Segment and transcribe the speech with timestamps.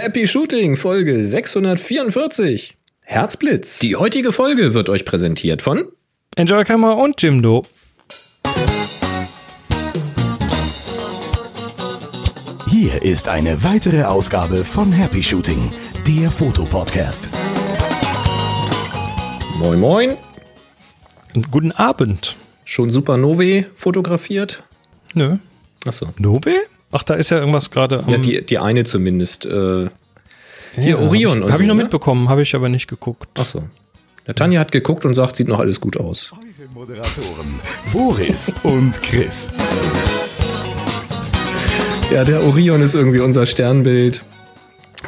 [0.00, 2.76] Happy Shooting, Folge 644.
[3.04, 3.80] Herzblitz.
[3.80, 5.90] Die heutige Folge wird euch präsentiert von
[6.36, 7.64] Enjoy Kamera und Jimdo.
[12.68, 15.72] Hier ist eine weitere Ausgabe von Happy Shooting,
[16.06, 17.28] der Fotopodcast.
[19.56, 20.16] Moin Moin.
[21.34, 22.36] Und guten Abend.
[22.64, 24.62] Schon Supernovae fotografiert?
[25.14, 25.38] Nö.
[25.84, 26.14] Achso.
[26.18, 26.68] Nove?
[26.92, 28.04] Ach, da ist ja irgendwas gerade.
[28.06, 29.46] Ja, die, die eine zumindest.
[29.46, 29.88] Äh,
[30.74, 31.82] hier Ja, Orion Habe ich, hab so, ich noch ne?
[31.82, 33.38] mitbekommen, habe ich aber nicht geguckt.
[33.38, 33.64] Achso.
[34.26, 36.32] Der Tanja hat geguckt und sagt, sieht noch alles gut aus.
[36.74, 37.60] Moderatoren
[37.92, 39.50] Boris und Chris.
[42.12, 44.24] Ja, der Orion ist irgendwie unser Sternbild.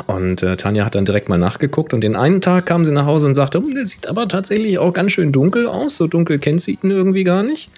[0.06, 3.06] Und äh, Tanja hat dann direkt mal nachgeguckt und den einen Tag kam sie nach
[3.06, 5.96] Hause und sagte, hm, der sieht aber tatsächlich auch ganz schön dunkel aus.
[5.96, 7.70] So dunkel kennt sie ihn irgendwie gar nicht.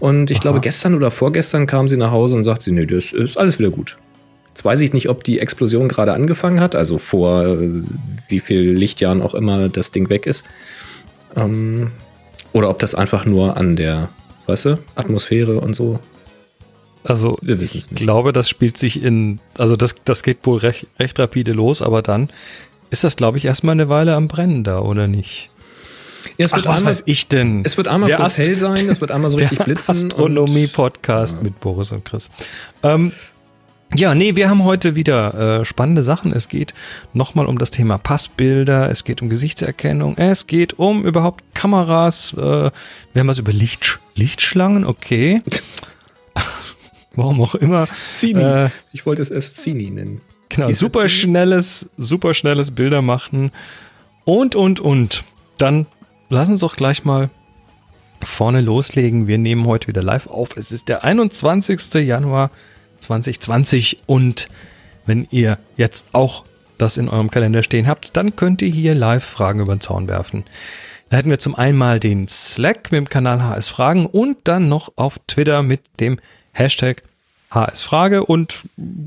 [0.00, 3.12] Und ich glaube, gestern oder vorgestern kam sie nach Hause und sagt sie, nee, das
[3.12, 3.96] ist alles wieder gut.
[4.48, 7.82] Jetzt weiß ich nicht, ob die Explosion gerade angefangen hat, also vor äh,
[8.28, 10.44] wie viel Lichtjahren auch immer das Ding weg ist.
[11.36, 11.90] Ähm,
[12.52, 14.10] oder ob das einfach nur an der,
[14.46, 15.98] weißt du, Atmosphäre und so.
[17.02, 18.02] Also, Wir wissen es ich nicht.
[18.02, 19.40] glaube, das spielt sich in.
[19.58, 22.28] Also, das, das geht wohl recht, recht rapide los, aber dann
[22.90, 25.50] ist das, glaube ich, erstmal eine Weile am Brennen da, oder nicht?
[26.38, 27.62] Ja, es Ach, wird was einmal- weiß ich denn?
[27.64, 29.90] Es wird einmal Der Ast- hell sein, es wird einmal so richtig blitzen.
[29.94, 32.30] Astronomie-Podcast mit Boris und Chris.
[32.82, 33.12] Ähm,
[33.94, 36.32] ja, nee, wir haben heute wieder äh, spannende Sachen.
[36.32, 36.74] Es geht
[37.12, 42.32] nochmal um das Thema Passbilder, es geht um Gesichtserkennung, es geht um überhaupt Kameras.
[42.32, 42.72] Äh, wir
[43.16, 45.42] haben was über Licht, Lichtschlangen, okay.
[47.16, 47.86] Warum auch immer.
[48.12, 48.42] Zini.
[48.42, 50.20] Äh, ich wollte es erst Zini nennen.
[50.48, 53.52] Genau, Die ist super jetzt- schnelles, super schnelles Bilder machen
[54.24, 55.22] und, und, und.
[55.58, 55.86] Dann
[56.34, 57.30] lass uns doch gleich mal
[58.22, 59.26] vorne loslegen.
[59.26, 60.56] Wir nehmen heute wieder live auf.
[60.56, 61.94] Es ist der 21.
[62.06, 62.50] Januar
[62.98, 64.48] 2020 und
[65.06, 66.44] wenn ihr jetzt auch
[66.76, 70.08] das in eurem Kalender stehen habt, dann könnt ihr hier live Fragen über den Zaun
[70.08, 70.44] werfen.
[71.08, 74.68] Da hätten wir zum einen mal den Slack mit dem Kanal HS Fragen und dann
[74.68, 76.18] noch auf Twitter mit dem
[76.52, 77.02] Hashtag
[77.50, 78.62] HS Frage und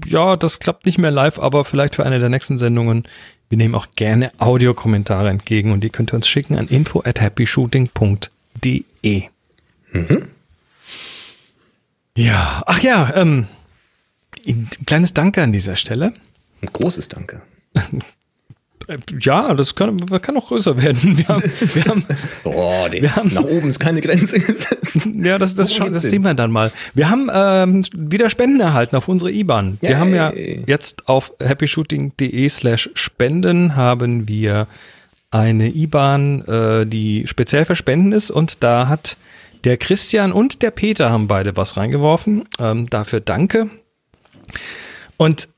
[0.05, 3.03] ja, das klappt nicht mehr live, aber vielleicht für eine der nächsten Sendungen.
[3.49, 7.21] Wir nehmen auch gerne Audiokommentare entgegen und die könnt ihr uns schicken an info at
[7.21, 9.23] happyshooting.de.
[12.17, 13.47] Ja, ach ja, ähm,
[14.45, 16.13] ein kleines Danke an dieser Stelle.
[16.61, 17.41] Ein großes Danke.
[18.87, 21.17] Äh, Ja, das kann, kann noch größer werden.
[21.17, 22.05] Wir haben, wir haben,
[22.43, 25.07] Oh, den, Wir haben- nach oben ist keine Grenze gesetzt.
[25.13, 26.71] ja, das, das, geht's das sehen wir dann mal.
[26.93, 29.77] Wir haben ähm, wieder Spenden erhalten auf unsere IBAN.
[29.81, 29.99] Wir Yay.
[29.99, 34.67] haben ja jetzt auf happyshooting.de slash spenden haben wir
[35.31, 39.17] eine IBAN, äh, die speziell für Spenden ist und da hat
[39.65, 42.45] der Christian und der Peter haben beide was reingeworfen.
[42.59, 43.69] Ähm, dafür danke.
[45.17, 45.49] Und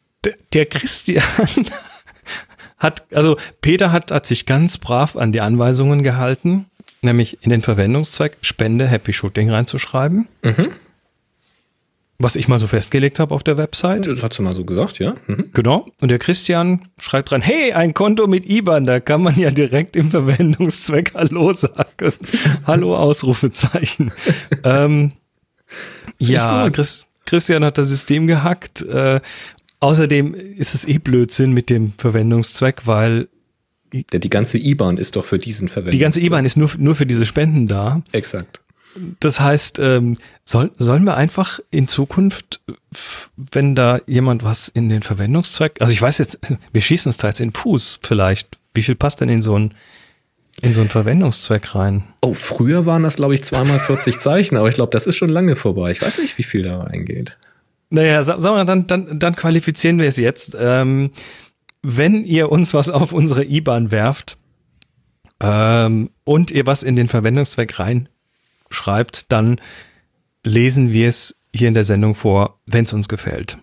[0.53, 1.23] der Christian
[2.79, 6.66] hat, also Peter hat, hat sich ganz brav an die Anweisungen gehalten,
[7.01, 10.28] nämlich in den Verwendungszweck Spende Happy Shooting reinzuschreiben.
[12.22, 14.06] Was ich mal so festgelegt habe auf der Website.
[14.06, 15.16] Das hat sie mal so gesagt, ja.
[15.28, 15.51] Mhm.
[15.53, 15.88] Genau.
[16.01, 19.96] Und der Christian schreibt dran, hey, ein Konto mit IBAN, da kann man ja direkt
[19.96, 22.11] im Verwendungszweck Hallo sagen.
[22.67, 24.11] Hallo, Ausrufezeichen.
[24.66, 25.13] ähm,
[26.17, 26.69] ja.
[26.72, 28.81] Chris, Christian hat das System gehackt.
[28.81, 29.22] Äh,
[29.79, 33.28] außerdem ist es eh Blödsinn mit dem Verwendungszweck, weil
[33.91, 35.91] die ganze IBAN ist doch für diesen Verwendung.
[35.91, 38.01] die ganze IBAN ist nur, nur für diese Spenden da.
[38.12, 38.62] Exakt.
[39.19, 42.62] Das heißt, ähm, soll, sollen wir einfach in Zukunft,
[43.35, 46.40] wenn da jemand was in den Verwendungszweck, also ich weiß jetzt,
[46.73, 48.57] wir schießen es da jetzt in Fuß vielleicht.
[48.73, 49.73] Wie viel passt denn in so einen,
[50.61, 52.03] in so einen Verwendungszweck rein?
[52.22, 55.29] Oh, früher waren das, glaube ich, zweimal 40 Zeichen, aber ich glaube, das ist schon
[55.29, 55.91] lange vorbei.
[55.91, 57.38] Ich weiß nicht, wie viel da reingeht.
[57.89, 60.55] Naja, sa- sagen wir, dann, dann, dann qualifizieren wir es jetzt.
[60.59, 61.11] Ähm,
[61.81, 64.38] wenn ihr uns was auf unsere IBAN werft
[65.41, 69.59] ähm, und ihr was in den Verwendungszweck reinschreibt, dann
[70.44, 73.57] lesen wir es hier in der Sendung vor, wenn es uns gefällt.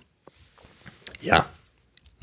[1.21, 1.47] Ja.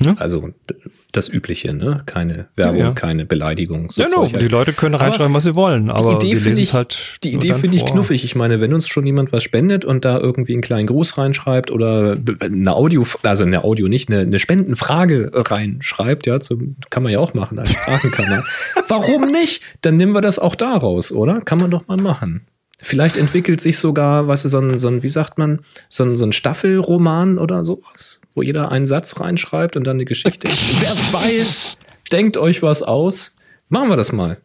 [0.02, 0.14] Ja.
[0.18, 0.74] Also d-
[1.16, 2.02] das Übliche, ne?
[2.06, 2.92] Keine Werbung, Ja, ja.
[2.92, 3.90] keine Beleidigung.
[3.90, 4.40] so Ja, no, halt.
[4.40, 7.34] die Leute können Aber reinschreiben, was sie wollen, aber die Idee finde ich, halt die
[7.34, 8.24] Idee finde ich knuffig.
[8.24, 11.70] Ich meine, wenn uns schon jemand was spendet und da irgendwie einen kleinen Gruß reinschreibt
[11.70, 17.12] oder eine Audio, also eine Audio nicht, eine, eine Spendenfrage reinschreibt, ja, zum, kann man
[17.12, 18.44] ja auch machen als Sprachenkanal.
[18.88, 19.62] Warum nicht?
[19.82, 21.40] Dann nehmen wir das auch daraus, oder?
[21.40, 22.46] Kann man doch mal machen.
[22.80, 26.16] Vielleicht entwickelt sich sogar, weißt du, so ein, so ein wie sagt man, so ein,
[26.16, 30.48] so ein Staffelroman oder sowas, wo jeder einen Satz reinschreibt und dann eine Geschichte.
[30.80, 31.76] Wer weiß,
[32.12, 33.32] denkt euch was aus.
[33.68, 34.38] Machen wir das mal.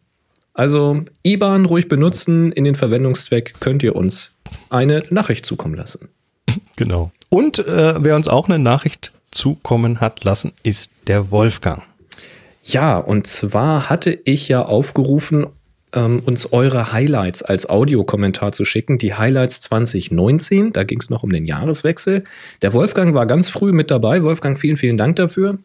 [0.52, 4.32] Also IBAN ruhig benutzen, in den Verwendungszweck könnt ihr uns
[4.68, 6.08] eine Nachricht zukommen lassen.
[6.76, 7.12] Genau.
[7.28, 11.82] Und äh, wer uns auch eine Nachricht zukommen hat lassen, ist der Wolfgang.
[12.64, 15.46] Ja, und zwar hatte ich ja aufgerufen,
[15.94, 18.98] ähm, uns eure Highlights als Audiokommentar zu schicken.
[18.98, 22.24] Die Highlights 2019, da ging es noch um den Jahreswechsel.
[22.62, 24.22] Der Wolfgang war ganz früh mit dabei.
[24.22, 25.58] Wolfgang, vielen, vielen Dank dafür.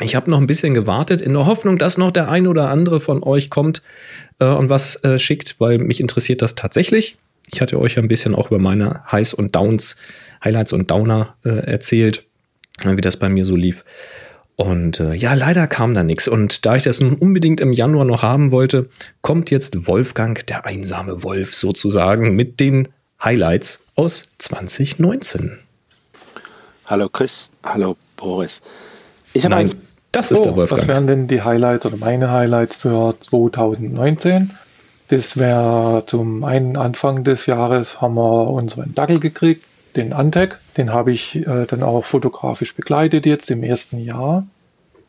[0.00, 2.98] Ich habe noch ein bisschen gewartet, in der Hoffnung, dass noch der ein oder andere
[2.98, 3.82] von euch kommt
[4.40, 7.16] äh, und was äh, schickt, weil mich interessiert das tatsächlich.
[7.52, 9.96] Ich hatte euch ein bisschen auch über meine Highs und Downs,
[10.44, 12.24] Highlights und Downer äh, erzählt,
[12.82, 13.84] wie das bei mir so lief.
[14.56, 16.28] Und äh, ja, leider kam da nichts.
[16.28, 18.88] Und da ich das nun unbedingt im Januar noch haben wollte,
[19.20, 22.88] kommt jetzt Wolfgang, der einsame Wolf sozusagen, mit den
[23.22, 25.58] Highlights aus 2019.
[26.86, 28.60] Hallo Chris, hallo Boris.
[29.32, 29.74] Ich Nein, ein,
[30.12, 30.82] das ist oh, der Wolfgang.
[30.82, 34.50] Was wären denn die Highlights oder meine Highlights für 2019?
[35.08, 39.64] Das wäre zum einen Anfang des Jahres haben wir unseren Dackel gekriegt
[39.96, 44.46] den Antec, den habe ich äh, dann auch fotografisch begleitet jetzt im ersten Jahr.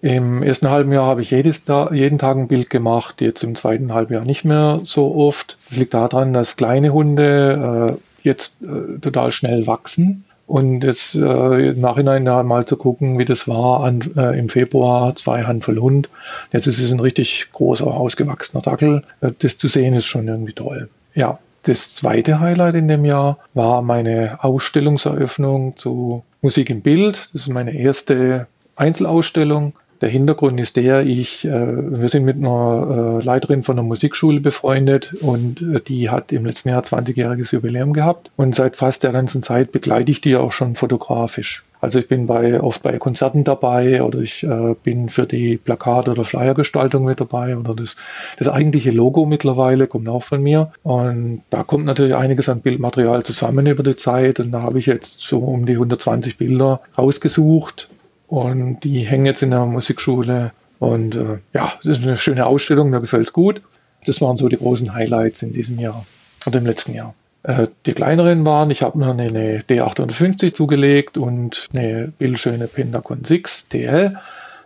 [0.02, 3.56] Im ersten halben Jahr habe ich jedes da, jeden Tag ein Bild gemacht, jetzt im
[3.56, 5.58] zweiten Halbjahr nicht mehr so oft.
[5.70, 10.26] Das liegt daran, dass kleine Hunde äh, jetzt äh, total schnell wachsen.
[10.48, 15.16] Und jetzt äh, im Nachhinein mal zu gucken, wie das war an, äh, im Februar,
[15.16, 16.08] zwei Handvoll Hund.
[16.52, 19.02] Jetzt ist es ein richtig großer, ausgewachsener Dackel.
[19.22, 20.90] Äh, das zu sehen ist schon irgendwie toll.
[21.16, 27.29] Ja, das zweite Highlight in dem Jahr war meine Ausstellungseröffnung zu Musik im Bild.
[27.33, 29.73] Das ist meine erste Einzelausstellung.
[30.01, 34.42] Der Hintergrund ist der, ich, äh, wir sind mit einer äh, Leiterin von einer Musikschule
[34.42, 39.13] befreundet und äh, die hat im letzten Jahr 20-jähriges Jubiläum gehabt und seit fast der
[39.13, 41.63] ganzen Zeit begleite ich die auch schon fotografisch.
[41.80, 46.09] Also ich bin bei, oft bei Konzerten dabei oder ich äh, bin für die Plakat-
[46.09, 47.95] oder Flyergestaltung mit dabei oder das,
[48.38, 50.71] das eigentliche Logo mittlerweile kommt auch von mir.
[50.83, 54.88] Und da kommt natürlich einiges an Bildmaterial zusammen über die Zeit und da habe ich
[54.88, 57.89] jetzt so um die 120 Bilder rausgesucht
[58.36, 60.52] und die hängen jetzt in der Musikschule.
[60.80, 63.62] Und äh, ja, das ist eine schöne Ausstellung, mir gefällt es gut.
[64.06, 66.06] Das waren so die großen Highlights in diesem Jahr
[66.46, 67.16] oder im letzten Jahr.
[67.44, 73.70] Äh, die kleineren waren, ich habe mir eine D850 zugelegt und eine bildschöne Pentacon 6
[73.70, 74.18] DL,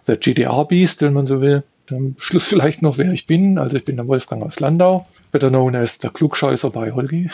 [0.07, 1.63] der GDR Beast, wenn man so will.
[1.91, 3.57] Am Schluss vielleicht noch, wer ich bin.
[3.57, 7.29] Also ich bin der Wolfgang aus Landau, better known as der Klugscheißer bei Holgi.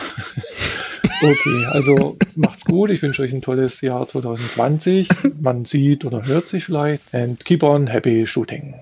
[1.22, 2.90] okay, also macht's gut.
[2.90, 5.08] Ich wünsche euch ein tolles Jahr 2020.
[5.40, 7.02] Man sieht oder hört sich vielleicht.
[7.12, 8.74] And keep on happy shooting.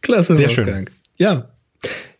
[0.00, 0.88] Klasse, Sehr Wolfgang.
[0.88, 0.96] schön.
[1.18, 1.48] Ja,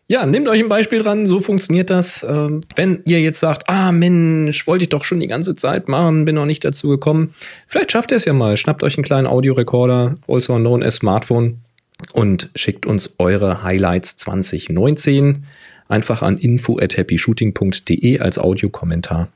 [0.07, 2.23] ja, nehmt euch ein Beispiel dran, so funktioniert das.
[2.29, 6.25] Ähm, wenn ihr jetzt sagt, ah Mensch, wollte ich doch schon die ganze Zeit machen,
[6.25, 7.33] bin noch nicht dazu gekommen.
[7.65, 8.57] Vielleicht schafft ihr es ja mal.
[8.57, 11.61] Schnappt euch einen kleinen Audiorekorder, also known as Smartphone,
[12.11, 15.45] und schickt uns eure Highlights 2019
[15.87, 19.29] einfach an info at happyshooting.de als Audiokommentar.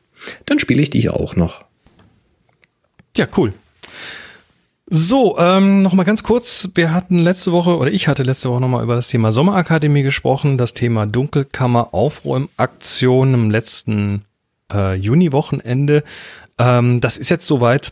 [0.45, 1.61] Dann spiele ich die auch noch.
[3.15, 3.53] Ja, cool.
[4.89, 6.69] So, ähm, nochmal ganz kurz.
[6.75, 10.57] Wir hatten letzte Woche, oder ich hatte letzte Woche nochmal über das Thema Sommerakademie gesprochen,
[10.57, 14.23] das Thema Dunkelkammer Aufräumaktion im letzten
[14.71, 16.03] äh, Juni-Wochenende.
[16.57, 17.91] Ähm, das ist jetzt soweit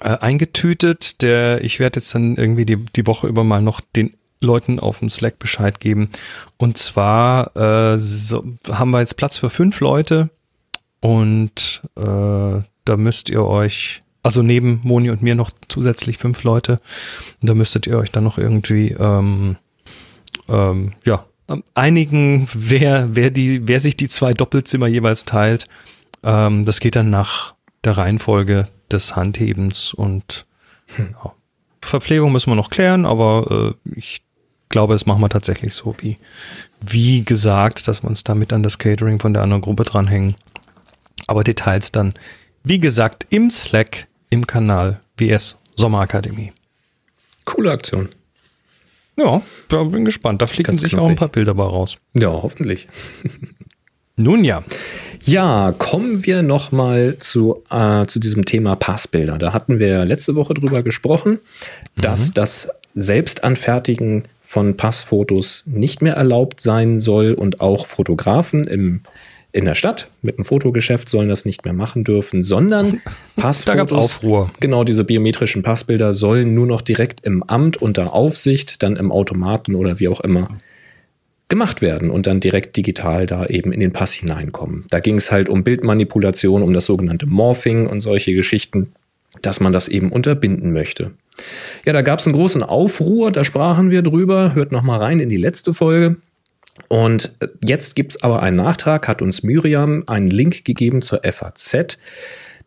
[0.00, 1.22] äh, eingetütet.
[1.22, 5.00] Der, ich werde jetzt dann irgendwie die, die Woche über mal noch den Leuten auf
[5.00, 6.10] dem Slack Bescheid geben.
[6.56, 10.30] Und zwar äh, so, haben wir jetzt Platz für fünf Leute
[11.00, 16.80] und äh, da müsst ihr euch also neben Moni und mir noch zusätzlich fünf Leute.
[17.42, 19.56] Da müsstet ihr euch dann noch irgendwie, ähm,
[20.48, 21.24] ähm, ja,
[21.74, 25.68] einigen, wer, wer, die, wer sich die zwei Doppelzimmer jeweils teilt.
[26.24, 30.46] Ähm, das geht dann nach der Reihenfolge des Handhebens und
[30.94, 31.14] hm.
[31.22, 31.32] ja.
[31.80, 34.22] Verpflegung müssen wir noch klären, aber äh, ich
[34.68, 36.18] glaube, das machen wir tatsächlich so, wie,
[36.80, 40.36] wie gesagt, dass wir uns damit an das Catering von der anderen Gruppe dranhängen.
[41.26, 42.14] Aber Details dann,
[42.64, 46.52] wie gesagt, im Slack im Kanal WS Sommerakademie.
[47.44, 48.08] Coole Aktion.
[49.16, 50.42] Ja, bin gespannt.
[50.42, 51.96] Da fliegen sich auch ein paar Bilder bei raus.
[52.14, 52.88] Ja, hoffentlich.
[54.16, 54.64] Nun ja.
[55.22, 59.38] Ja, kommen wir noch mal zu, äh, zu diesem Thema Passbilder.
[59.38, 62.00] Da hatten wir letzte Woche drüber gesprochen, mhm.
[62.00, 69.02] dass das Selbstanfertigen von Passfotos nicht mehr erlaubt sein soll und auch Fotografen im
[69.52, 73.00] in der Stadt mit dem Fotogeschäft sollen das nicht mehr machen dürfen, sondern
[73.36, 74.50] Passfotos, da Aufruhr.
[74.60, 79.74] genau diese biometrischen Passbilder sollen nur noch direkt im Amt unter Aufsicht, dann im Automaten
[79.74, 80.50] oder wie auch immer
[81.48, 84.84] gemacht werden und dann direkt digital da eben in den Pass hineinkommen.
[84.90, 88.92] Da ging es halt um Bildmanipulation, um das sogenannte Morphing und solche Geschichten,
[89.42, 91.12] dass man das eben unterbinden möchte.
[91.84, 94.54] Ja, da gab es einen großen Aufruhr, da sprachen wir drüber.
[94.54, 96.16] Hört noch mal rein in die letzte Folge.
[96.88, 97.32] Und
[97.64, 101.98] jetzt gibt es aber einen Nachtrag, hat uns Miriam einen Link gegeben zur FAZ.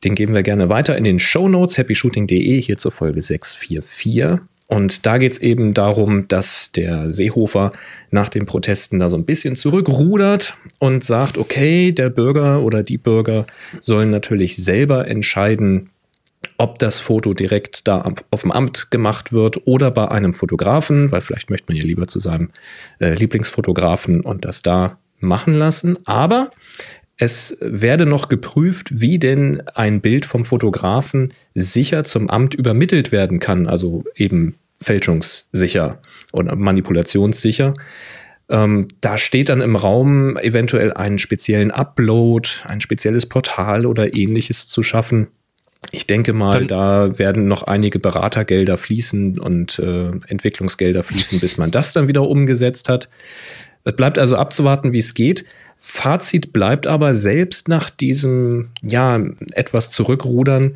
[0.03, 4.39] Den geben wir gerne weiter in den Show Notes, happyshooting.de, hier zur Folge 644.
[4.69, 7.71] Und da geht es eben darum, dass der Seehofer
[8.11, 12.99] nach den Protesten da so ein bisschen zurückrudert und sagt, okay, der Bürger oder die
[12.99, 13.47] Bürger
[13.79, 15.89] sollen natürlich selber entscheiden,
[16.57, 21.21] ob das Foto direkt da auf dem Amt gemacht wird oder bei einem Fotografen, weil
[21.21, 22.49] vielleicht möchte man ja lieber zu seinem
[22.99, 25.97] äh, Lieblingsfotografen und das da machen lassen.
[26.05, 26.51] Aber
[27.21, 33.39] es werde noch geprüft, wie denn ein Bild vom Fotografen sicher zum Amt übermittelt werden
[33.39, 35.99] kann, also eben fälschungssicher
[36.31, 37.73] oder manipulationssicher.
[38.47, 44.69] Ähm, da steht dann im Raum eventuell einen speziellen Upload, ein spezielles Portal oder ähnliches
[44.69, 45.27] zu schaffen.
[45.91, 51.57] Ich denke mal, dann da werden noch einige Beratergelder fließen und äh, Entwicklungsgelder fließen, bis
[51.57, 53.09] man das dann wieder umgesetzt hat.
[53.83, 55.45] Es bleibt also abzuwarten, wie es geht.
[55.81, 59.19] Fazit bleibt aber, selbst nach diesem, ja,
[59.53, 60.75] etwas zurückrudern,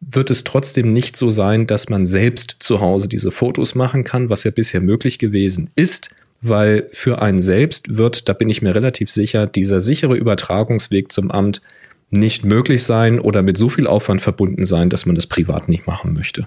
[0.00, 4.30] wird es trotzdem nicht so sein, dass man selbst zu Hause diese Fotos machen kann,
[4.30, 6.10] was ja bisher möglich gewesen ist,
[6.40, 11.32] weil für einen selbst wird, da bin ich mir relativ sicher, dieser sichere Übertragungsweg zum
[11.32, 11.60] Amt
[12.10, 15.88] nicht möglich sein oder mit so viel Aufwand verbunden sein, dass man das privat nicht
[15.88, 16.46] machen möchte.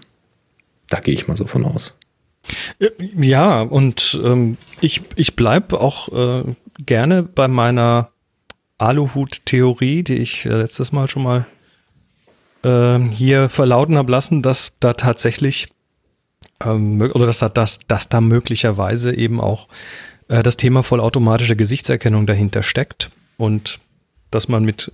[0.87, 1.97] Da gehe ich mal so von aus.
[3.19, 6.53] Ja, und ähm, ich, ich bleibe auch äh,
[6.85, 8.09] gerne bei meiner
[8.77, 11.45] Aluhut-Theorie, die ich äh, letztes Mal schon mal
[12.63, 15.67] äh, hier verlauten habe lassen, dass da tatsächlich
[16.63, 19.67] ähm, oder dass da, dass, dass da möglicherweise eben auch
[20.29, 23.79] äh, das Thema vollautomatische Gesichtserkennung dahinter steckt und
[24.31, 24.91] dass man mit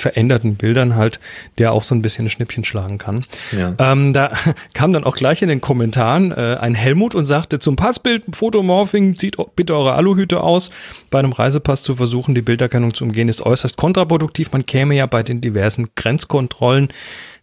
[0.00, 1.20] veränderten Bildern halt,
[1.58, 3.24] der auch so ein bisschen ein Schnippchen schlagen kann.
[3.52, 3.74] Ja.
[3.78, 4.32] Ähm, da
[4.74, 9.16] kam dann auch gleich in den Kommentaren äh, ein Helmut und sagte, zum Passbild Fotomorphing
[9.16, 10.70] zieht bitte eure Aluhüte aus.
[11.10, 14.52] Bei einem Reisepass zu versuchen, die Bilderkennung zu umgehen, ist äußerst kontraproduktiv.
[14.52, 16.88] Man käme ja bei den diversen Grenzkontrollen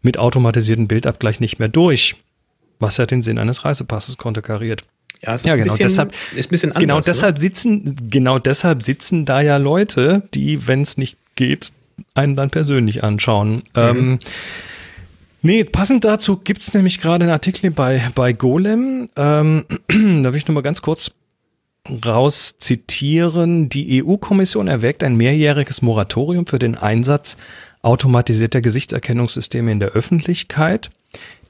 [0.01, 2.15] mit automatisierten Bildabgleich nicht mehr durch.
[2.79, 4.83] Was ja den Sinn eines Reisepasses konterkariert.
[5.21, 5.71] Ja, es ist ja, genau.
[5.71, 10.23] Bisschen, deshalb, ist ein bisschen anders, genau deshalb sitzen, genau deshalb sitzen da ja Leute,
[10.33, 11.71] die, wenn es nicht geht,
[12.13, 13.55] einen dann persönlich anschauen.
[13.55, 13.61] Mhm.
[13.75, 14.19] Ähm,
[15.41, 19.09] nee, passend dazu gibt es nämlich gerade einen Artikel bei, bei Golem.
[19.15, 21.11] Ähm, da will ich nur mal ganz kurz
[22.05, 23.69] raus zitieren.
[23.69, 27.37] Die EU-Kommission erwägt ein mehrjähriges Moratorium für den Einsatz
[27.81, 30.89] automatisierter Gesichtserkennungssysteme in der Öffentlichkeit.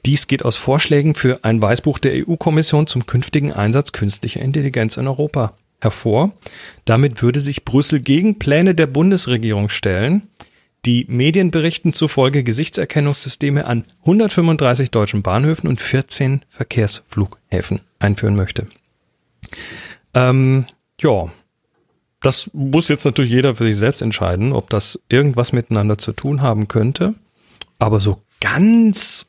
[0.06, 5.08] Dies geht aus Vorschlägen für ein Weißbuch der EU-Kommission zum künftigen Einsatz künstlicher Intelligenz in
[5.08, 6.34] Europa hervor.
[6.84, 10.24] Damit würde sich Brüssel gegen Pläne der Bundesregierung stellen,
[10.86, 18.68] die Medienberichten zufolge Gesichtserkennungssysteme an 135 deutschen Bahnhöfen und 14 Verkehrsflughäfen einführen möchte.
[20.14, 20.66] Ähm,
[21.00, 21.32] ja,
[22.22, 26.42] das muss jetzt natürlich jeder für sich selbst entscheiden, ob das irgendwas miteinander zu tun
[26.42, 27.16] haben könnte.
[27.78, 29.28] Aber so ganz,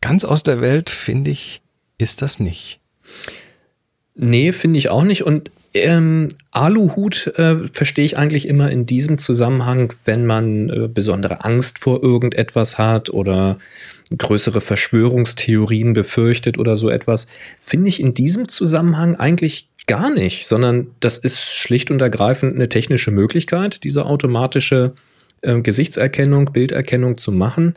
[0.00, 1.62] ganz aus der Welt, finde ich,
[1.98, 2.80] ist das nicht.
[4.14, 5.24] Nee, finde ich auch nicht.
[5.24, 11.44] Und ähm, Aluhut äh, verstehe ich eigentlich immer in diesem Zusammenhang, wenn man äh, besondere
[11.44, 13.58] Angst vor irgendetwas hat oder
[14.16, 17.26] größere Verschwörungstheorien befürchtet oder so etwas.
[17.58, 22.68] Finde ich in diesem Zusammenhang eigentlich gar nicht, sondern das ist schlicht und ergreifend eine
[22.68, 24.92] technische Möglichkeit, diese automatische
[25.42, 27.74] äh, Gesichtserkennung, Bilderkennung zu machen.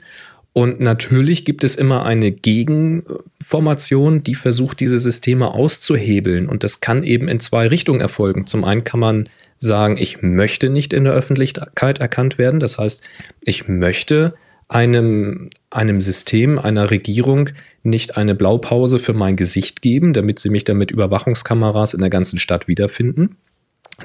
[0.57, 6.49] Und natürlich gibt es immer eine Gegenformation, die versucht, diese Systeme auszuhebeln.
[6.49, 8.47] Und das kann eben in zwei Richtungen erfolgen.
[8.47, 12.59] Zum einen kann man sagen, ich möchte nicht in der Öffentlichkeit erkannt werden.
[12.59, 13.03] Das heißt,
[13.43, 14.33] ich möchte
[14.67, 17.51] einem, einem System, einer Regierung
[17.83, 22.09] nicht eine Blaupause für mein Gesicht geben, damit sie mich dann mit Überwachungskameras in der
[22.09, 23.37] ganzen Stadt wiederfinden.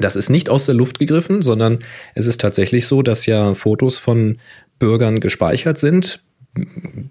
[0.01, 1.79] Das ist nicht aus der Luft gegriffen, sondern
[2.15, 4.37] es ist tatsächlich so, dass ja Fotos von
[4.79, 6.23] Bürgern gespeichert sind,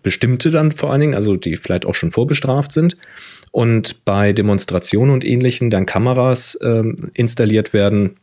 [0.04, 2.98] bestimmte dann vor allen Dingen, also die vielleicht auch schon vorbestraft sind.
[3.52, 6.84] Und bei Demonstrationen und ähnlichen dann Kameras äh,
[7.14, 8.18] installiert werden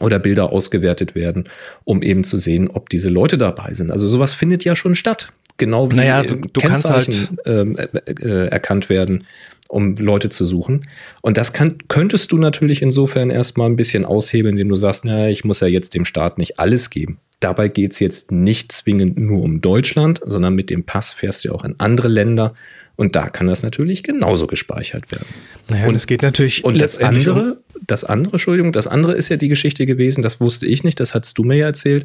[0.00, 1.44] oder Bilder ausgewertet werden,
[1.84, 3.90] um eben zu sehen, ob diese Leute dabei sind.
[3.90, 5.28] Also sowas findet ja schon statt.
[5.58, 9.24] Genau wie naja, du, du Kennzeichen halt äh, äh, erkannt werden,
[9.68, 10.86] um Leute zu suchen.
[11.20, 15.28] Und das kann, könntest du natürlich insofern erstmal ein bisschen aushebeln, indem du sagst, naja,
[15.28, 17.18] ich muss ja jetzt dem Staat nicht alles geben.
[17.42, 21.52] Dabei geht es jetzt nicht zwingend nur um Deutschland, sondern mit dem Pass fährst du
[21.52, 22.54] auch in andere Länder
[22.94, 25.26] und da kann das natürlich genauso gespeichert werden.
[25.68, 26.62] Naja, und es geht natürlich.
[26.62, 30.66] Und das andere, das andere, Entschuldigung, das andere ist ja die Geschichte gewesen, das wusste
[30.66, 32.04] ich nicht, das hast du mir ja erzählt,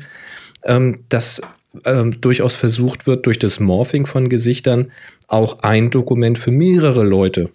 [0.64, 1.40] ähm, dass
[1.86, 4.88] ähm, durchaus versucht wird, durch das Morphing von Gesichtern
[5.28, 7.52] auch ein Dokument für mehrere Leute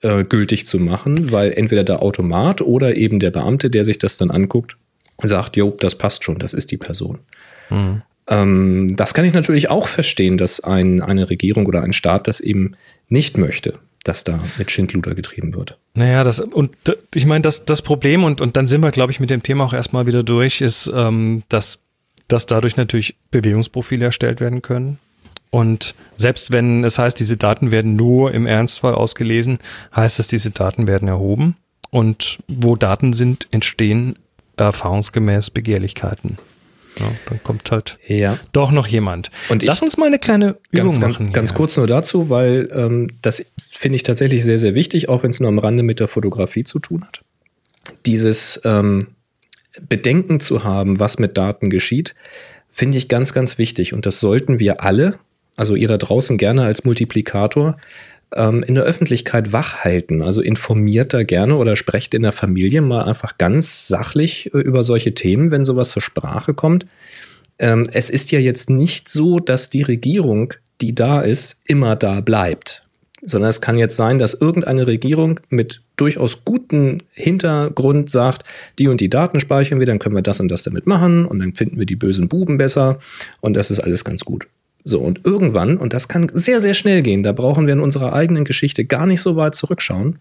[0.00, 4.16] äh, gültig zu machen, weil entweder der Automat oder eben der Beamte, der sich das
[4.16, 4.78] dann anguckt,
[5.22, 7.18] sagt, jo, das passt schon, das ist die Person.
[7.70, 8.02] Mhm.
[8.28, 12.40] Ähm, das kann ich natürlich auch verstehen, dass ein, eine Regierung oder ein Staat das
[12.40, 12.76] eben
[13.08, 15.78] nicht möchte, dass da mit Schindluder getrieben wird.
[15.94, 16.70] Naja, das, und
[17.14, 19.64] ich meine, das, das Problem, und, und dann sind wir, glaube ich, mit dem Thema
[19.64, 21.80] auch erstmal wieder durch, ist, ähm, dass,
[22.28, 24.98] dass dadurch natürlich Bewegungsprofile erstellt werden können.
[25.50, 29.58] Und selbst wenn es heißt, diese Daten werden nur im Ernstfall ausgelesen,
[29.96, 31.56] heißt es, diese Daten werden erhoben.
[31.90, 34.18] Und wo Daten sind, entstehen
[34.64, 36.38] erfahrungsgemäß Begehrlichkeiten.
[36.98, 38.38] Ja, dann kommt halt ja.
[38.52, 39.30] doch noch jemand.
[39.48, 41.26] Und Lass uns mal eine kleine Übung ganz, machen.
[41.26, 45.22] Ganz, ganz kurz nur dazu, weil ähm, das finde ich tatsächlich sehr, sehr wichtig, auch
[45.22, 47.22] wenn es nur am Rande mit der Fotografie zu tun hat.
[48.04, 49.08] Dieses ähm,
[49.88, 52.14] Bedenken zu haben, was mit Daten geschieht,
[52.68, 53.92] finde ich ganz, ganz wichtig.
[53.92, 55.18] Und das sollten wir alle,
[55.56, 57.76] also ihr da draußen gerne als Multiplikator,
[58.34, 60.22] ähm, in der Öffentlichkeit wach halten.
[60.22, 64.82] Also informiert da gerne oder sprecht in der Familie mal einfach ganz sachlich äh, über
[64.82, 66.86] solche Themen, wenn sowas zur Sprache kommt.
[67.58, 72.20] Ähm, es ist ja jetzt nicht so, dass die Regierung, die da ist, immer da
[72.20, 72.84] bleibt.
[73.20, 78.44] Sondern es kann jetzt sein, dass irgendeine Regierung mit durchaus gutem Hintergrund sagt,
[78.78, 81.40] die und die Daten speichern wir, dann können wir das und das damit machen und
[81.40, 83.00] dann finden wir die bösen Buben besser
[83.40, 84.46] und das ist alles ganz gut.
[84.88, 88.14] So, und irgendwann, und das kann sehr, sehr schnell gehen, da brauchen wir in unserer
[88.14, 90.18] eigenen Geschichte gar nicht so weit zurückschauen,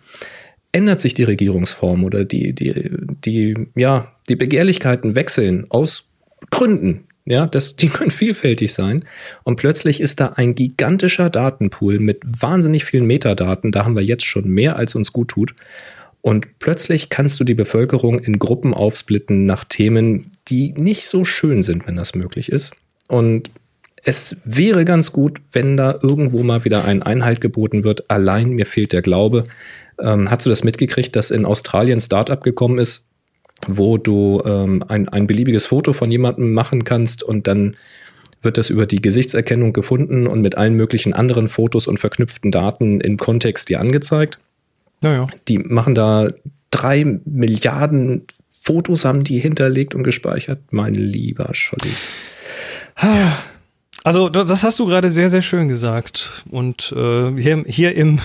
[0.74, 2.92] ändert sich die Regierungsform oder die, die,
[3.24, 6.10] die, ja, die Begehrlichkeiten wechseln aus
[6.50, 7.06] Gründen.
[7.24, 9.06] Ja, das, die können vielfältig sein.
[9.46, 13.72] Und plötzlich ist da ein gigantischer Datenpool mit wahnsinnig vielen Metadaten.
[13.72, 15.54] Da haben wir jetzt schon mehr, als uns gut tut.
[16.20, 21.62] Und plötzlich kannst du die Bevölkerung in Gruppen aufsplitten nach Themen, die nicht so schön
[21.62, 22.74] sind, wenn das möglich ist.
[23.08, 23.50] Und
[24.08, 28.10] es wäre ganz gut, wenn da irgendwo mal wieder ein Einhalt geboten wird.
[28.10, 29.44] Allein mir fehlt der Glaube.
[30.00, 33.10] Ähm, hast du das mitgekriegt, dass in Australien Startup gekommen ist,
[33.68, 37.76] wo du ähm, ein, ein beliebiges Foto von jemandem machen kannst und dann
[38.42, 43.02] wird das über die Gesichtserkennung gefunden und mit allen möglichen anderen Fotos und verknüpften Daten
[43.02, 44.40] im Kontext dir angezeigt.
[45.02, 45.28] Naja.
[45.50, 46.30] Die machen da
[46.70, 50.60] drei Milliarden Fotos, haben die hinterlegt und gespeichert.
[50.72, 51.92] Mein lieber Scholli.
[54.08, 56.46] Also das hast du gerade sehr, sehr schön gesagt.
[56.50, 58.20] Und äh, hier, hier im,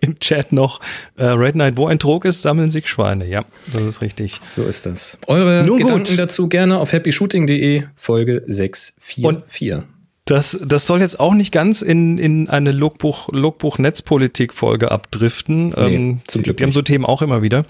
[0.00, 0.80] im Chat noch,
[1.16, 3.26] äh, Red Knight, wo ein Trog ist, sammeln sich Schweine.
[3.26, 4.40] Ja, das ist richtig.
[4.54, 5.16] So ist das.
[5.26, 6.18] Eure Nur Gedanken gut.
[6.18, 9.84] dazu gerne auf happyshooting.de, Folge 644.
[10.26, 15.68] Das, das soll jetzt auch nicht ganz in, in eine Logbuch, Logbuch-Netzpolitik-Folge abdriften.
[15.70, 17.64] Nee, ähm, zum Glück die haben so Themen auch immer wieder.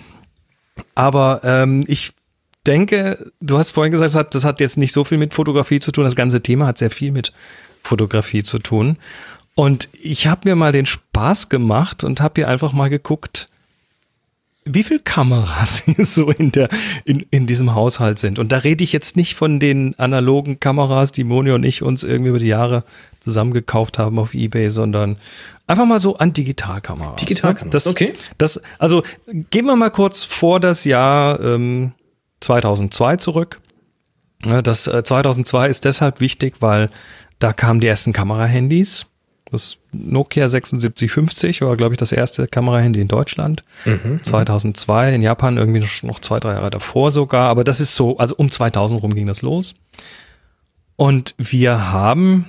[0.96, 2.12] Aber ähm, ich
[2.66, 5.80] denke, du hast vorhin gesagt, das hat, das hat jetzt nicht so viel mit Fotografie
[5.80, 6.04] zu tun.
[6.04, 7.32] Das ganze Thema hat sehr viel mit
[7.82, 8.96] Fotografie zu tun.
[9.54, 13.48] Und ich habe mir mal den Spaß gemacht und habe hier einfach mal geguckt,
[14.66, 16.68] wie viel Kameras hier so in, der,
[17.04, 18.38] in, in diesem Haushalt sind.
[18.38, 22.02] Und da rede ich jetzt nicht von den analogen Kameras, die Moni und ich uns
[22.02, 22.84] irgendwie über die Jahre
[23.20, 25.16] zusammengekauft haben auf Ebay, sondern
[25.66, 27.16] einfach mal so an Digitalkameras.
[27.16, 28.12] Digitalkameras, das, okay.
[28.38, 29.02] Das, also
[29.50, 31.92] gehen wir mal kurz vor das Jahr ähm,
[32.40, 33.60] 2002 zurück.
[34.44, 36.90] Ja, Das äh, 2002 ist deshalb wichtig, weil
[37.38, 39.06] da kamen die ersten Kamerahandys.
[39.50, 43.62] Das Nokia 7650 war, glaube ich, das erste Kamerahandy in Deutschland.
[44.22, 47.48] 2002, in Japan irgendwie noch- zwei, drei Jahre davor sogar.
[47.48, 49.74] Aber das ist so, also um 2000 rum ging das los.
[50.96, 52.46] Und wir haben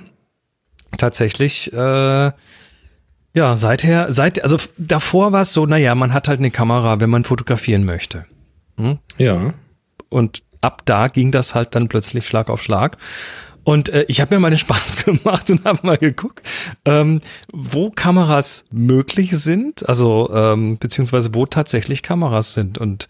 [0.96, 2.32] tatsächlich, äh,
[3.34, 7.10] ja, seither, seit, also davor war es so, naja, man hat halt eine Kamera, wenn
[7.10, 8.24] man fotografieren möchte.
[9.18, 9.54] Ja.
[10.08, 12.96] Und ab da ging das halt dann plötzlich Schlag auf Schlag.
[13.64, 16.40] Und äh, ich habe mir mal den Spaß gemacht und habe mal geguckt,
[16.84, 17.20] ähm,
[17.52, 22.78] wo Kameras möglich sind, also ähm, beziehungsweise wo tatsächlich Kameras sind.
[22.78, 23.08] Und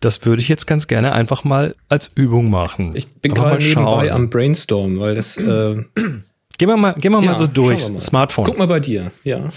[0.00, 2.96] das würde ich jetzt ganz gerne einfach mal als Übung machen.
[2.96, 3.84] Ich bin gerade mal schauen.
[3.84, 5.36] nebenbei am Brainstorm, weil das.
[5.36, 5.84] Äh,
[6.60, 7.88] Gehen wir mal, gehen wir mal ja, so durch.
[7.88, 8.00] mal.
[8.00, 8.44] Smartphone.
[8.44, 9.48] Guck mal bei dir, ja.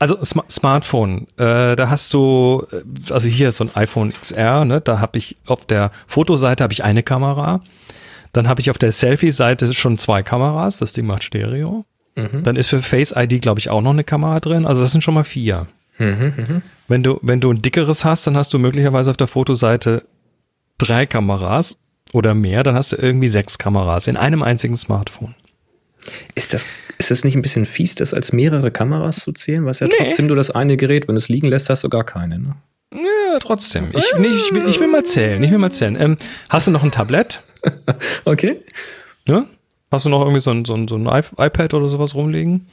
[0.00, 4.64] Also Sma Smartphone, äh, da hast du, äh, also hier ist so ein iPhone XR,
[4.64, 4.80] ne?
[4.80, 7.60] da habe ich auf der Fotoseite habe ich eine Kamera,
[8.32, 11.84] dann habe ich auf der Selfie-Seite schon zwei Kameras, das Ding macht Stereo.
[12.44, 15.02] Dann ist für Face ID, glaube ich, auch noch eine Kamera drin, also das sind
[15.02, 15.66] schon mal vier.
[16.86, 20.04] Wenn du, wenn du ein dickeres hast, dann hast du möglicherweise auf der Fotoseite
[20.78, 21.78] drei Kameras
[22.12, 25.34] oder mehr, dann hast du irgendwie sechs Kameras in einem einzigen Smartphone.
[26.34, 26.66] Ist das,
[26.98, 29.64] ist das nicht ein bisschen fies, das als mehrere Kameras zu zählen?
[29.66, 32.04] Was ja trotzdem du das eine Gerät, wenn du es liegen lässt, hast du gar
[32.04, 32.38] keine.
[32.38, 32.54] Ne?
[32.92, 33.88] Ja, trotzdem.
[33.94, 35.42] Ich, nee, ich, will, ich will mal zählen.
[35.42, 35.96] Ich will mal zählen.
[36.00, 36.16] Ähm,
[36.48, 37.40] hast du noch ein Tablett?
[38.24, 38.60] Okay.
[39.26, 39.46] Ne?
[39.90, 42.66] Hast du noch irgendwie so ein, so ein, so ein iP- iPad oder sowas rumliegen?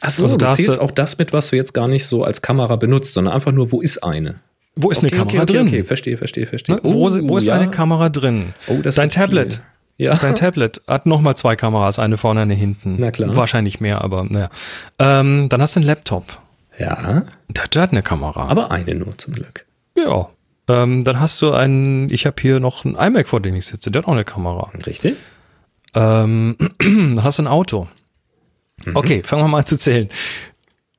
[0.00, 2.76] Achso, Also du zählst auch das mit, was du jetzt gar nicht so als Kamera
[2.76, 4.36] benutzt, sondern einfach nur, wo ist eine?
[4.76, 5.66] Wo ist eine okay, Kamera okay, drin?
[5.68, 6.76] Okay, verstehe, verstehe, verstehe.
[6.76, 6.80] Ne?
[6.84, 7.54] wo, wo ist ja.
[7.54, 8.52] eine Kamera drin?
[8.66, 9.54] Oh, das Dein Tablet.
[9.54, 9.62] viel.
[10.00, 10.14] Ja.
[10.16, 12.96] Dein Tablet hat nochmal zwei Kameras, eine vorne, eine hinten.
[12.98, 13.36] Na klar.
[13.36, 14.48] Wahrscheinlich mehr, aber naja.
[14.98, 16.40] Ähm, dann hast du einen Laptop.
[16.78, 18.48] Ja, Der, hat eine Kamera.
[18.48, 19.66] aber eine nur zum Glück.
[19.96, 20.28] ja.
[20.68, 23.90] Ähm, dann hast du einen, ich habe hier noch einen iMac, vor dem ich sitze,
[23.90, 24.70] der hat auch eine Kamera.
[24.86, 25.16] Richtig?
[25.94, 27.88] Ähm, dann hast du ein Auto.
[28.94, 30.08] Okay, fangen wir mal an zu zählen.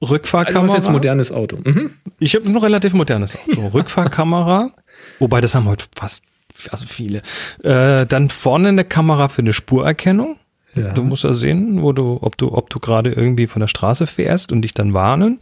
[0.02, 0.64] Du Rückfahrkamera.
[0.64, 1.58] hast jetzt ein modernes Auto.
[1.64, 1.92] Mhm.
[2.20, 3.68] Ich habe ein relativ modernes Auto.
[3.74, 4.72] Rückfahrkamera,
[5.20, 6.24] wobei das haben heute fast
[6.69, 7.21] also viele.
[7.63, 10.38] Äh, dann vorne eine Kamera für eine Spurerkennung.
[10.76, 10.93] Ja.
[10.93, 14.08] Du musst ja sehen, wo du, ob du, ob du gerade irgendwie von der Straße
[14.08, 15.39] fährst und dich dann warnen.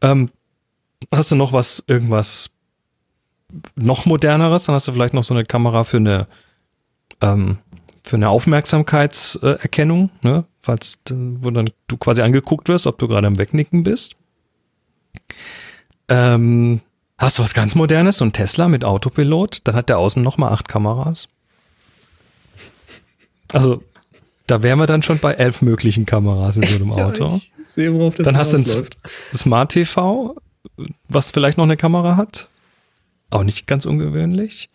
[0.00, 0.30] Ähm,
[1.12, 2.50] hast du noch was, irgendwas
[3.76, 4.64] noch moderneres?
[4.64, 6.26] Dann hast du vielleicht noch so eine Kamera für eine,
[7.20, 7.58] ähm,
[8.02, 10.44] für eine Aufmerksamkeitserkennung, ne?
[10.58, 14.16] Falls, äh, wo dann du quasi angeguckt wirst, ob du gerade am Wegnicken bist.
[16.08, 16.80] Ähm,
[17.18, 20.52] hast du was ganz Modernes, so ein Tesla mit Autopilot, dann hat der außen nochmal
[20.52, 21.28] acht Kameras.
[23.52, 23.82] Also,
[24.46, 27.36] da wären wir dann schon bei elf möglichen Kameras in so einem Auto.
[27.36, 28.86] ich sehe, worauf das dann hast du ein.
[29.34, 30.36] Smart TV,
[31.08, 32.48] was vielleicht noch eine Kamera hat.
[33.30, 34.70] Auch nicht ganz ungewöhnlich.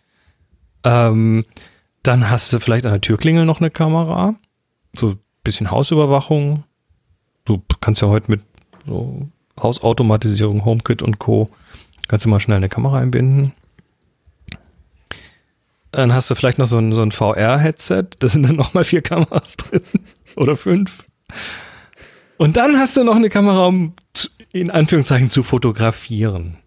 [0.84, 1.44] Ähm,
[2.02, 4.34] dann hast du vielleicht an der Türklingel noch eine Kamera.
[4.94, 6.64] So ein bisschen Hausüberwachung.
[7.44, 8.42] Du kannst ja heute mit
[8.86, 9.28] so
[9.60, 11.48] Hausautomatisierung, HomeKit und Co.
[12.08, 13.52] kannst du mal schnell eine Kamera einbinden.
[15.92, 18.04] Dann hast du vielleicht noch so ein, so ein VR-Headset.
[18.18, 19.82] Da sind dann nochmal vier Kameras drin.
[20.36, 21.04] Oder fünf.
[22.36, 26.58] Und dann hast du noch eine Kamera, um zu, in Anführungszeichen zu fotografieren.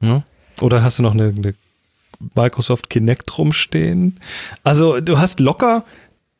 [0.00, 0.22] Ja?
[0.60, 1.54] Oder hast du noch eine, eine
[2.34, 4.20] Microsoft Kinect rumstehen?
[4.64, 5.84] Also du hast locker,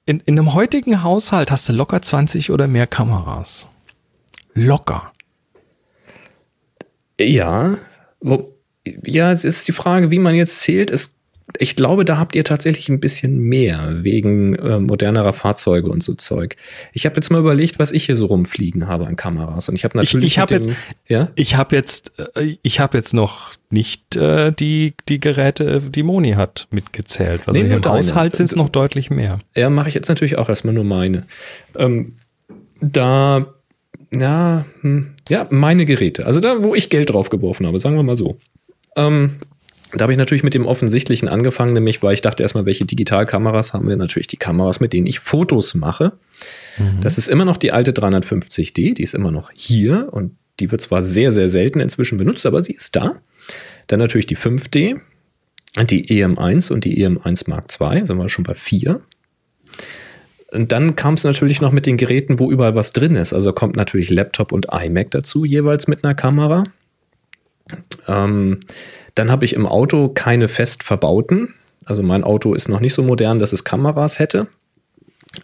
[0.07, 3.67] in, in einem heutigen Haushalt hast du locker 20 oder mehr Kameras.
[4.55, 5.13] Locker.
[7.21, 7.79] Ja,
[9.05, 10.91] ja, es ist die Frage, wie man jetzt zählt.
[10.91, 11.19] Es,
[11.59, 16.15] ich glaube, da habt ihr tatsächlich ein bisschen mehr wegen äh, modernerer Fahrzeuge und so
[16.15, 16.57] Zeug.
[16.93, 19.69] Ich habe jetzt mal überlegt, was ich hier so rumfliegen habe an Kameras.
[19.69, 20.27] Und ich habe Ich, natürlich.
[20.33, 20.79] ich habe mit jetzt,
[21.09, 21.29] ja?
[21.35, 26.33] ich habe jetzt, äh, ich habe jetzt noch nicht äh, die die Geräte, die Moni
[26.33, 27.43] hat, mitgezählt.
[27.47, 27.85] Also Nee, im.
[27.85, 29.39] Haushalt sind es noch deutlich mehr.
[29.55, 31.25] Ja, mache ich jetzt natürlich auch erstmal nur meine.
[31.77, 32.15] Ähm,
[32.81, 33.47] da,
[34.11, 36.27] ja, hm, ja, meine Geräte.
[36.27, 38.39] Also da, wo ich Geld drauf geworfen habe, sagen wir mal so.
[38.97, 39.37] Ähm,
[39.93, 43.73] da habe ich natürlich mit dem Offensichtlichen angefangen, nämlich weil ich dachte erstmal, welche Digitalkameras
[43.73, 43.97] haben wir?
[43.97, 46.13] Natürlich die Kameras, mit denen ich Fotos mache.
[47.01, 50.83] Das ist immer noch die alte 350D, die ist immer noch hier und die wird
[50.83, 53.21] zwar sehr, sehr selten inzwischen benutzt, aber sie ist da.
[53.87, 55.01] Dann natürlich die 5D,
[55.89, 59.01] die EM1 und die EM1 Mark II, sind wir schon bei 4.
[60.51, 63.33] Und dann kam es natürlich noch mit den Geräten, wo überall was drin ist.
[63.33, 66.65] Also kommt natürlich Laptop und iMac dazu, jeweils mit einer Kamera.
[68.07, 68.61] Ähm,
[69.15, 71.55] dann habe ich im Auto keine fest verbauten.
[71.85, 74.47] Also mein Auto ist noch nicht so modern, dass es Kameras hätte.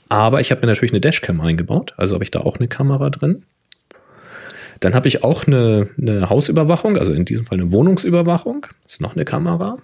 [0.08, 1.92] Aber ich habe mir natürlich eine Dashcam eingebaut.
[1.96, 3.44] Also habe ich da auch eine Kamera drin.
[4.80, 8.66] Dann habe ich auch eine, eine Hausüberwachung, also in diesem Fall eine Wohnungsüberwachung.
[8.82, 9.78] Das ist noch eine Kamera.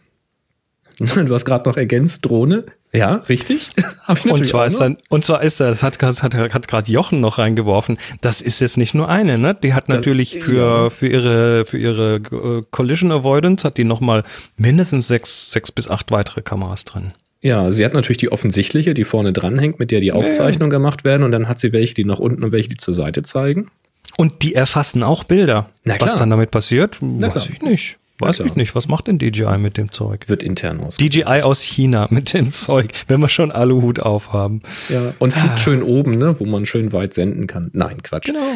[1.26, 2.64] Du hast gerade noch ergänzt, Drohne.
[2.92, 3.70] Ja, richtig.
[4.28, 7.98] Und zwar ist dann, und zwar ist das hat, hat, hat, gerade Jochen noch reingeworfen.
[8.20, 9.56] Das ist jetzt nicht nur eine, ne?
[9.62, 10.90] Die hat Das- natürlich für, ja.
[10.90, 14.24] für ihre, für ihre äh, Collision Avoidance hat die nochmal
[14.56, 17.12] mindestens sechs, sechs bis acht weitere Kameras drin.
[17.42, 21.04] Ja, sie hat natürlich die offensichtliche, die vorne dran hängt, mit der die Aufzeichnungen gemacht
[21.04, 21.22] werden.
[21.22, 23.70] Und dann hat sie welche, die nach unten und welche, die zur Seite zeigen.
[24.16, 25.70] Und die erfassen auch Bilder.
[25.84, 26.16] Na Was klar.
[26.18, 27.46] dann damit passiert, weiß klar.
[27.50, 27.96] ich nicht.
[28.20, 28.48] Weiß klar.
[28.48, 28.74] ich nicht.
[28.74, 30.28] Was macht denn DJI mit dem Zeug?
[30.28, 30.96] Wird intern aus.
[30.96, 34.62] DJI aus China mit dem Zeug, wenn wir schon Aluhut aufhaben.
[34.88, 37.70] Ja, und fliegt schön oben, ne, wo man schön weit senden kann.
[37.72, 38.26] Nein, Quatsch.
[38.26, 38.52] Genau.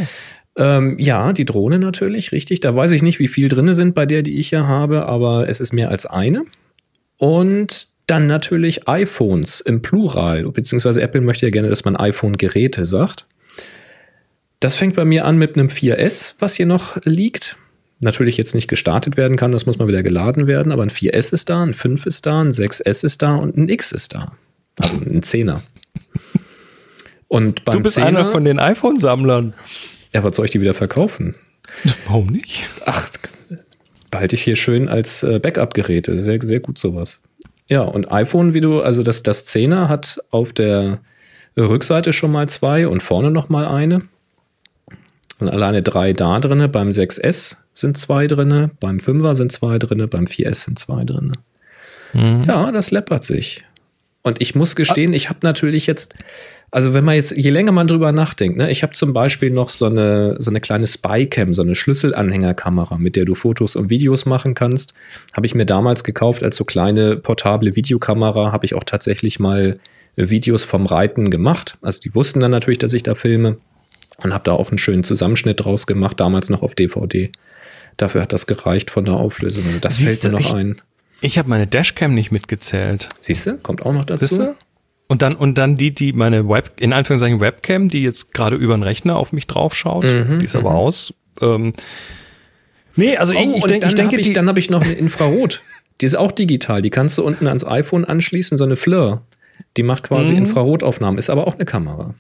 [0.57, 2.61] Ähm, ja, die Drohne natürlich, richtig.
[2.61, 5.49] Da weiß ich nicht, wie viel drinne sind bei der, die ich hier habe, aber
[5.49, 6.45] es ist mehr als eine.
[7.17, 13.27] Und dann natürlich iPhones im Plural, beziehungsweise Apple möchte ja gerne, dass man iPhone-Geräte sagt.
[14.61, 17.57] Das fängt bei mir an mit einem 4S, was hier noch liegt.
[18.01, 21.33] Natürlich jetzt nicht gestartet werden kann, das muss mal wieder geladen werden, aber ein 4S
[21.33, 24.37] ist da, ein 5 ist da, ein 6S ist da und ein X ist da.
[24.81, 25.61] Also ein 10er.
[27.29, 29.55] Und beim Du bist 10er, einer von den iPhone-Sammlern.
[30.13, 31.35] ja, was soll ich die wieder verkaufen?
[32.07, 32.65] Warum nicht?
[32.85, 33.09] Ach,
[34.11, 36.21] behalte ich hier schön als äh, Backup-Geräte.
[36.21, 37.23] Sehr, sehr gut sowas.
[37.67, 41.01] Ja, und iPhone, wie du, also das, das 10er hat auf der
[41.57, 44.03] Rückseite schon mal zwei und vorne noch mal eine.
[45.41, 46.69] Und alleine drei da drinne.
[46.69, 51.33] Beim 6S sind zwei drinne, beim 5er sind zwei drinne, beim 4S sind zwei drinne.
[52.47, 53.63] Ja, das läppert sich.
[54.23, 56.15] Und ich muss gestehen, ich habe natürlich jetzt
[56.71, 59.69] Also wenn man jetzt, je länger man drüber nachdenkt, ne, ich habe zum Beispiel noch
[59.69, 64.27] so eine, so eine kleine Spycam, so eine Schlüsselanhängerkamera, mit der du Fotos und Videos
[64.27, 64.95] machen kannst.
[65.35, 69.79] Habe ich mir damals gekauft als so kleine portable Videokamera, habe ich auch tatsächlich mal
[70.17, 71.77] Videos vom Reiten gemacht.
[71.83, 73.59] Also die wussten dann natürlich, dass ich da filme
[74.23, 77.31] und habe da auch einen schönen Zusammenschnitt draus gemacht, damals noch auf DVD.
[77.97, 79.65] Dafür hat das gereicht von der Auflösung.
[79.67, 80.77] Also das Siehst fällt mir noch ich- ein.
[81.21, 83.09] Ich habe meine Dashcam nicht mitgezählt.
[83.21, 84.27] Siehst du, kommt auch noch dazu.
[84.27, 84.55] Siehst du?
[85.07, 88.77] Und dann, und dann die, die meine Web, in Anführungszeichen Webcam, die jetzt gerade über
[88.77, 91.15] den Rechner auf mich draufschaut, Mhm, die ist aber aus.
[91.41, 91.73] Ähm,
[92.97, 94.83] nee, also Oh, ich, ich, denk, dann ich denke, habe ich, dann hab ich noch
[94.83, 95.63] eine Infrarot.
[96.01, 96.83] Die ist auch digital.
[96.83, 99.23] Die kannst du unten ans iPhone anschließen, so eine Fleur.
[99.77, 100.39] Die macht quasi Mhm.
[100.41, 102.15] Infrarotaufnahmen, ist aber auch eine Kamera.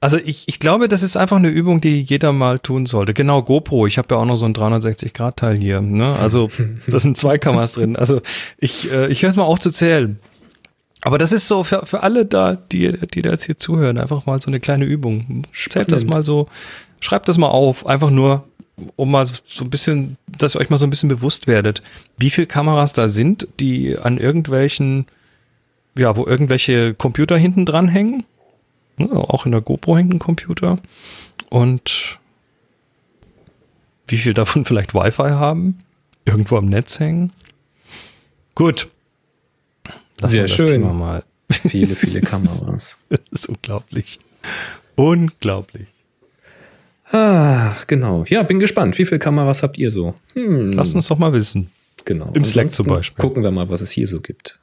[0.00, 3.14] Also ich, ich glaube, das ist einfach eine Übung, die jeder mal tun sollte.
[3.14, 3.86] Genau, GoPro.
[3.86, 5.80] Ich habe ja auch noch so ein 360-Grad-Teil hier.
[5.80, 6.14] Ne?
[6.16, 6.48] Also
[6.86, 7.96] da sind zwei Kameras drin.
[7.96, 8.20] Also
[8.58, 10.18] ich, äh, ich höre es mal auf zu zählen.
[11.00, 14.26] Aber das ist so für, für alle da, die, die da jetzt hier zuhören, einfach
[14.26, 15.44] mal so eine kleine Übung.
[15.54, 16.48] Zählt das mal so,
[17.00, 18.44] schreibt das mal auf, einfach nur,
[18.96, 21.82] um mal so ein bisschen, dass ihr euch mal so ein bisschen bewusst werdet,
[22.18, 25.06] wie viele Kameras da sind, die an irgendwelchen,
[25.96, 28.24] ja, wo irgendwelche Computer hinten dran hängen.
[28.98, 30.78] Ne, auch in der GoPro hängt ein Computer.
[31.50, 32.18] Und
[34.08, 35.80] wie viel davon vielleicht Wi-Fi haben?
[36.24, 37.32] Irgendwo am Netz hängen?
[38.54, 38.88] Gut.
[40.20, 40.80] Lassen Sehr schön.
[40.98, 41.22] Mal.
[41.50, 42.98] Viele, viele Kameras.
[43.08, 44.18] Das ist unglaublich.
[44.96, 45.88] Unglaublich.
[47.12, 48.24] Ach, genau.
[48.28, 48.98] Ja, bin gespannt.
[48.98, 50.14] Wie viele Kameras habt ihr so?
[50.32, 51.70] Hm, Lass uns doch mal wissen.
[52.04, 52.32] genau.
[52.32, 53.22] im Slack Ansonsten zum Beispiel.
[53.22, 54.58] Gucken wir mal, was es hier so gibt.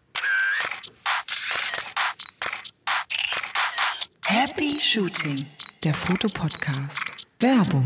[4.36, 5.46] Happy Shooting,
[5.84, 7.04] der Fotopodcast.
[7.40, 7.86] Werbung.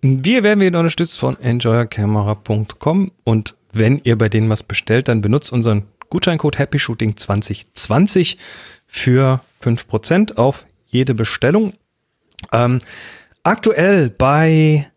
[0.00, 5.52] Wir werden wieder unterstützt von enjoyercamera.com und wenn ihr bei denen was bestellt, dann benutzt
[5.52, 8.38] unseren Gutscheincode Happy Shooting 2020
[8.88, 11.74] für 5% auf jede Bestellung.
[12.52, 12.80] Ähm,
[13.44, 14.90] aktuell bei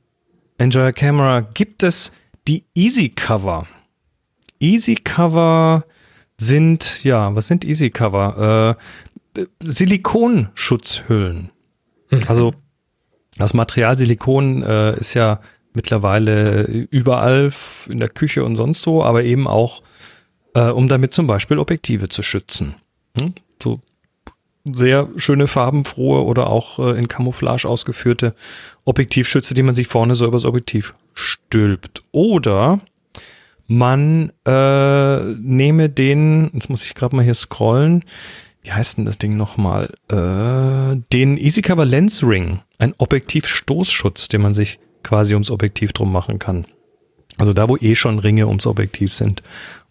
[0.58, 2.12] Enjoy Camera gibt es
[2.48, 3.68] die Easy Cover.
[4.60, 5.86] Easy Cover
[6.42, 8.76] sind, ja, was sind Easy Cover?
[8.80, 9.11] Äh,
[9.60, 11.52] Silikonschutzhüllen.
[12.28, 12.54] Also
[13.38, 15.40] das Material Silikon äh, ist ja
[15.74, 17.52] mittlerweile überall
[17.88, 19.82] in der Küche und sonst wo, aber eben auch,
[20.54, 22.76] äh, um damit zum Beispiel Objektive zu schützen.
[23.18, 23.34] Hm?
[23.62, 23.80] So
[24.66, 28.36] sehr schöne farbenfrohe oder auch äh, in Camouflage ausgeführte
[28.86, 32.04] Objektivschütze, die man sich vorne so übers Objektiv stülpt.
[32.12, 32.80] Oder
[33.68, 38.04] man äh, nehme den, jetzt muss ich gerade mal hier scrollen,
[38.64, 39.94] wie heißt denn das Ding nochmal?
[40.10, 46.40] Äh, den EasyCover Lens Ring, ein Objektivstoßschutz, den man sich quasi ums Objektiv drum machen
[46.40, 46.66] kann.
[47.38, 49.42] Also da, wo eh schon Ringe ums Objektiv sind,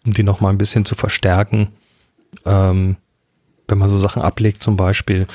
[0.05, 1.69] um die nochmal ein bisschen zu verstärken.
[2.45, 2.97] Ähm,
[3.71, 5.25] wenn man so Sachen ablegt zum Beispiel.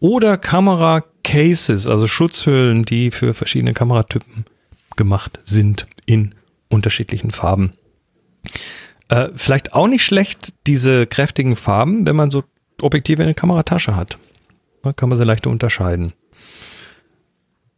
[0.00, 4.44] Oder Kamera-Cases, also Schutzhüllen, die für verschiedene Kameratypen
[4.96, 6.34] gemacht sind in
[6.68, 7.72] unterschiedlichen Farben.
[9.08, 12.42] Äh, vielleicht auch nicht schlecht, diese kräftigen Farben, wenn man so
[12.84, 14.18] Objektive in der Kameratasche hat.
[14.82, 16.12] Da kann man sie leicht unterscheiden.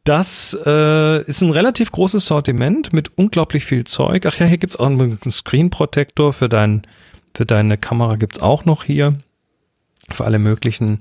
[0.05, 4.25] Das äh, ist ein relativ großes Sortiment mit unglaublich viel Zeug.
[4.27, 6.87] Ach ja, hier gibt's auch einen Screen Protector für, dein,
[7.35, 9.19] für deine Kamera gibt's auch noch hier.
[10.13, 11.01] Für alle möglichen.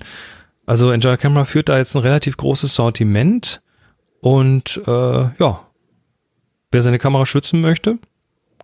[0.66, 3.62] Also Enjoy Camera führt da jetzt ein relativ großes Sortiment.
[4.20, 5.60] Und äh, ja,
[6.72, 7.98] wer seine Kamera schützen möchte,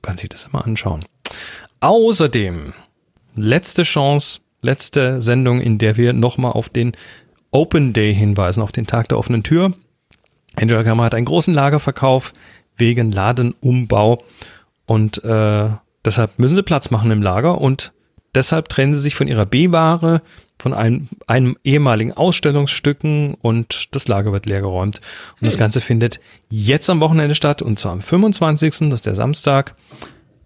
[0.02, 1.04] kann sich das immer anschauen.
[1.78, 2.72] Außerdem,
[3.36, 6.92] letzte Chance, letzte Sendung, in der wir nochmal auf den
[7.50, 9.72] Open Day hinweisen, auf den Tag der offenen Tür.
[10.56, 12.32] Enjoy Camera hat einen großen Lagerverkauf
[12.76, 14.22] wegen Ladenumbau
[14.86, 15.68] und äh,
[16.04, 17.92] deshalb müssen sie Platz machen im Lager und
[18.34, 20.22] deshalb trennen sie sich von ihrer B-Ware,
[20.58, 25.00] von einem, einem ehemaligen Ausstellungsstücken und das Lager wird leergeräumt.
[25.40, 26.20] Und das Ganze findet
[26.50, 28.70] jetzt am Wochenende statt und zwar am 25.
[28.90, 29.74] Das ist der Samstag,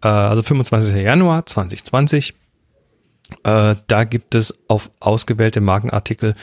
[0.03, 0.95] äh, also 25.
[1.03, 2.35] Januar 2020.
[3.43, 6.35] Äh, da gibt es auf ausgewählte Markenartikel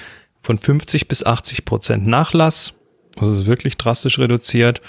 [0.42, 2.74] von 50 bis 80 Prozent Nachlass.
[3.16, 4.82] Das ist wirklich drastisch reduziert.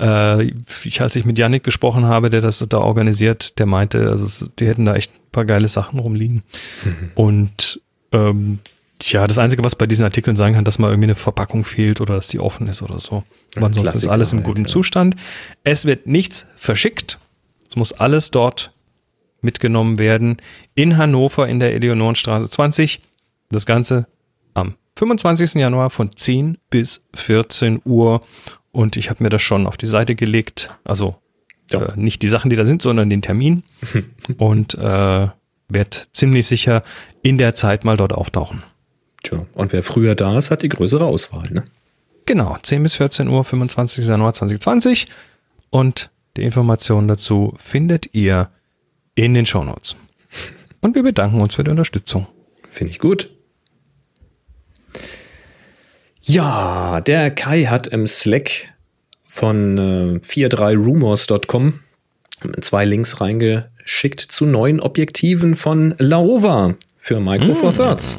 [0.00, 0.52] Äh,
[0.84, 4.66] ich, als ich mit Yannick gesprochen habe, der das da organisiert, der meinte, also die
[4.66, 6.42] hätten da echt ein paar geile Sachen rumliegen.
[7.14, 7.80] Und
[8.12, 8.60] ähm,
[9.02, 12.00] ja, das Einzige, was bei diesen Artikeln sagen kann, dass mal irgendwie eine Verpackung fehlt
[12.00, 13.24] oder dass die offen ist oder so.
[13.56, 14.68] Aber ansonsten ist alles im halt, guten ja.
[14.68, 15.16] Zustand.
[15.62, 17.18] Es wird nichts verschickt.
[17.68, 18.73] Es muss alles dort
[19.44, 20.38] mitgenommen werden.
[20.74, 23.00] In Hannover in der Eleonorenstraße 20.
[23.50, 24.06] Das Ganze
[24.54, 25.54] am 25.
[25.54, 28.22] Januar von 10 bis 14 Uhr.
[28.72, 30.76] Und ich habe mir das schon auf die Seite gelegt.
[30.84, 31.16] Also
[31.70, 31.80] Ja.
[31.80, 33.62] äh, nicht die Sachen, die da sind, sondern den Termin.
[34.38, 35.28] Und äh,
[35.68, 36.82] wird ziemlich sicher
[37.22, 38.62] in der Zeit mal dort auftauchen.
[39.22, 41.64] Tja, und wer früher da ist, hat die größere Auswahl, ne?
[42.26, 44.06] Genau, 10 bis 14 Uhr, 25.
[44.06, 45.06] Januar 2020.
[45.70, 48.50] Und die Informationen dazu findet ihr
[49.14, 49.96] in den Shownotes.
[50.80, 52.26] Und wir bedanken uns für die Unterstützung.
[52.70, 53.30] Finde ich gut.
[56.20, 58.68] Ja, der Kai hat im Slack
[59.26, 61.80] von äh, 43rumors.com
[62.60, 68.18] zwei Links reingeschickt zu neuen Objektiven von Laowa für Micro Four Thirds.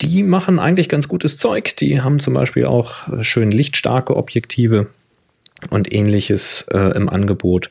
[0.00, 1.76] Die machen eigentlich ganz gutes Zeug.
[1.76, 4.88] Die haben zum Beispiel auch schön lichtstarke Objektive
[5.70, 7.70] und ähnliches äh, im Angebot.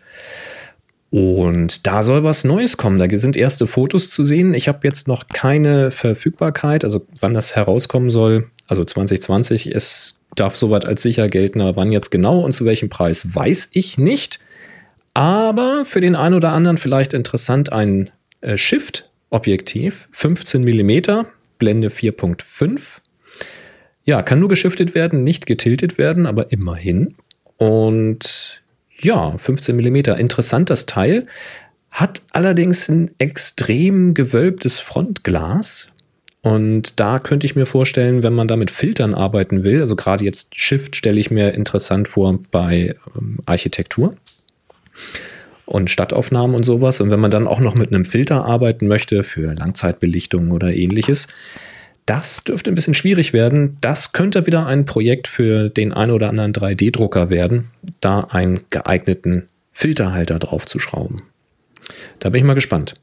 [1.12, 2.97] Und da soll was Neues kommen.
[2.97, 4.54] Da sind erste Fotos zu sehen.
[4.54, 8.50] Ich habe jetzt noch keine Verfügbarkeit, also wann das herauskommen soll.
[8.67, 12.88] Also 2020, es darf soweit als sicher gelten, aber wann jetzt genau und zu welchem
[12.88, 14.39] Preis, weiß ich nicht.
[15.13, 21.26] Aber für den einen oder anderen vielleicht interessant ein äh, Shift-Objektiv, 15 mm,
[21.58, 23.00] Blende 4.5.
[24.06, 27.15] Ja, kann nur geschiftet werden, nicht getiltet werden, aber immerhin.
[27.58, 28.61] Und
[29.02, 31.28] ja, 15 mm, interessant das Teil.
[31.92, 35.88] Hat allerdings ein extrem gewölbtes Frontglas.
[36.42, 40.26] Und da könnte ich mir vorstellen, wenn man da mit Filtern arbeiten will, also gerade
[40.26, 44.16] jetzt Shift stelle ich mir interessant vor bei ähm, Architektur
[45.66, 47.00] und Stadtaufnahmen und sowas.
[47.00, 51.28] Und wenn man dann auch noch mit einem Filter arbeiten möchte für Langzeitbelichtung oder ähnliches,
[52.12, 53.78] das dürfte ein bisschen schwierig werden.
[53.80, 57.69] Das könnte wieder ein Projekt für den ein oder anderen 3D-Drucker werden,
[58.02, 61.21] da einen geeigneten Filterhalter drauf zu schrauben.
[62.19, 62.95] Da bin ich mal gespannt.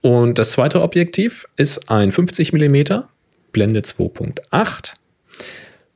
[0.00, 3.02] Und das zweite Objektiv ist ein 50 mm,
[3.50, 4.92] Blende 2.8.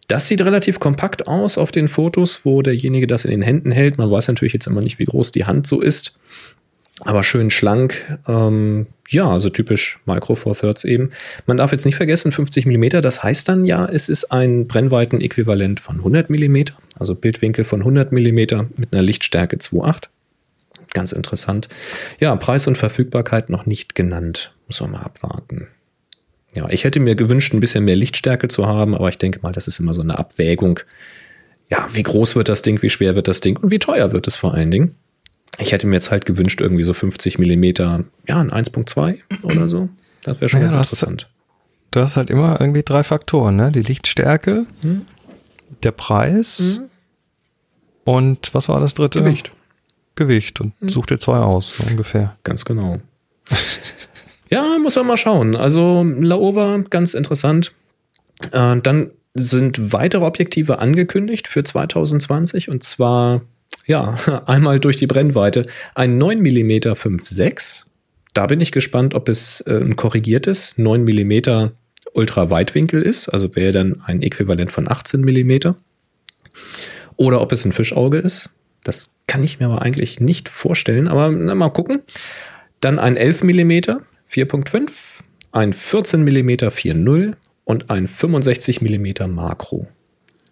[0.09, 3.97] Das sieht relativ kompakt aus auf den Fotos, wo derjenige das in den Händen hält.
[3.97, 6.17] Man weiß natürlich jetzt immer nicht, wie groß die Hand so ist.
[6.99, 8.19] Aber schön schlank.
[8.27, 11.11] Ähm, ja, also typisch Micro Four Thirds eben.
[11.47, 15.81] Man darf jetzt nicht vergessen, 50 mm, das heißt dann ja, es ist ein Brennweiten-Äquivalent
[15.81, 16.65] von 100 mm,
[16.99, 18.37] also Bildwinkel von 100 mm
[18.77, 20.09] mit einer Lichtstärke 2.8.
[20.93, 21.69] Ganz interessant.
[22.21, 24.55] Ja, Preis und Verfügbarkeit noch nicht genannt.
[24.67, 25.69] Muss man mal abwarten.
[26.55, 29.53] Ja, ich hätte mir gewünscht, ein bisschen mehr Lichtstärke zu haben, aber ich denke mal,
[29.53, 30.81] das ist immer so eine Abwägung.
[31.69, 34.27] Ja, wie groß wird das Ding, wie schwer wird das Ding und wie teuer wird
[34.27, 34.95] es vor allen Dingen.
[35.59, 39.89] Ich hätte mir jetzt halt gewünscht, irgendwie so 50 Millimeter, ja, ein 1.2 oder so.
[40.23, 41.29] Das wäre schon Ja, ganz interessant.
[41.91, 43.73] Du hast halt immer irgendwie drei Faktoren, ne?
[43.73, 44.67] Die Lichtstärke,
[45.83, 46.81] der Preis
[48.05, 49.21] und was war das dritte?
[49.21, 49.53] Gewicht.
[50.15, 50.61] Gewicht.
[50.61, 52.37] Und such dir zwei aus, so ungefähr.
[52.45, 53.01] Ganz genau.
[54.49, 55.57] ja, muss man mal schauen.
[55.57, 57.73] Also Laowa, ganz interessant.
[58.53, 63.43] Äh, dann sind weitere Objektive angekündigt für 2020 und zwar,
[63.87, 65.67] ja, einmal durch die Brennweite.
[65.95, 67.87] Ein 9 mm 5.6.
[68.35, 71.71] Da bin ich gespannt, ob es äh, ein korrigiertes 9 mm
[72.13, 75.75] Ultraweitwinkel ist, also wäre dann ein Äquivalent von 18 mm.
[77.17, 78.51] Oder ob es ein Fischauge ist.
[78.85, 82.03] Das kann ich mir aber eigentlich nicht vorstellen, aber na, mal gucken.
[82.81, 83.73] Dann ein 11 mm
[84.29, 84.91] 4.5,
[85.53, 89.89] ein 14 mm 4.0 und ein 65 mm Makro.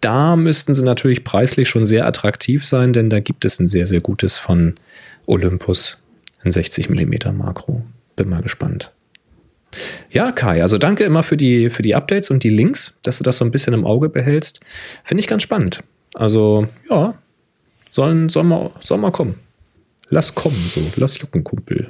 [0.05, 3.87] Da müssten sie natürlich preislich schon sehr attraktiv sein, denn da gibt es ein sehr,
[3.87, 4.75] sehr gutes von
[5.25, 6.03] Olympus,
[6.43, 7.83] ein 60 mm Makro.
[8.15, 8.91] Bin mal gespannt.
[10.11, 13.23] Ja, Kai, also danke immer für die, für die Updates und die Links, dass du
[13.23, 14.59] das so ein bisschen im Auge behältst.
[15.03, 15.79] Finde ich ganz spannend.
[16.13, 17.15] Also, ja,
[17.89, 19.39] sollen, soll, mal, soll mal kommen.
[20.09, 20.81] Lass kommen, so.
[20.97, 21.89] Lass jucken, Kumpel.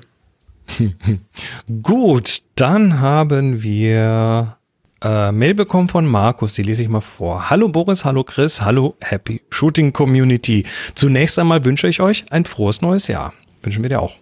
[1.83, 4.55] Gut, dann haben wir
[5.03, 7.49] äh, Mail bekommen von Markus, die lese ich mal vor.
[7.49, 10.65] Hallo Boris, hallo Chris, hallo Happy Shooting Community.
[10.95, 13.33] Zunächst einmal wünsche ich euch ein frohes neues Jahr.
[13.63, 14.15] Wünschen wir dir auch.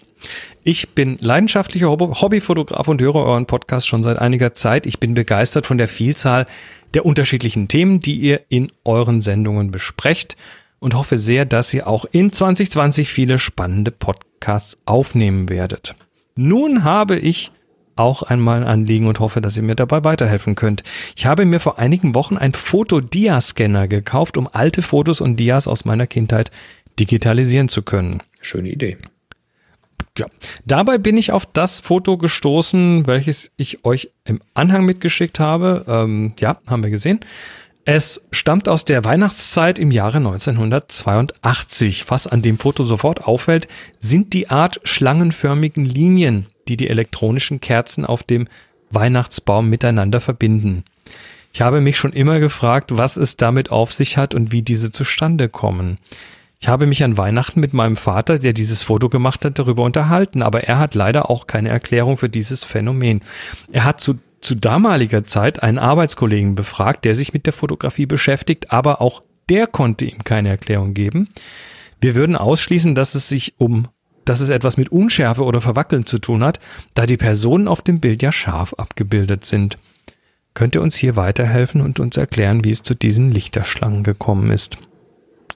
[0.64, 4.86] Ich bin leidenschaftlicher Hobby- Hobbyfotograf und höre euren Podcast schon seit einiger Zeit.
[4.86, 6.46] Ich bin begeistert von der Vielzahl
[6.94, 10.38] der unterschiedlichen Themen, die ihr in euren Sendungen besprecht
[10.80, 15.96] und hoffe sehr, dass ihr auch in 2020 viele spannende Podcasts aufnehmen werdet.
[16.36, 17.52] Nun habe ich
[17.96, 20.84] auch einmal ein Anliegen und hoffe, dass ihr mir dabei weiterhelfen könnt.
[21.16, 25.86] Ich habe mir vor einigen Wochen ein Foto-Dia-Scanner gekauft, um alte Fotos und Dias aus
[25.86, 26.52] meiner Kindheit
[27.00, 28.22] digitalisieren zu können.
[28.42, 28.98] Schöne Idee.
[30.18, 30.28] Ja.
[30.66, 35.86] Dabei bin ich auf das Foto gestoßen, welches ich euch im Anhang mitgeschickt habe.
[35.88, 37.22] Ähm, ja, haben wir gesehen.
[37.86, 42.10] Es stammt aus der Weihnachtszeit im Jahre 1982.
[42.10, 43.68] Was an dem Foto sofort auffällt,
[44.00, 48.48] sind die Art schlangenförmigen Linien, die die elektronischen Kerzen auf dem
[48.90, 50.86] Weihnachtsbaum miteinander verbinden.
[51.52, 54.92] Ich habe mich schon immer gefragt, was es damit auf sich hat und wie diese
[54.92, 55.98] zustande kommen.
[56.62, 60.42] Ich habe mich an Weihnachten mit meinem Vater, der dieses Foto gemacht hat, darüber unterhalten,
[60.42, 63.20] aber er hat leider auch keine Erklärung für dieses Phänomen.
[63.74, 68.72] Er hat zu, zu damaliger Zeit einen Arbeitskollegen befragt, der sich mit der Fotografie beschäftigt,
[68.72, 71.30] aber auch der konnte ihm keine Erklärung geben.
[72.02, 73.88] Wir würden ausschließen, dass es sich um,
[74.26, 76.60] dass es etwas mit Unschärfe oder Verwackeln zu tun hat,
[76.94, 79.78] da die Personen auf dem Bild ja scharf abgebildet sind.
[80.54, 84.78] Könnt ihr uns hier weiterhelfen und uns erklären, wie es zu diesen Lichterschlangen gekommen ist?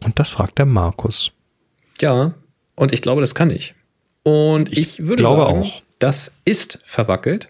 [0.03, 1.31] Und das fragt der Markus.
[2.01, 2.33] Ja,
[2.75, 3.73] und ich glaube, das kann ich.
[4.23, 5.81] Und ich, würde glaube sagen, auch.
[5.99, 7.49] das ist verwackelt.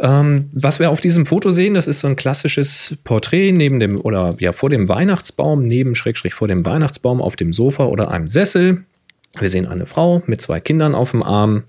[0.00, 4.00] Ähm, was wir auf diesem Foto sehen, das ist so ein klassisches Porträt neben dem
[4.00, 8.28] oder ja vor dem Weihnachtsbaum, neben Schrägstrich vor dem Weihnachtsbaum auf dem Sofa oder einem
[8.28, 8.84] Sessel.
[9.38, 11.64] Wir sehen eine Frau mit zwei Kindern auf dem Arm.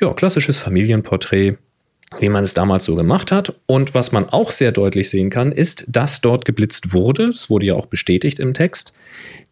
[0.00, 1.56] Ja, klassisches Familienporträt
[2.20, 3.54] wie man es damals so gemacht hat.
[3.66, 7.24] Und was man auch sehr deutlich sehen kann, ist, dass dort geblitzt wurde.
[7.24, 8.92] Es wurde ja auch bestätigt im Text.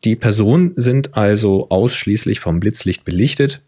[0.05, 3.61] Die Personen sind also ausschließlich vom Blitzlicht belichtet.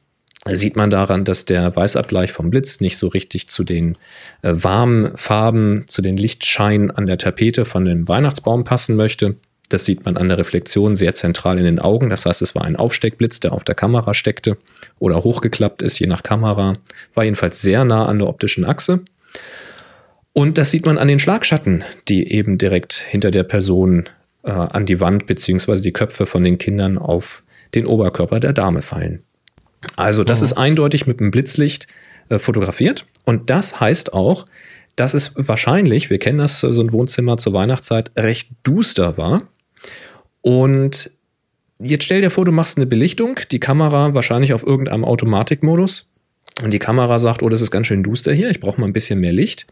[0.45, 3.95] Sieht man daran, dass der Weißabgleich vom Blitz nicht so richtig zu den
[4.43, 9.37] äh, warmen Farben, zu den Lichtscheinen an der Tapete von dem Weihnachtsbaum passen möchte.
[9.69, 12.11] Das sieht man an der Reflexion sehr zentral in den Augen.
[12.11, 14.57] Das heißt, es war ein Aufsteckblitz, der auf der Kamera steckte
[15.01, 16.75] oder hochgeklappt ist, je nach Kamera.
[17.15, 19.01] War jedenfalls sehr nah an der optischen Achse.
[20.33, 24.05] Und das sieht man an den Schlagschatten, die eben direkt hinter der Person
[24.45, 25.81] äh, an die Wand bzw.
[25.81, 27.43] die Köpfe von den Kindern auf
[27.75, 29.25] den Oberkörper der Dame fallen.
[29.95, 31.87] Also das ist eindeutig mit dem Blitzlicht
[32.29, 33.07] äh, fotografiert.
[33.25, 34.47] Und das heißt auch,
[34.97, 39.43] dass es wahrscheinlich, wir kennen das, so ein Wohnzimmer zur Weihnachtszeit, recht duster war.
[40.41, 41.11] Und
[41.79, 46.11] jetzt stell dir vor, du machst eine Belichtung, die Kamera wahrscheinlich auf irgendeinem Automatikmodus.
[46.63, 48.95] Und die Kamera sagt, oh, das ist ganz schön duster hier, ich brauche mal ein
[48.95, 49.67] bisschen mehr Licht.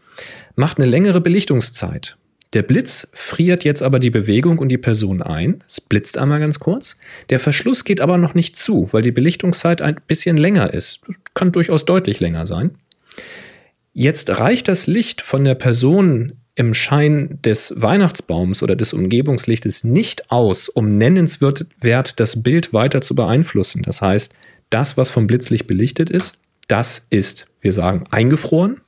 [0.55, 2.17] Macht eine längere Belichtungszeit.
[2.55, 5.59] Der Blitz friert jetzt aber die Bewegung und die Person ein.
[5.67, 6.97] Es blitzt einmal ganz kurz.
[7.29, 11.01] Der Verschluss geht aber noch nicht zu, weil die Belichtungszeit ein bisschen länger ist.
[11.33, 12.71] Kann durchaus deutlich länger sein.
[13.91, 20.31] Jetzt reicht das Licht von der Person im Schein des Weihnachtsbaums oder des Umgebungslichtes nicht
[20.31, 21.65] aus, um nennenswert
[22.19, 23.81] das Bild weiter zu beeinflussen.
[23.81, 24.33] Das heißt,
[24.69, 26.37] das, was vom Blitzlicht belichtet ist,
[26.69, 28.79] das ist, wir sagen, eingefroren.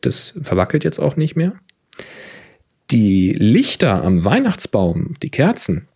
[0.00, 1.54] Das verwackelt jetzt auch nicht mehr.
[2.92, 5.88] Die Lichter am Weihnachtsbaum, die Kerzen,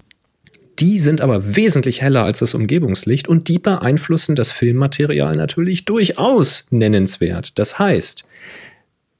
[0.78, 6.68] die sind aber wesentlich heller als das Umgebungslicht und die beeinflussen das Filmmaterial natürlich durchaus
[6.70, 7.58] nennenswert.
[7.58, 8.26] Das heißt,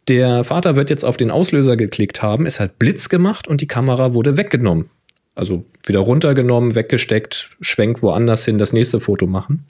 [0.09, 3.66] der Vater wird jetzt auf den Auslöser geklickt haben, es hat Blitz gemacht und die
[3.66, 4.89] Kamera wurde weggenommen.
[5.37, 9.66] Also wieder runtergenommen, weggesteckt, schwenkt woanders hin, das nächste Foto machen.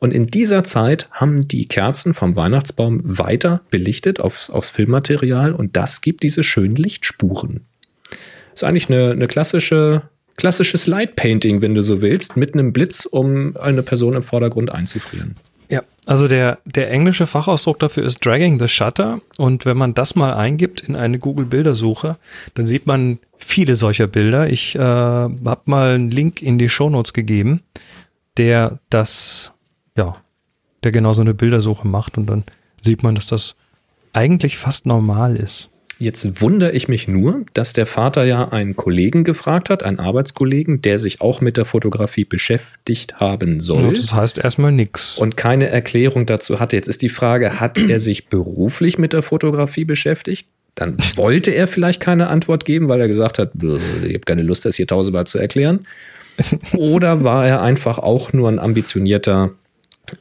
[0.00, 5.76] Und in dieser Zeit haben die Kerzen vom Weihnachtsbaum weiter belichtet aufs, aufs Filmmaterial und
[5.76, 7.60] das gibt diese schönen Lichtspuren.
[8.54, 10.02] Ist eigentlich eine, eine klassische,
[10.36, 14.72] klassisches Light Painting, wenn du so willst, mit einem Blitz, um eine Person im Vordergrund
[14.72, 15.36] einzufrieren.
[16.06, 19.20] Also der, der englische Fachausdruck dafür ist Dragging the Shutter.
[19.38, 22.18] Und wenn man das mal eingibt in eine Google-Bildersuche,
[22.54, 24.48] dann sieht man viele solcher Bilder.
[24.48, 27.62] Ich äh, habe mal einen Link in die Shownotes gegeben,
[28.36, 29.52] der das,
[29.96, 30.14] ja,
[30.82, 32.18] der genau so eine Bildersuche macht.
[32.18, 32.44] Und dann
[32.82, 33.56] sieht man, dass das
[34.12, 35.70] eigentlich fast normal ist.
[35.98, 40.82] Jetzt wundere ich mich nur, dass der Vater ja einen Kollegen gefragt hat, einen Arbeitskollegen,
[40.82, 43.94] der sich auch mit der Fotografie beschäftigt haben soll.
[43.94, 45.18] Ja, das heißt erstmal nichts.
[45.18, 46.76] Und keine Erklärung dazu hatte.
[46.76, 50.48] Jetzt ist die Frage, hat er sich beruflich mit der Fotografie beschäftigt?
[50.74, 54.64] Dann wollte er vielleicht keine Antwort geben, weil er gesagt hat, ich habe keine Lust,
[54.64, 55.86] das hier tausendmal zu erklären.
[56.72, 59.52] Oder war er einfach auch nur ein ambitionierter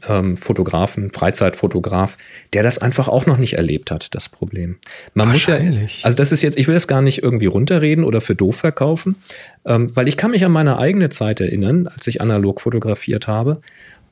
[0.08, 2.18] ähm, Fotografen, Freizeitfotograf,
[2.54, 4.78] der das einfach auch noch nicht erlebt hat, das Problem.
[5.14, 5.60] Man muss ja,
[6.04, 9.16] also das ist jetzt, ich will das gar nicht irgendwie runterreden oder für doof verkaufen,
[9.66, 13.62] ähm, weil ich kann mich an meine eigene Zeit erinnern, als ich analog fotografiert habe.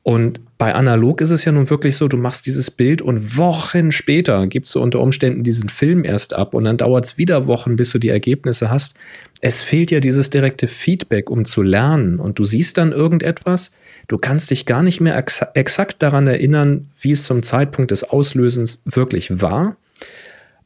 [0.04, 3.92] Und bei analog ist es ja nun wirklich so, du machst dieses Bild und Wochen
[3.92, 7.76] später gibst du unter Umständen diesen Film erst ab und dann dauert es wieder Wochen,
[7.76, 8.96] bis du die Ergebnisse hast.
[9.42, 12.20] Es fehlt ja dieses direkte Feedback, um zu lernen.
[12.20, 13.74] Und du siehst dann irgendetwas,
[14.12, 18.03] Du kannst dich gar nicht mehr ex exakt daran erinnern, wie es zum Zeitpunkt des
[18.03, 19.78] Auslösens wirklich war.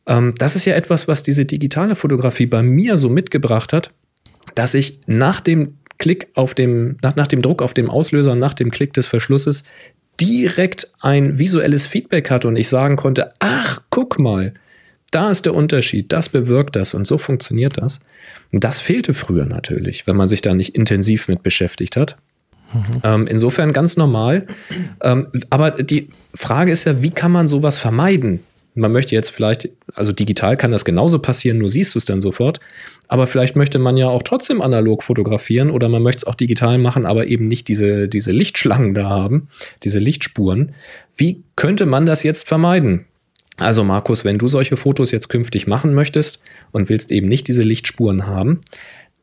[0.08, 3.92] Ähm, das ist ja etwas, was diese digitale Fotografie bei mir so mitgebracht hat,
[4.56, 8.56] dass ich nach dem Klick auf dem, nach, nach dem Druck auf dem Auslöser, nach
[8.56, 9.64] dem Klick des Verschlusses
[10.20, 14.56] direkt ein visuelles Feedback hatte und ich sagen konnte, ach, guck mal,
[15.12, 18.00] da ist der Unterschied, das bewirkt das und so funktioniert das.
[18.52, 22.18] Und das fehlte früher natürlich, wenn man sich da nicht intensiv mit beschäftigt hat.
[22.74, 22.82] Mhm.
[23.04, 24.46] Ähm, insofern ganz normal.
[25.02, 28.42] Ähm, aber die Frage ist ja, wie kann man sowas vermeiden?
[28.78, 32.20] Man möchte jetzt vielleicht, also digital kann das genauso passieren, nur siehst du es dann
[32.20, 32.60] sofort.
[33.08, 36.78] Aber vielleicht möchte man ja auch trotzdem analog fotografieren oder man möchte es auch digital
[36.78, 39.48] machen, aber eben nicht diese, diese Lichtschlangen da haben,
[39.84, 40.74] diese Lichtspuren.
[41.16, 43.06] Wie könnte man das jetzt vermeiden?
[43.58, 46.42] Also Markus, wenn du solche Fotos jetzt künftig machen möchtest
[46.74, 48.62] und willst eben nicht diese Lichtspuren haben,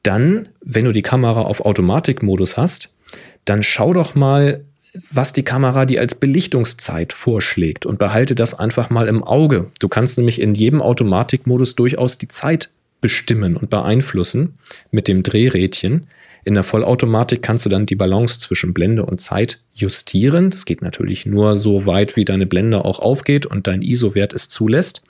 [0.02, 2.94] dann, wenn du die Kamera auf Automatikmodus hast,
[3.44, 4.64] dann schau doch mal,
[5.10, 9.70] was die Kamera dir als Belichtungszeit vorschlägt und behalte das einfach mal im Auge.
[9.78, 12.68] Du kannst nämlich in jedem Automatikmodus durchaus die Zeit
[13.00, 14.54] bestimmen und beeinflussen
[14.90, 16.06] mit dem Drehrädchen.
[16.44, 20.50] In der Vollautomatik kannst du dann die Balance zwischen Blende und Zeit justieren.
[20.50, 24.48] Das geht natürlich nur so weit, wie deine Blende auch aufgeht und dein ISO-Wert es
[24.48, 25.02] zulässt.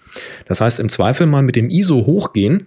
[0.46, 2.66] Das heißt, im Zweifel mal mit dem ISO hochgehen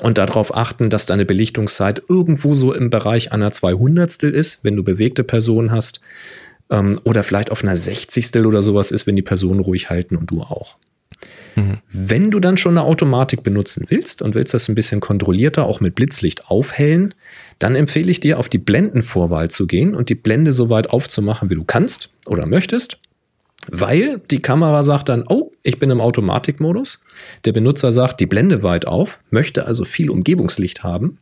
[0.00, 4.82] und darauf achten, dass deine Belichtungszeit irgendwo so im Bereich einer 200 ist, wenn du
[4.82, 6.00] bewegte Personen hast.
[6.70, 10.30] Ähm, oder vielleicht auf einer 60 oder sowas ist, wenn die Personen ruhig halten und
[10.30, 10.76] du auch.
[11.56, 11.78] Mhm.
[11.86, 15.80] Wenn du dann schon eine Automatik benutzen willst und willst das ein bisschen kontrollierter, auch
[15.80, 17.14] mit Blitzlicht aufhellen,
[17.58, 21.50] dann empfehle ich dir, auf die Blendenvorwahl zu gehen und die Blende so weit aufzumachen,
[21.50, 22.98] wie du kannst oder möchtest.
[23.70, 27.02] Weil die Kamera sagt dann, oh, ich bin im Automatikmodus.
[27.44, 31.18] Der Benutzer sagt, die Blende weit auf, möchte also viel Umgebungslicht haben.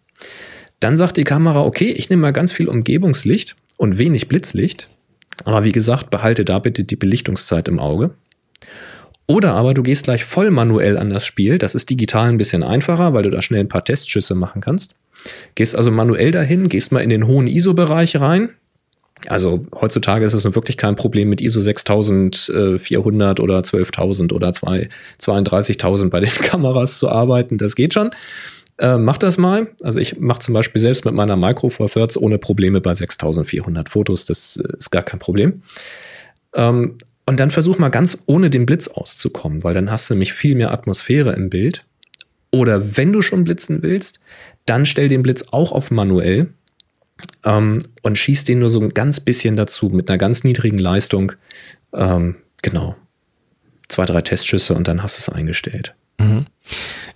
[0.81, 4.89] Dann sagt die Kamera, okay, ich nehme mal ganz viel Umgebungslicht und wenig Blitzlicht.
[5.45, 8.15] Aber wie gesagt, behalte da bitte die Belichtungszeit im Auge.
[9.27, 11.59] Oder aber du gehst gleich voll manuell an das Spiel.
[11.59, 14.97] Das ist digital ein bisschen einfacher, weil du da schnell ein paar Testschüsse machen kannst.
[15.55, 18.51] Gehst also manuell dahin, gehst mal in den hohen ISO-Bereich rein,
[19.29, 26.21] also heutzutage ist es wirklich kein Problem mit ISO 6400 oder 12.000 oder 32.000 bei
[26.21, 27.59] den Kameras zu arbeiten.
[27.59, 28.11] Das geht schon.
[28.79, 29.69] Äh, mach das mal.
[29.83, 33.89] Also ich mache zum Beispiel selbst mit meiner Micro Four Thirds ohne Probleme bei 6400
[33.89, 34.25] Fotos.
[34.25, 35.63] Das äh, ist gar kein Problem.
[36.55, 40.33] Ähm, und dann versuch mal ganz ohne den Blitz auszukommen, weil dann hast du nämlich
[40.33, 41.85] viel mehr Atmosphäre im Bild.
[42.51, 44.21] Oder wenn du schon blitzen willst,
[44.67, 46.49] dann stell den Blitz auch auf manuell
[47.45, 51.33] ähm, und schießt den nur so ein ganz bisschen dazu mit einer ganz niedrigen Leistung.
[51.93, 52.97] Ähm, genau.
[53.89, 55.95] Zwei, drei Testschüsse und dann hast du es eingestellt.
[56.19, 56.47] Mhm.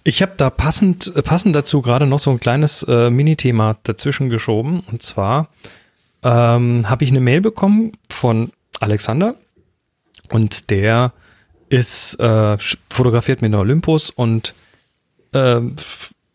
[0.04, 4.28] Ich habe da passend, äh, passend dazu gerade noch so ein kleines äh, Mini-Thema dazwischen
[4.28, 4.80] geschoben.
[4.80, 5.48] Und zwar
[6.22, 9.36] ähm, habe ich eine Mail bekommen von Alexander
[10.30, 11.12] und der
[11.68, 12.58] ist äh,
[12.90, 14.54] fotografiert mit einer Olympus und
[15.32, 15.60] äh,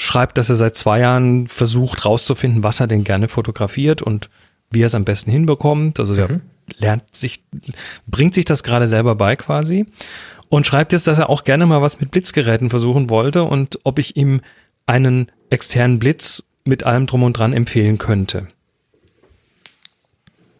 [0.02, 4.30] schreibt, dass er seit zwei Jahren versucht rauszufinden, was er denn gerne fotografiert und
[4.72, 6.00] wie er es am besten hinbekommt.
[6.00, 6.42] Also der mhm.
[6.80, 7.44] lernt sich,
[8.08, 9.86] bringt sich das gerade selber bei quasi
[10.50, 14.00] und schreibt jetzt, dass er auch gerne mal was mit Blitzgeräten versuchen wollte und ob
[14.00, 14.42] ich ihm
[14.88, 18.48] einen externen Blitz mit allem drum und dran empfehlen könnte.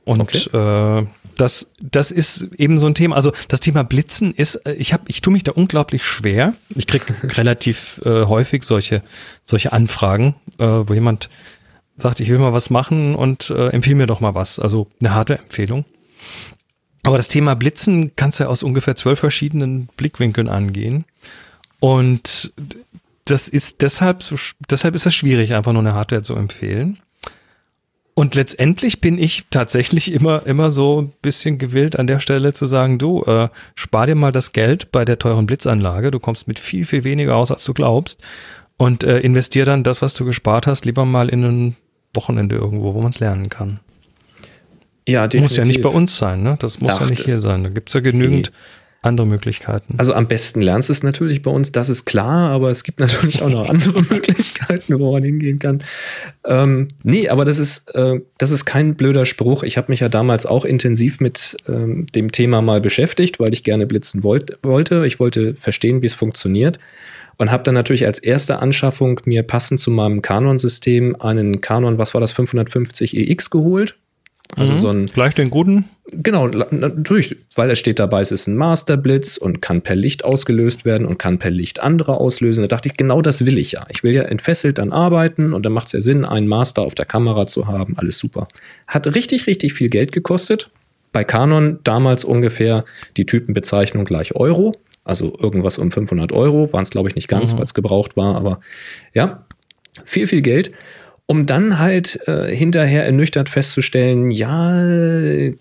[0.04, 0.50] Und okay.
[0.58, 1.06] äh,
[1.38, 3.16] das, das ist eben so ein Thema.
[3.16, 6.54] Also das Thema Blitzen ist, äh, ich habe, ich tue mich da unglaublich schwer.
[6.76, 7.06] Ich kriege
[7.38, 9.02] relativ äh, häufig solche,
[9.44, 11.30] solche Anfragen, äh, wo jemand
[11.98, 14.60] sagt, ich will mal was machen und äh, empfehle mir doch mal was.
[14.60, 15.86] Also eine harte Empfehlung.
[17.04, 21.06] Aber das Thema Blitzen kannst du ja aus ungefähr zwölf verschiedenen Blickwinkeln angehen.
[21.80, 22.54] Und
[23.26, 24.36] das ist deshalb so,
[24.70, 27.00] deshalb ist es schwierig, einfach nur eine Hardware zu empfehlen.
[28.22, 32.68] Und letztendlich bin ich tatsächlich immer, immer so ein bisschen gewillt an der Stelle zu
[32.68, 36.60] sagen, du, äh, spar dir mal das Geld bei der teuren Blitzanlage, du kommst mit
[36.60, 38.22] viel, viel weniger aus, als du glaubst
[38.78, 41.76] und äh, investier dann das, was du gespart hast, lieber mal in ein
[42.14, 43.80] Wochenende irgendwo, wo man es lernen kann.
[45.08, 45.50] Ja, definitiv.
[45.50, 46.58] Muss ja nicht bei uns sein, ne?
[46.60, 47.64] Das muss Ach, ja nicht hier sein.
[47.64, 49.96] Da gibt's ja genügend nee andere Möglichkeiten?
[49.98, 53.00] Also am besten lernst du es natürlich bei uns, das ist klar, aber es gibt
[53.00, 55.84] natürlich auch noch andere Möglichkeiten, wo man hingehen kann.
[56.46, 59.64] Ähm, nee, aber das ist, äh, das ist kein blöder Spruch.
[59.64, 63.64] Ich habe mich ja damals auch intensiv mit ähm, dem Thema mal beschäftigt, weil ich
[63.64, 65.06] gerne blitzen wollt, wollte.
[65.08, 66.78] Ich wollte verstehen, wie es funktioniert.
[67.38, 72.14] Und habe dann natürlich als erste Anschaffung mir passend zu meinem Canon-System einen Canon, was
[72.14, 73.96] war das, 550 EX geholt
[74.58, 74.78] also mhm.
[74.78, 75.06] so ein.
[75.08, 75.86] Gleich den guten?
[76.12, 80.84] Genau, natürlich, weil es steht dabei, es ist ein Masterblitz und kann per Licht ausgelöst
[80.84, 82.62] werden und kann per Licht andere auslösen.
[82.62, 83.86] Da dachte ich, genau das will ich ja.
[83.90, 86.96] Ich will ja entfesselt dann arbeiten und dann macht es ja Sinn, einen Master auf
[86.96, 87.98] der Kamera zu haben.
[87.98, 88.48] Alles super.
[88.88, 90.70] Hat richtig, richtig viel Geld gekostet.
[91.14, 92.84] Bei Canon damals ungefähr
[93.16, 94.74] die Typenbezeichnung gleich Euro.
[95.04, 96.72] Also irgendwas um 500 Euro.
[96.74, 97.58] Waren es, glaube ich, nicht ganz, mhm.
[97.58, 98.36] weil es gebraucht war.
[98.36, 98.60] Aber
[99.14, 99.46] ja,
[100.04, 100.72] viel, viel Geld
[101.28, 104.84] um dann halt äh, hinterher ernüchtert festzustellen, ja,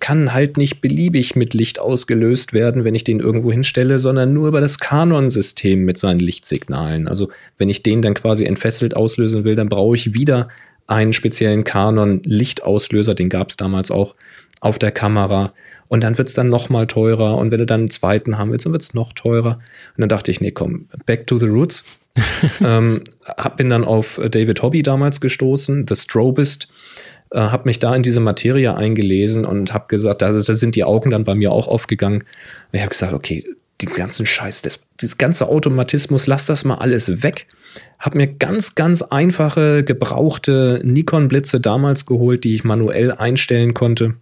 [0.01, 4.49] kann halt nicht beliebig mit Licht ausgelöst werden, wenn ich den irgendwo hinstelle, sondern nur
[4.49, 7.07] über das Kanon-System mit seinen Lichtsignalen.
[7.07, 10.49] Also wenn ich den dann quasi entfesselt auslösen will, dann brauche ich wieder
[10.89, 14.17] einen speziellen Canon-Lichtauslöser, den gab es damals auch
[14.61, 15.55] auf der Kamera.
[15.89, 17.37] Und dann wird es dann noch mal teurer.
[17.37, 19.61] Und wenn du dann einen zweiten haben willst, dann wird es noch teurer.
[19.97, 21.85] Und dann dachte ich, nee, komm, back to the roots.
[22.65, 26.69] ähm, hab, bin dann auf David Hobby damals gestoßen, The Strobist.
[27.33, 30.85] Äh, habe mich da in diese Materie eingelesen und habe gesagt, da, da sind die
[30.85, 32.23] Augen dann bei mir auch aufgegangen.
[32.23, 33.45] Und ich habe gesagt, okay,
[33.81, 37.47] den ganzen Scheiß, das, das ganze Automatismus, lass das mal alles weg.
[37.99, 44.15] Hab mir ganz, ganz einfache, gebrauchte Nikon-Blitze damals geholt, die ich manuell einstellen konnte.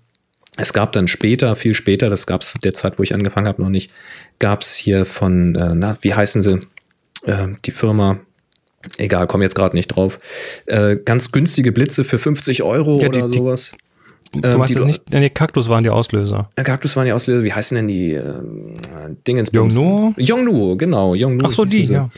[0.56, 3.62] Es gab dann später, viel später, das gab es der Zeit, wo ich angefangen habe,
[3.62, 3.90] noch nicht,
[4.40, 6.58] gab es hier von, äh, na, wie heißen sie,
[7.28, 8.18] äh, die Firma,
[8.96, 10.18] egal, komme jetzt gerade nicht drauf,
[10.66, 13.72] äh, ganz günstige Blitze für 50 Euro Ja, die- oder die- sowas.
[14.30, 15.10] Du Ähm, meinst die das nicht?
[15.10, 16.50] Nee, Kaktus waren die Auslöser.
[16.56, 18.24] Äh, Kaktus waren die Auslöser, wie heißen denn die äh,
[19.26, 19.50] Dingens?
[19.52, 20.12] Yongnuo?
[20.18, 21.14] Yongnuo, genau.
[21.14, 21.94] Yongnuo Ach so, die, sie.
[21.94, 22.10] ja.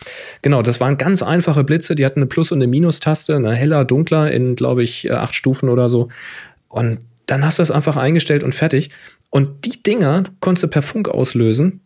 [0.43, 3.85] Genau, das waren ganz einfache Blitze, die hatten eine Plus- und eine Minustaste, eine heller,
[3.85, 6.09] dunkler in, glaube ich, äh, acht Stufen oder so.
[6.69, 8.91] Und dann hast du es einfach eingestellt und fertig.
[9.31, 11.81] Und die Dinger konntest du per Funk auslösen.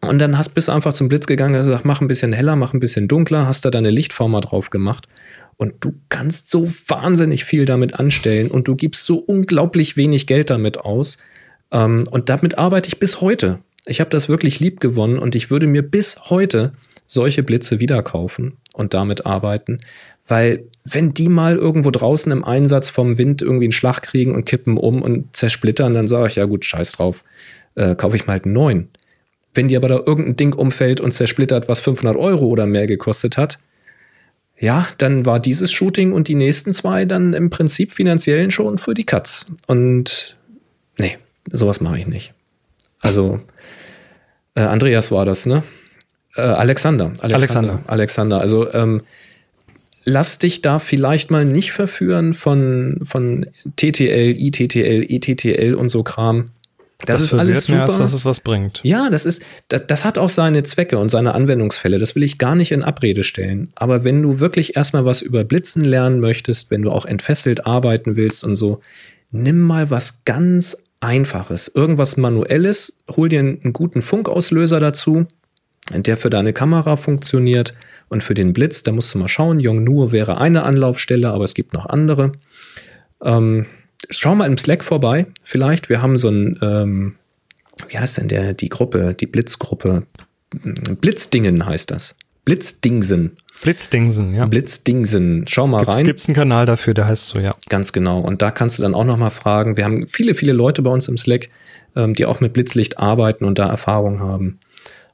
[0.00, 2.56] Und dann hast, bist du einfach zum Blitz gegangen, hast gesagt, mach ein bisschen heller,
[2.56, 5.06] mach ein bisschen dunkler, hast da deine Lichtformer drauf gemacht.
[5.56, 10.48] Und du kannst so wahnsinnig viel damit anstellen und du gibst so unglaublich wenig Geld
[10.48, 11.18] damit aus.
[11.70, 13.58] Ähm, und damit arbeite ich bis heute.
[13.86, 16.72] Ich habe das wirklich lieb gewonnen und ich würde mir bis heute
[17.06, 19.80] solche Blitze wieder kaufen und damit arbeiten,
[20.26, 24.44] weil wenn die mal irgendwo draußen im Einsatz vom Wind irgendwie einen Schlag kriegen und
[24.44, 27.24] kippen um und zersplittern, dann sage ich ja gut, scheiß drauf,
[27.74, 28.88] äh, kaufe ich mal halt einen neuen.
[29.54, 33.36] Wenn dir aber da irgendein Ding umfällt und zersplittert, was 500 Euro oder mehr gekostet
[33.36, 33.58] hat,
[34.58, 38.92] ja, dann war dieses Shooting und die nächsten zwei dann im Prinzip finanziell schon für
[38.92, 39.46] die Katz.
[39.66, 40.36] Und
[40.98, 41.16] nee,
[41.50, 42.34] sowas mache ich nicht.
[43.00, 43.40] Also,
[44.54, 45.62] äh, Andreas war das, ne?
[46.36, 47.12] Äh, Alexander.
[47.20, 47.80] Alexander.
[47.86, 48.40] Alexander.
[48.40, 49.00] Also, ähm,
[50.04, 53.46] lass dich da vielleicht mal nicht verführen von, von
[53.76, 56.44] TTL, ITTL, ETTL und so Kram.
[57.06, 57.78] Das, ist alles super.
[57.78, 58.80] mehr, als dass es was bringt.
[58.82, 61.98] Ja, das ist, das, das hat auch seine Zwecke und seine Anwendungsfälle.
[61.98, 63.70] Das will ich gar nicht in Abrede stellen.
[63.74, 68.16] Aber wenn du wirklich erstmal was über Blitzen lernen möchtest, wenn du auch entfesselt arbeiten
[68.16, 68.80] willst und so,
[69.30, 71.68] nimm mal was ganz Einfaches.
[71.68, 73.02] Irgendwas Manuelles.
[73.16, 75.26] Hol dir einen guten Funkauslöser dazu,
[75.90, 77.74] der für deine Kamera funktioniert
[78.10, 78.82] und für den Blitz.
[78.82, 79.60] Da musst du mal schauen.
[79.60, 82.32] Yongnuo wäre eine Anlaufstelle, aber es gibt noch andere.
[83.22, 83.64] Ähm,
[84.10, 85.26] schau mal im Slack vorbei.
[85.44, 87.16] Vielleicht, wir haben so ein, ähm,
[87.88, 90.04] wie heißt denn der, die Gruppe, die Blitzgruppe?
[91.00, 92.16] Blitzdingen heißt das.
[92.44, 93.36] Blitzdingsen.
[93.62, 94.46] Blitzdingsen, ja.
[94.46, 95.44] Blitzdingsen.
[95.46, 96.04] Schau mal Gibt's, rein.
[96.06, 97.52] gibt's einen Kanal dafür, der heißt so, ja.
[97.68, 98.20] Ganz genau.
[98.20, 99.76] Und da kannst du dann auch noch mal fragen.
[99.76, 101.48] Wir haben viele, viele Leute bei uns im Slack,
[101.94, 104.58] ähm, die auch mit Blitzlicht arbeiten und da Erfahrung haben.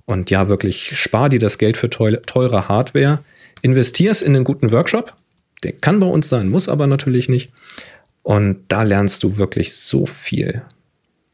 [0.04, 3.18] Und ja, wirklich, spar dir das Geld für teu teure Hardware.
[3.62, 5.12] Investier's in einen guten Workshop.
[5.64, 7.50] Der kann bei uns sein, muss aber natürlich nicht.
[8.26, 10.62] Und da lernst du wirklich so viel.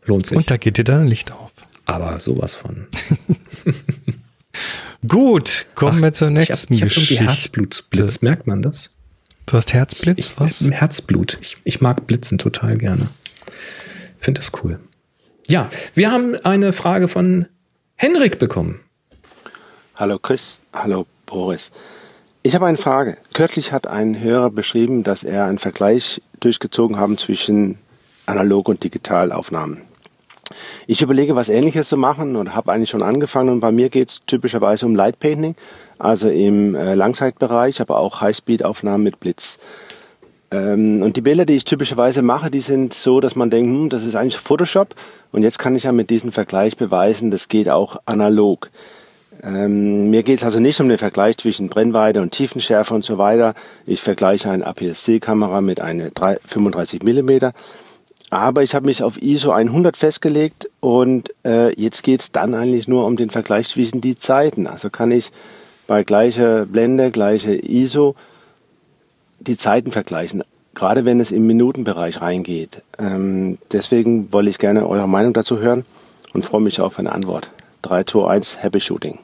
[0.05, 0.37] Lohnt sich.
[0.37, 1.51] Und da geht dir dann ein Licht auf.
[1.87, 2.87] aber sowas von.
[5.09, 7.25] Gut, kommen wir zur Ich habe nächsten hab irgendwie Geschichte.
[7.25, 8.21] Herzblutblitz.
[8.21, 8.91] Merkt man das?
[9.47, 10.61] Du hast Herzblitz, Ich, was?
[10.71, 11.39] Herzblut.
[11.41, 13.09] Ich, ich mag Blitzen total gerne.
[14.19, 14.79] Finde das cool.
[15.49, 17.47] Ja, wir haben eine Frage von
[17.97, 18.81] Henrik bekommen.
[19.97, 21.71] Hallo Chris, hallo Boris.
[22.45, 23.19] Ich habe eine Frage.
[23.35, 27.79] Kürzlich hat ein Hörer beschrieben, dass er einen Vergleich durchgezogen haben zwischen
[28.27, 29.83] Analog- und Digitalaufnahmen.
[30.89, 33.51] Ich überlege, was Ähnliches zu machen und habe eigentlich schon angefangen.
[33.51, 35.55] Und bei mir geht es typischerweise um Light Painting,
[36.01, 39.61] also im äh, Langzeitbereich, aber auch Highspeed-Aufnahmen mit Blitz.
[40.51, 43.89] Ähm, und die Bilder, die ich typischerweise mache, die sind so, dass man denkt, hm,
[43.89, 44.97] das ist eigentlich Photoshop.
[45.31, 48.69] Und jetzt kann ich ja mit diesem Vergleich beweisen, das geht auch analog.
[49.43, 53.19] Ähm, mir geht es also nicht um den Vergleich zwischen Brennweite und Tiefenschärfe und so
[53.19, 53.55] weiter.
[53.87, 57.53] Ich vergleiche eine APS-C-Kamera mit einer 3 35 Millimeter.
[58.31, 62.89] Aber ich habe mich auf ISO 100 festgelegt und äh, jetzt geht es dann eigentlich
[62.89, 64.67] nur um den Vergleich zwischen die Zeiten.
[64.67, 65.33] Also kann ich
[65.87, 68.15] bei gleicher Blende, gleiche ISO
[69.41, 72.83] die Zeiten vergleichen, gerade wenn es im Minutenbereich reingeht.
[72.99, 75.85] Ähm, deswegen wollte ich gerne eure Meinung dazu hören
[76.33, 77.51] und freue mich auf eine Antwort.
[77.83, 79.19] 3, 2, 1, Happy Shooting.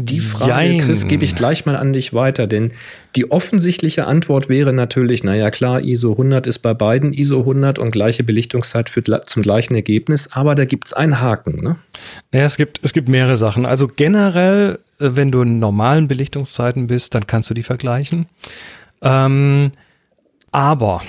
[0.00, 0.78] Die Frage, Jein.
[0.78, 2.70] Chris, gebe ich gleich mal an dich weiter, denn
[3.16, 7.90] die offensichtliche Antwort wäre natürlich, naja klar, ISO 100 ist bei beiden ISO 100 und
[7.90, 11.64] gleiche Belichtungszeit führt zum gleichen Ergebnis, aber da gibt es einen Haken.
[11.64, 11.76] Ne?
[12.32, 13.66] Ja, es gibt, es gibt mehrere Sachen.
[13.66, 18.26] Also generell, äh, wenn du in normalen Belichtungszeiten bist, dann kannst du die vergleichen.
[19.02, 19.72] Ähm,
[20.52, 21.02] aber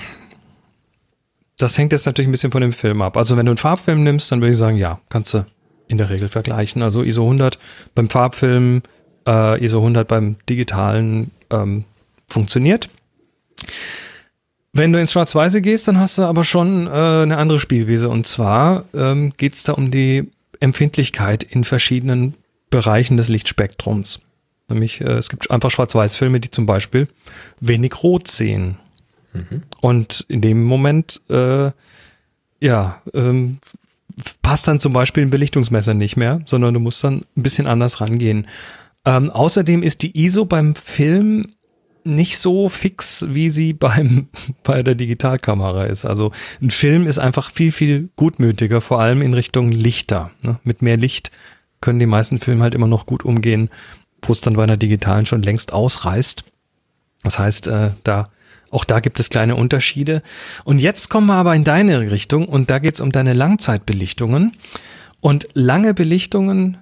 [1.58, 3.16] das hängt jetzt natürlich ein bisschen von dem Film ab.
[3.16, 5.46] Also wenn du einen Farbfilm nimmst, dann würde ich sagen, ja, kannst du
[5.90, 6.82] in der Regel vergleichen.
[6.82, 7.58] Also ISO 100
[7.94, 8.82] beim Farbfilm,
[9.26, 11.84] äh, ISO 100 beim digitalen ähm,
[12.28, 12.88] funktioniert.
[14.72, 18.08] Wenn du ins Schwarz-Weiße gehst, dann hast du aber schon äh, eine andere Spielwiese.
[18.08, 20.30] Und zwar ähm, geht es da um die
[20.60, 22.34] Empfindlichkeit in verschiedenen
[22.70, 24.20] Bereichen des Lichtspektrums.
[24.68, 27.08] Nämlich, äh, es gibt einfach Schwarz-Weiß-Filme, die zum Beispiel
[27.58, 28.78] wenig Rot sehen.
[29.80, 31.70] Und in dem Moment, äh,
[32.60, 33.58] ja, ähm,
[34.42, 38.00] passt dann zum Beispiel ein Belichtungsmesser nicht mehr, sondern du musst dann ein bisschen anders
[38.00, 38.46] rangehen.
[39.04, 41.54] Ähm, außerdem ist die ISO beim Film
[42.04, 44.28] nicht so fix, wie sie beim,
[44.62, 46.04] bei der Digitalkamera ist.
[46.04, 50.30] Also ein Film ist einfach viel, viel gutmütiger, vor allem in Richtung Lichter.
[50.42, 50.58] Ne?
[50.64, 51.30] Mit mehr Licht
[51.80, 53.70] können die meisten Filme halt immer noch gut umgehen,
[54.22, 56.44] wo es dann bei einer digitalen schon längst ausreißt.
[57.22, 58.30] Das heißt, äh, da
[58.70, 60.22] auch da gibt es kleine Unterschiede.
[60.64, 64.56] Und jetzt kommen wir aber in deine Richtung und da geht es um deine Langzeitbelichtungen.
[65.20, 66.78] Und lange Belichtungen,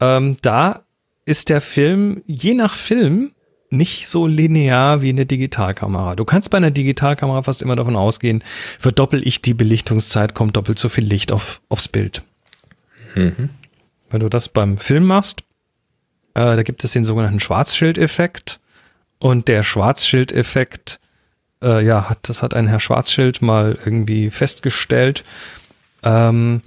[0.00, 0.82] ähm, da
[1.24, 3.32] ist der Film je nach Film
[3.70, 6.14] nicht so linear wie eine Digitalkamera.
[6.14, 8.44] Du kannst bei einer Digitalkamera fast immer davon ausgehen,
[8.78, 12.22] verdoppel ich die Belichtungszeit, kommt doppelt so viel Licht auf, aufs Bild.
[14.10, 15.40] Wenn du das beim Film machst,
[16.34, 18.60] äh, da gibt es den sogenannten Schwarzschildeffekt.
[19.18, 21.00] Und der Schwarzschildeffekt,
[21.62, 25.24] äh, ja, hat, das hat ein Herr Schwarzschild mal irgendwie festgestellt.
[26.02, 26.62] Ähm,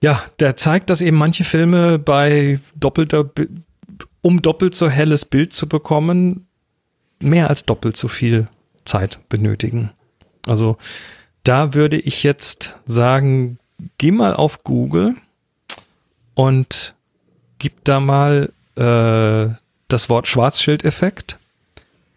[0.00, 3.30] ja, der zeigt, dass eben manche Filme bei doppelter,
[4.20, 6.46] um doppelt so helles Bild zu bekommen,
[7.20, 8.48] mehr als doppelt so viel
[8.84, 9.90] Zeit benötigen.
[10.46, 10.76] Also
[11.42, 13.58] da würde ich jetzt sagen,
[13.98, 15.14] geh mal auf Google
[16.34, 16.94] und
[17.58, 19.54] gib da mal äh,
[19.88, 21.38] das Wort Schwarzschildeffekt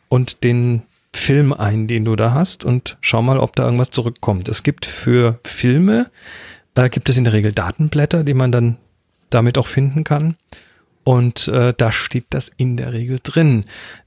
[0.09, 0.81] und den
[1.17, 4.49] Film ein, den du da hast und schau mal, ob da irgendwas zurückkommt.
[4.49, 6.09] Es gibt für Filme,
[6.75, 8.77] äh, gibt es in der Regel Datenblätter, die man dann
[9.29, 10.37] damit auch finden kann.
[11.03, 13.63] Und äh, da steht das in der Regel drin.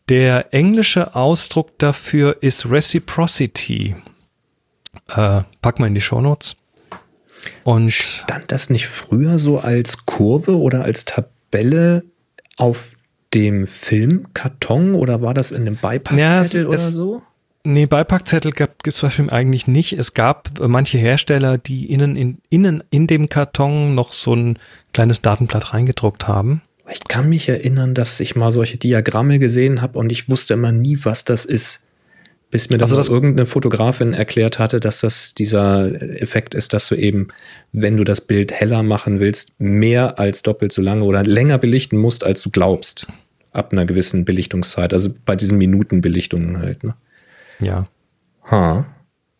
[0.08, 3.96] Der englische Ausdruck dafür ist Reciprocity.
[5.08, 6.56] Äh, pack mal in die Shownotes.
[7.64, 12.04] Und Stand das nicht früher so als Kurve oder als Tabelle
[12.56, 12.96] auf
[13.34, 17.22] dem Filmkarton oder war das in einem Beipackzettel Ja, oder so?
[17.62, 19.92] Nee, Beipackzettel gibt es bei Film eigentlich nicht.
[19.92, 24.58] Es gab äh, manche Hersteller, die innen in, innen in dem Karton noch so ein
[24.94, 26.62] kleines Datenblatt reingedruckt haben.
[26.90, 30.72] Ich kann mich erinnern, dass ich mal solche Diagramme gesehen habe und ich wusste immer
[30.72, 31.82] nie, was das ist.
[32.50, 36.88] Bis mir das, Also das- irgendeine Fotografin erklärt hatte, dass das dieser Effekt ist, dass
[36.88, 37.28] du eben,
[37.72, 41.96] wenn du das Bild heller machen willst, mehr als doppelt so lange oder länger belichten
[41.98, 43.06] musst, als du glaubst.
[43.52, 44.92] Ab einer gewissen Belichtungszeit.
[44.92, 46.82] Also bei diesen Minutenbelichtungen halt.
[46.84, 46.94] Ne?
[47.60, 47.86] Ja.
[48.50, 48.84] Ha.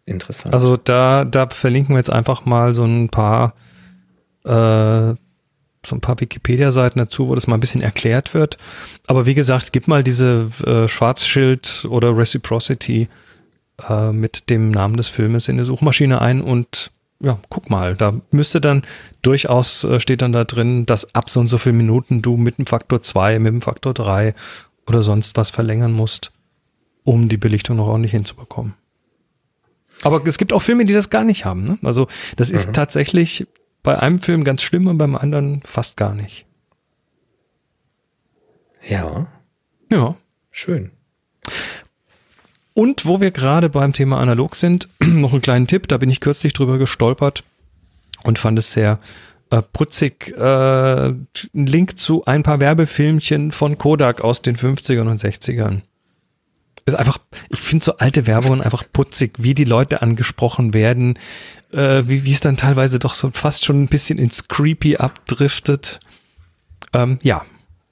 [0.05, 0.53] Interessant.
[0.55, 3.55] Also da, da verlinken wir jetzt einfach mal so ein paar,
[4.45, 5.15] äh,
[5.85, 8.59] so ein paar Wikipedia-Seiten dazu, wo das mal ein bisschen erklärt wird.
[9.07, 13.09] Aber wie gesagt, gib mal diese äh, Schwarzschild oder Reciprocity
[13.89, 16.91] äh, mit dem Namen des Filmes in die Suchmaschine ein und
[17.23, 18.83] ja, guck mal, da müsste dann
[19.23, 22.59] durchaus äh, steht dann da drin, dass ab so und so viel Minuten du mit
[22.59, 24.35] dem Faktor 2, mit dem Faktor 3
[24.87, 26.33] oder sonst was verlängern musst,
[27.05, 28.75] um die Belichtung noch ordentlich hinzubekommen.
[30.03, 31.65] Aber es gibt auch Filme, die das gar nicht haben.
[31.65, 31.79] Ne?
[31.83, 32.07] Also
[32.37, 33.47] das ist tatsächlich
[33.83, 36.47] bei einem Film ganz schlimm und beim anderen fast gar nicht.
[38.89, 39.27] ja,
[39.91, 40.17] Ja.
[40.51, 40.91] schön.
[42.75, 46.21] Und wo wir gerade beim Thema analog sind, noch einen kleinen Tipp, da bin ich
[46.21, 47.45] kürzlich drüber gestolpert
[48.23, 48.99] und fand es sehr
[49.51, 50.29] äh, putzig.
[50.37, 55.83] Äh, ein Link zu ein paar Werbefilmchen von Kodak aus den 50ern und 60ern.
[56.87, 57.19] Ist einfach,
[57.51, 61.19] ich finde so alte Werbungen einfach putzig, wie die Leute angesprochen werden,
[61.73, 66.01] äh, wie wie es dann teilweise doch so fast schon ein bisschen ins Creepy abdriftet.
[66.93, 67.43] Ähm, ja,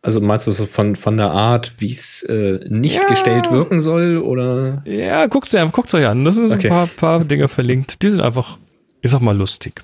[0.03, 3.09] Also meinst du so von, von der Art, wie es äh, nicht Ja.
[3.09, 4.19] gestellt wirken soll?
[4.19, 4.83] Oder?
[4.87, 6.25] Ja, guck's dir guckt's euch an.
[6.25, 6.69] Das sind Okay.
[6.69, 8.03] ein paar, paar Dinge verlinkt.
[8.03, 8.59] Die sind einfach,
[9.03, 9.83] ich sag mal, lustig.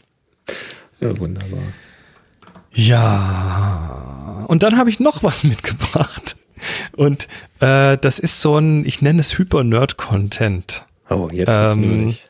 [1.01, 1.61] Ja, wunderbar.
[2.73, 4.45] Ja.
[4.49, 6.37] Und dann habe ich noch was mitgebracht.
[6.97, 7.29] Und
[7.61, 10.85] äh, das ist so ein, ich nenne es Hyper-Nerd-Content.
[11.11, 12.25] Oh, jetzt wird's Ähm, nerdig.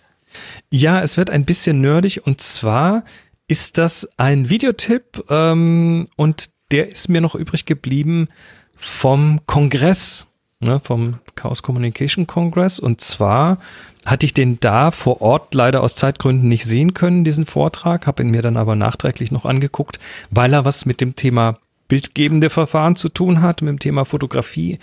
[0.77, 3.05] Ja, es wird ein bisschen nerdig und zwar
[3.47, 8.27] ist das ein Videotipp ähm, und der ist mir noch übrig geblieben
[8.75, 10.27] vom Kongress,
[10.59, 13.59] ne, vom Chaos Communication Congress und zwar
[14.05, 18.25] hatte ich den da vor Ort leider aus Zeitgründen nicht sehen können, diesen Vortrag, habe
[18.25, 20.01] ihn mir dann aber nachträglich noch angeguckt,
[20.31, 21.57] weil er was mit dem Thema
[21.87, 24.81] bildgebende Verfahren zu tun hat, mit dem Thema Fotografie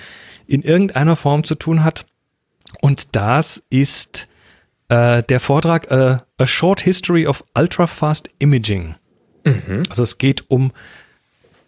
[0.48, 2.06] in irgendeiner Form zu tun hat.
[2.80, 4.30] Und das ist
[4.92, 8.96] äh, der Vortrag äh, A Short History of Ultra-Fast Imaging.
[9.90, 10.72] Also es geht um,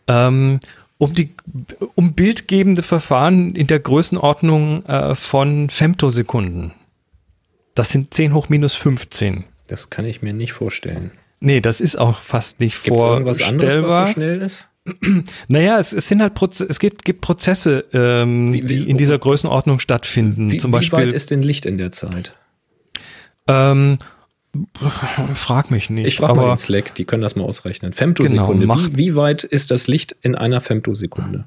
[0.07, 0.59] ähm,
[0.99, 1.33] um, die,
[1.95, 6.73] um bildgebende Verfahren in der Größenordnung äh, von Femtosekunden.
[7.73, 9.45] Das sind 10 hoch minus 15.
[9.67, 11.09] Das kann ich mir nicht vorstellen.
[11.39, 14.05] Nee, das ist auch fast nicht Gibt es irgendwas anderes, was vorstellbar.
[14.07, 14.69] so schnell ist?
[15.47, 18.97] Naja, es, es sind halt Proze es gibt, gibt Prozesse, ähm, Wie- wie- die in
[18.97, 20.51] dieser Größenordnung stattfinden.
[20.51, 22.35] Wie, Zum wie Beispiel, weit ist denn Licht in der Zeit?
[23.47, 23.97] Ähm,
[25.35, 26.07] frag mich nicht.
[26.07, 27.93] Ich frage mal den Slack, die können das mal ausrechnen.
[27.93, 28.61] Femtosekunde.
[28.61, 31.45] Genau, mach- wie, wie weit ist das Licht in einer Femtosekunde?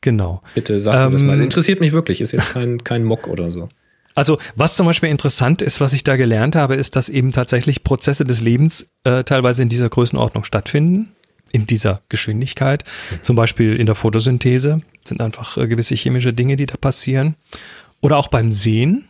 [0.00, 0.42] genau.
[0.54, 1.40] Bitte sag mir das Ähm, mal.
[1.40, 2.20] Interessiert mich wirklich.
[2.20, 3.70] Ist jetzt kein, kein Mock oder so.
[4.14, 7.82] Also was zum Beispiel interessant ist, was ich da gelernt habe, ist, dass eben tatsächlich
[7.84, 11.12] Prozesse des Lebens äh, teilweise in dieser Größenordnung stattfinden,
[11.52, 12.84] in dieser Geschwindigkeit.
[13.22, 17.34] Zum Beispiel in der Photosynthese sind einfach äh, gewisse chemische Dinge, die da passieren.
[18.02, 19.06] Oder auch beim Sehen.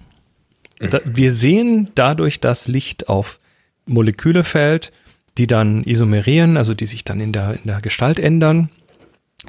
[0.78, 3.38] Da, wir sehen dadurch, dass Licht auf
[3.86, 4.92] Moleküle fällt,
[5.38, 8.70] die dann isomerieren, also die sich dann in der, in der Gestalt ändern.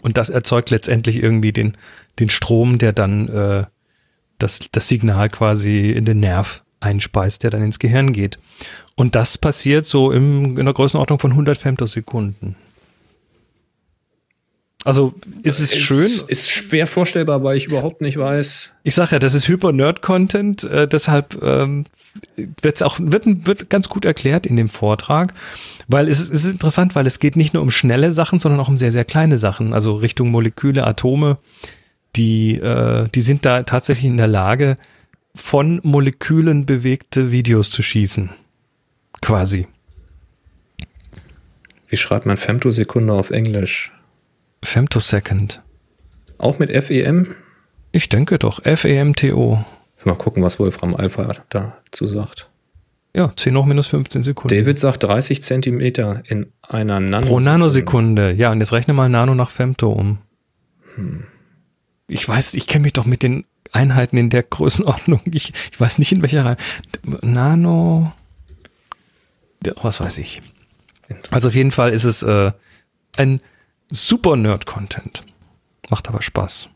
[0.02, 1.78] Und das erzeugt letztendlich irgendwie den,
[2.20, 3.66] den Strom, der dann äh,
[4.38, 8.38] das, das Signal quasi in den Nerv einspeist, der dann ins Gehirn geht.
[8.96, 12.56] Und das passiert so im, in der Größenordnung von 100 Femtosekunden.
[14.86, 16.12] Also ist es schön.
[16.28, 18.72] Ist schwer vorstellbar, weil ich überhaupt nicht weiß.
[18.84, 21.86] Ich sage ja, das ist Hyper-Nerd-Content, äh, deshalb ähm,
[22.62, 25.34] wird's auch, wird, wird ganz gut erklärt in dem Vortrag,
[25.88, 28.68] weil es, es ist interessant, weil es geht nicht nur um schnelle Sachen, sondern auch
[28.68, 31.40] um sehr, sehr kleine Sachen, also Richtung Moleküle, Atome,
[32.16, 34.78] die, äh, die sind da tatsächlich in der Lage,
[35.34, 38.30] von Molekülen bewegte Videos zu schießen.
[39.20, 39.66] Quasi.
[41.88, 43.92] Wie schreibt man Femtosekunde auf Englisch?
[44.66, 45.62] Femtosecond.
[46.38, 47.34] Auch mit FEM?
[47.92, 49.64] Ich denke doch, FEMTO.
[50.04, 52.50] Mal gucken, was Wolfram Alpha dazu sagt.
[53.16, 54.56] Ja, 10 hoch minus 15 Sekunden.
[54.56, 57.28] David sagt 30 Zentimeter in einer Nanosekunde.
[57.28, 58.32] Pro Nanosekunde.
[58.34, 60.20] Ja, und jetzt rechne mal Nano nach Femto um.
[62.08, 65.22] Ich weiß, ich kenne mich doch mit den Einheiten in der Größenordnung.
[65.32, 66.58] Ich, ich weiß nicht in welcher Reihe.
[67.22, 68.12] Nano.
[69.82, 70.42] Was weiß ich.
[71.32, 72.52] Also auf jeden Fall ist es äh,
[73.18, 73.40] ein
[73.90, 75.24] super Nerd-Content.
[75.90, 76.70] Macht aber Spaß.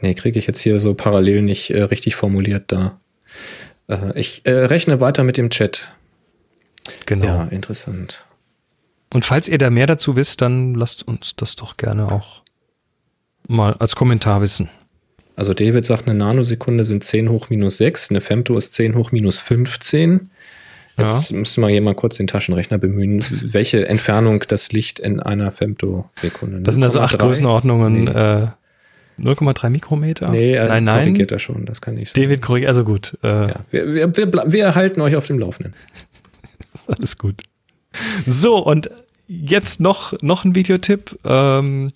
[0.00, 3.00] Nee, kriege ich jetzt hier so parallel nicht äh, richtig formuliert da.
[3.88, 5.92] Äh, ich äh, rechne weiter mit dem Chat.
[7.06, 7.26] Genau.
[7.26, 8.24] Ja, interessant.
[9.12, 12.42] Und falls ihr da mehr dazu wisst, dann lasst uns das doch gerne auch
[13.48, 14.70] mal als Kommentar wissen.
[15.36, 19.10] Also David sagt, eine Nanosekunde sind 10 hoch minus 6, eine Femto ist 10 hoch
[19.10, 20.30] minus 15.
[20.96, 25.50] Jetzt müssen wir hier mal kurz den Taschenrechner bemühen, welche Entfernung das Licht in einer
[25.50, 26.60] Femtosekunde.
[26.60, 27.18] Das sind also acht 0,3?
[27.18, 28.04] Größenordnungen.
[28.04, 28.10] Nee.
[28.10, 28.48] Äh,
[29.18, 30.30] 0,3 Mikrometer?
[30.30, 31.04] Nee, er nein, nein.
[31.08, 32.22] korrigiert das schon, das kann ich sein.
[32.22, 33.18] David korrigiert, also gut.
[33.22, 35.74] Äh, Ja, wir, wir, wir, wir halten euch auf dem Laufenden.
[36.86, 37.42] Alles gut.
[38.26, 38.90] So, und
[39.28, 41.18] jetzt noch, noch ein Videotipp.
[41.24, 41.92] Ähm,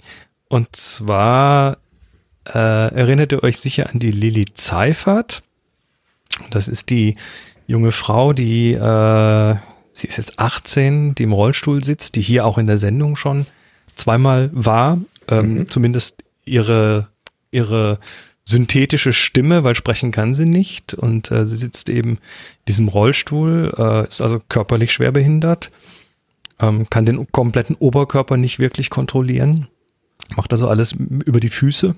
[0.49, 1.77] und zwar
[2.47, 5.43] äh, erinnert ihr euch sicher an die Lilly Zeifert.
[6.51, 7.17] Das ist die
[7.67, 9.57] junge Frau, die, äh,
[9.93, 13.47] sie ist jetzt 18, die im Rollstuhl sitzt, die hier auch in der Sendung schon
[13.97, 14.99] zweimal war.
[15.29, 17.09] Ähm, Zumindest ihre,
[17.51, 17.99] ihre
[18.45, 20.95] synthetische Stimme, weil sprechen kann sie nicht.
[20.95, 22.19] Und äh, sie sitzt eben in
[22.69, 25.71] diesem Rollstuhl, äh, ist also körperlich schwerbehindert,
[26.61, 29.69] ähm, kann den kompletten Oberkörper nicht wirklich kontrollieren,
[30.37, 31.95] macht also alles über die Füße.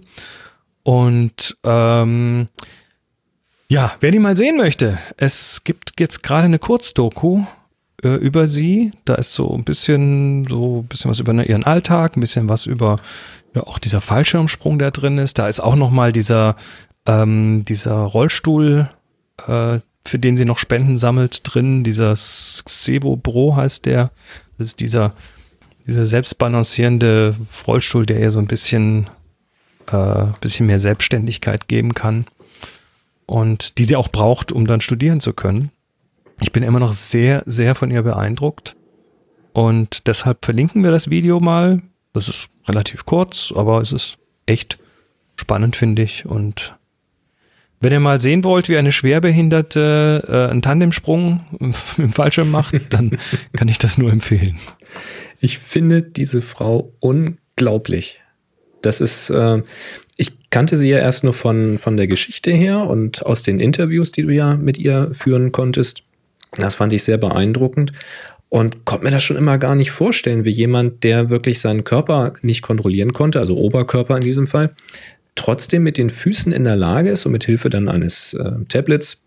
[0.85, 2.49] Und ähm,
[3.69, 7.45] ja, wer die mal sehen möchte, es gibt jetzt gerade eine Kurzdoku
[8.03, 8.93] äh, über sie.
[9.05, 12.67] Da ist so ein bisschen, so ein bisschen was über ihren Alltag, ein bisschen was
[12.67, 12.99] über
[13.55, 15.39] ja, auch dieser Fallschirmsprung, der drin ist.
[15.39, 16.57] Da ist auch noch mal dieser,
[17.07, 18.89] ähm, dieser Rollstuhl,
[19.49, 21.83] äh, für den sie noch Spenden sammelt, drin.
[21.83, 24.11] Dieser Xebo Bro heißt der.
[24.59, 25.13] Das ist dieser,
[25.87, 27.35] dieser selbstbalancierende
[27.67, 29.09] Rollstuhl, der ihr so ein bisschen,
[29.91, 32.27] äh, bisschen mehr Selbstständigkeit geben kann
[33.27, 35.71] und die sie auch braucht, um dann studieren zu können.
[36.41, 38.77] Ich bin immer noch sehr, sehr von ihr beeindruckt.
[39.53, 41.83] Und deshalb verlinken wir das Video mal.
[42.13, 44.79] Das ist relativ kurz, aber es ist echt
[45.37, 46.27] spannend, finde ich.
[46.27, 46.77] Und
[47.81, 51.41] wenn ihr mal sehen wollt, wie eine Schwerbehinderte äh, einen Tandemsprung
[51.99, 53.19] im, Fallschirm macht, dann
[53.55, 54.59] kann ich das nur empfehlen.
[55.41, 58.21] Ich finde diese Frau unglaublich.
[58.87, 59.63] Das ist, äh,
[60.17, 64.13] ich kannte sie ja erst nur von, von der Geschichte her und aus den Interviews,
[64.13, 66.05] die du ja mit ihr führen konntest.
[66.53, 67.93] Das fand ich sehr beeindruckend
[68.49, 72.35] und konnte mir das schon immer gar nicht vorstellen, wie jemand, der wirklich seinen Körper
[72.43, 74.75] nicht kontrollieren konnte, also Oberkörper in diesem Fall,
[75.35, 79.27] trotzdem mit den Füßen in der Lage ist und mit Hilfe dann eines äh, Tablets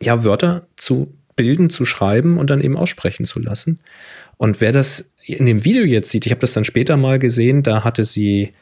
[0.00, 3.78] ja Wörter zu bilden, zu schreiben und dann eben aussprechen zu lassen.
[4.38, 7.62] Und wer das in dem Video jetzt sieht, ich habe das dann später mal gesehen,
[7.62, 8.52] da hatte sie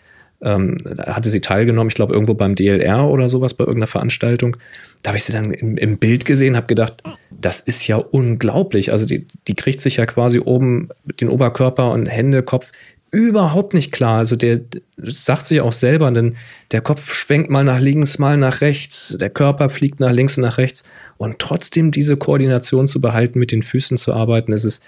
[0.43, 4.57] ähm, da hatte sie teilgenommen, ich glaube, irgendwo beim DLR oder sowas bei irgendeiner Veranstaltung.
[5.03, 8.93] Da habe ich sie dann im, im Bild gesehen, habe gedacht, das ist ja unglaublich.
[8.93, 12.73] Also die, die kriegt sich ja quasi oben den Oberkörper und Hände, Kopf
[13.13, 14.19] überhaupt nicht klar.
[14.19, 14.61] Also der
[14.99, 16.37] sagt sie auch selber, denn
[16.73, 20.43] der Kopf schwenkt mal nach links, mal nach rechts, der Körper fliegt nach links und
[20.43, 20.83] nach rechts
[21.17, 24.83] und trotzdem diese Koordination zu behalten, mit den Füßen zu arbeiten, ist,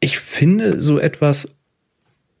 [0.00, 1.55] ich finde so etwas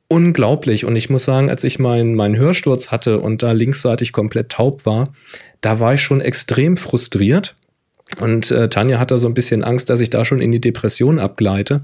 [0.08, 0.84] unglaublich.
[0.84, 4.86] Und ich muss sagen, als ich meinen mein Hörsturz hatte und da linksseitig komplett taub
[4.86, 5.04] war,
[5.60, 7.54] da war ich schon extrem frustriert.
[8.20, 10.60] Und äh, Tanja hat da so ein bisschen Angst, dass ich da schon in die
[10.60, 11.82] Depression abgleite.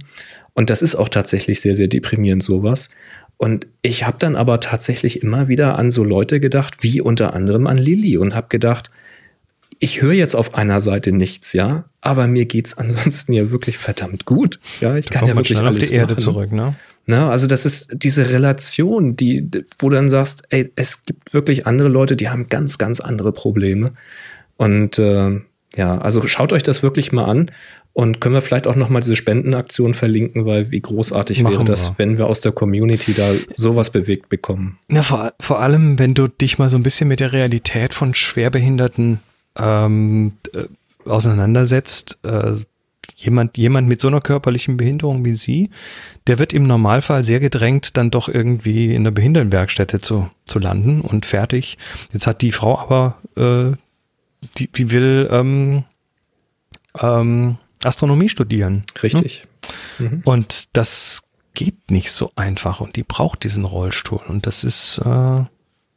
[0.54, 2.90] Und das ist auch tatsächlich sehr, sehr deprimierend, sowas.
[3.38, 7.66] Und ich habe dann aber tatsächlich immer wieder an so Leute gedacht, wie unter anderem
[7.66, 8.88] an Lilly und habe gedacht,
[9.80, 14.26] ich höre jetzt auf einer Seite nichts, ja, aber mir geht's ansonsten ja wirklich verdammt
[14.26, 14.60] gut.
[14.80, 16.22] Ja, ich Da kann ja wirklich schnell auf alles die Erde machen.
[16.22, 16.76] zurück, ne?
[17.06, 17.28] Ne?
[17.28, 19.48] Also das ist diese Relation, die,
[19.78, 23.32] wo du dann sagst, ey, es gibt wirklich andere Leute, die haben ganz, ganz andere
[23.32, 23.86] Probleme.
[24.56, 25.40] Und äh,
[25.74, 27.50] ja, also schaut euch das wirklich mal an
[27.92, 31.64] und können wir vielleicht auch noch mal diese Spendenaktion verlinken, weil wie großartig Machen wäre
[31.64, 31.98] das, wir.
[31.98, 34.78] wenn wir aus der Community da sowas bewegt bekommen.
[34.90, 38.14] Ja, vor, vor allem, wenn du dich mal so ein bisschen mit der Realität von
[38.14, 39.20] Schwerbehinderten
[39.58, 40.64] ähm, äh,
[41.08, 42.18] auseinandersetzt.
[42.22, 42.54] Äh,
[43.24, 45.70] jemand, jemand mit so einer körperlichen Behinderung wie sie,
[46.26, 51.00] der wird im Normalfall sehr gedrängt, dann doch irgendwie in der Behindertenwerkstätte zu, zu landen
[51.00, 51.78] und fertig.
[52.12, 53.76] Jetzt hat die Frau aber, äh,
[54.58, 55.84] die, die will ähm,
[57.00, 58.84] ähm, Astronomie studieren.
[59.02, 59.44] Richtig.
[60.24, 61.22] Und das
[61.54, 64.20] geht nicht so einfach und die braucht diesen Rollstuhl.
[64.26, 65.44] Und das ist, äh,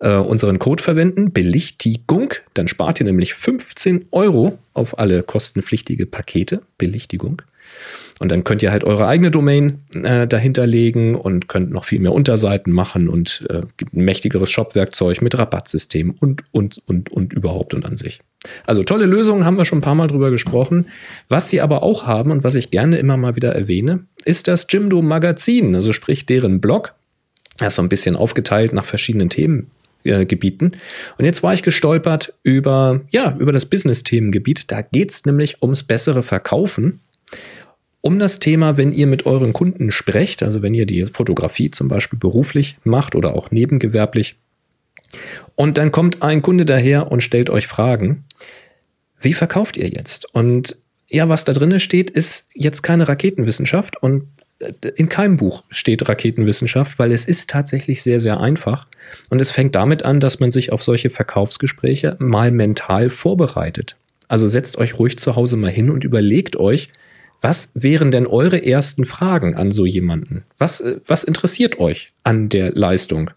[0.00, 2.34] äh, unseren Code verwenden, Belichtigung.
[2.54, 6.62] Dann spart ihr nämlich 15 Euro auf alle kostenpflichtige Pakete.
[6.78, 7.42] Belichtigung.
[8.20, 12.00] Und dann könnt ihr halt eure eigene Domain äh, dahinter legen und könnt noch viel
[12.00, 17.32] mehr Unterseiten machen und äh, gibt ein mächtigeres Shop-Werkzeug mit Rabattsystem und, und, und, und
[17.32, 18.20] überhaupt und an sich.
[18.66, 20.86] Also tolle Lösungen, haben wir schon ein paar Mal drüber gesprochen.
[21.28, 24.66] Was sie aber auch haben und was ich gerne immer mal wieder erwähne, ist das
[24.68, 26.94] Jimdo Magazin, also sprich deren Blog.
[27.58, 29.30] Er ist so ein bisschen aufgeteilt nach verschiedenen
[30.04, 30.72] Themengebieten.
[31.18, 34.70] Und jetzt war ich gestolpert über, ja, über das Business-Themengebiet.
[34.70, 37.00] Da geht es nämlich ums bessere Verkaufen
[38.00, 41.88] um das Thema, wenn ihr mit euren Kunden sprecht, also wenn ihr die Fotografie zum
[41.88, 44.36] Beispiel beruflich macht oder auch nebengewerblich,
[45.54, 48.24] und dann kommt ein Kunde daher und stellt euch Fragen,
[49.18, 50.34] wie verkauft ihr jetzt?
[50.34, 50.76] Und
[51.08, 54.26] ja, was da drin steht, ist jetzt keine Raketenwissenschaft und
[54.96, 58.86] in keinem Buch steht Raketenwissenschaft, weil es ist tatsächlich sehr, sehr einfach.
[59.30, 63.96] Und es fängt damit an, dass man sich auf solche Verkaufsgespräche mal mental vorbereitet.
[64.28, 66.88] Also setzt euch ruhig zu Hause mal hin und überlegt euch,
[67.40, 70.44] was wären denn eure ersten Fragen an so jemanden?
[70.56, 73.30] Was, äh, was interessiert euch an der Leistung?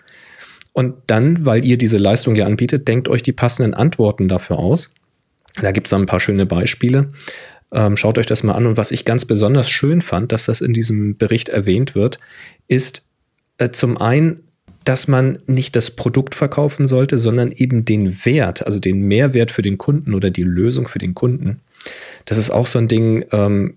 [0.73, 4.93] Und dann, weil ihr diese Leistung ja anbietet, denkt euch die passenden Antworten dafür aus.
[5.61, 7.09] Da gibt es ein paar schöne Beispiele.
[7.71, 8.65] Ähm, schaut euch das mal an.
[8.65, 12.19] Und was ich ganz besonders schön fand, dass das in diesem Bericht erwähnt wird,
[12.67, 13.09] ist
[13.57, 14.43] äh, zum einen,
[14.83, 19.61] dass man nicht das Produkt verkaufen sollte, sondern eben den Wert, also den Mehrwert für
[19.61, 21.59] den Kunden oder die Lösung für den Kunden.
[22.23, 23.75] Das ist auch so ein Ding, ähm,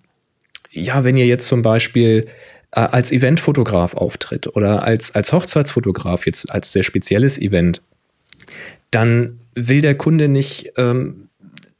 [0.70, 2.28] ja, wenn ihr jetzt zum Beispiel
[2.70, 7.82] äh, als Eventfotograf auftritt oder als, als Hochzeitsfotograf, jetzt als sehr spezielles Event,
[8.92, 11.28] dann will der Kunde nicht ähm,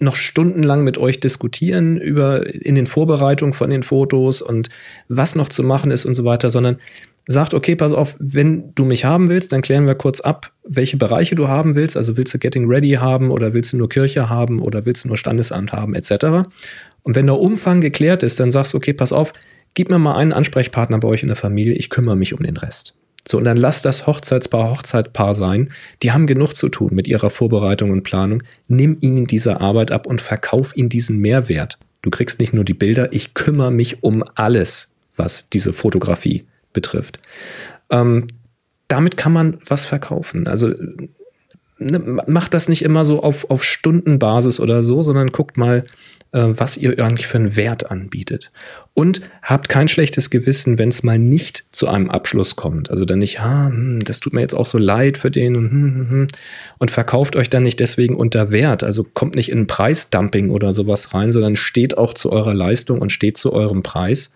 [0.00, 4.68] noch stundenlang mit euch diskutieren über in den Vorbereitungen von den Fotos und
[5.08, 6.78] was noch zu machen ist und so weiter, sondern
[7.26, 10.96] sagt, okay, pass auf, wenn du mich haben willst, dann klären wir kurz ab, welche
[10.96, 11.96] Bereiche du haben willst.
[11.96, 15.08] Also willst du Getting Ready haben oder willst du nur Kirche haben oder willst du
[15.08, 16.48] nur Standesamt haben, etc.
[17.02, 19.32] Und wenn der Umfang geklärt ist, dann sagst du, okay, pass auf,
[19.74, 22.56] gib mir mal einen Ansprechpartner bei euch in der Familie, ich kümmere mich um den
[22.56, 22.96] Rest.
[23.26, 25.70] So, und dann lass das Hochzeitspaar Hochzeitpaar sein.
[26.02, 28.42] Die haben genug zu tun mit ihrer Vorbereitung und Planung.
[28.66, 31.78] Nimm ihnen diese Arbeit ab und verkauf ihnen diesen Mehrwert.
[32.02, 37.18] Du kriegst nicht nur die Bilder, ich kümmere mich um alles, was diese Fotografie betrifft.
[37.90, 38.26] Ähm,
[38.88, 40.46] damit kann man was verkaufen.
[40.46, 40.72] Also
[41.80, 45.84] ne, macht das nicht immer so auf, auf Stundenbasis oder so, sondern guckt mal,
[46.32, 48.52] äh, was ihr eigentlich für einen Wert anbietet.
[48.94, 52.90] Und habt kein schlechtes Gewissen, wenn es mal nicht zu einem Abschluss kommt.
[52.90, 55.70] Also dann nicht, ah, hm, das tut mir jetzt auch so leid für den und,
[55.70, 56.26] hm, hm, hm,
[56.78, 58.84] und verkauft euch dann nicht deswegen unter Wert.
[58.84, 63.10] Also kommt nicht in Preisdumping oder sowas rein, sondern steht auch zu eurer Leistung und
[63.10, 64.34] steht zu eurem Preis.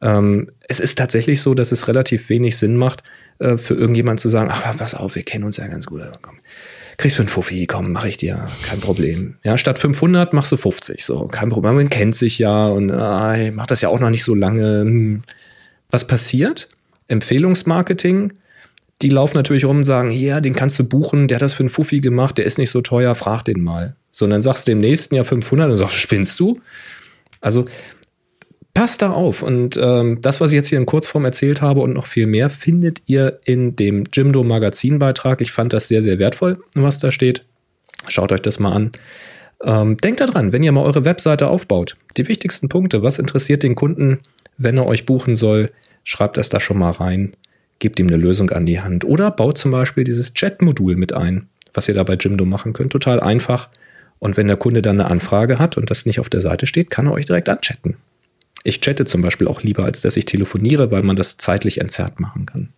[0.00, 3.02] Ähm, es ist tatsächlich so, dass es relativ wenig Sinn macht,
[3.38, 6.02] äh, für irgendjemand zu sagen, ach, pass auf, wir kennen uns ja ganz gut.
[6.22, 6.36] Komm,
[6.96, 9.36] kriegst für einen Fuffi, komm, mach ich dir, kein Problem.
[9.42, 11.76] Ja, statt 500 machst du 50, so, kein Problem.
[11.76, 14.80] Man kennt sich ja und ah, ich das ja auch noch nicht so lange.
[14.80, 15.22] Hm.
[15.90, 16.68] Was passiert?
[17.08, 18.32] Empfehlungsmarketing.
[19.02, 21.62] Die laufen natürlich rum und sagen, hier, den kannst du buchen, der hat das für
[21.62, 23.96] einen Fuffi gemacht, der ist nicht so teuer, frag den mal.
[24.10, 26.58] So, und dann sagst du dem nächsten ja 500 und sagst, spinnst du?
[27.40, 27.66] Also
[28.74, 29.42] Passt da auf.
[29.42, 32.50] Und ähm, das, was ich jetzt hier in Kurzform erzählt habe und noch viel mehr,
[32.50, 35.40] findet ihr in dem Jimdo Magazinbeitrag.
[35.40, 37.44] Ich fand das sehr, sehr wertvoll, was da steht.
[38.08, 38.90] Schaut euch das mal an.
[39.62, 43.76] Ähm, denkt daran, wenn ihr mal eure Webseite aufbaut, die wichtigsten Punkte, was interessiert den
[43.76, 44.18] Kunden,
[44.58, 45.70] wenn er euch buchen soll,
[46.02, 47.32] schreibt das da schon mal rein,
[47.78, 51.48] gebt ihm eine Lösung an die Hand oder baut zum Beispiel dieses Chat-Modul mit ein,
[51.72, 52.92] was ihr da bei Jimdo machen könnt.
[52.92, 53.68] Total einfach.
[54.18, 56.90] Und wenn der Kunde dann eine Anfrage hat und das nicht auf der Seite steht,
[56.90, 57.96] kann er euch direkt anchatten.
[58.64, 62.18] Ich chatte zum Beispiel auch lieber, als dass ich telefoniere, weil man das zeitlich entzerrt
[62.18, 62.72] machen kann.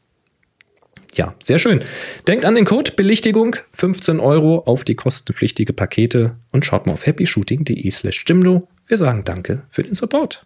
[1.14, 1.82] Ja, sehr schön.
[2.28, 7.06] Denkt an den Code Belichtigung 15 Euro auf die kostenpflichtige Pakete und schaut mal auf
[7.06, 8.68] happyshooting.de slash Jimdo.
[8.86, 10.44] Wir sagen Danke für den Support.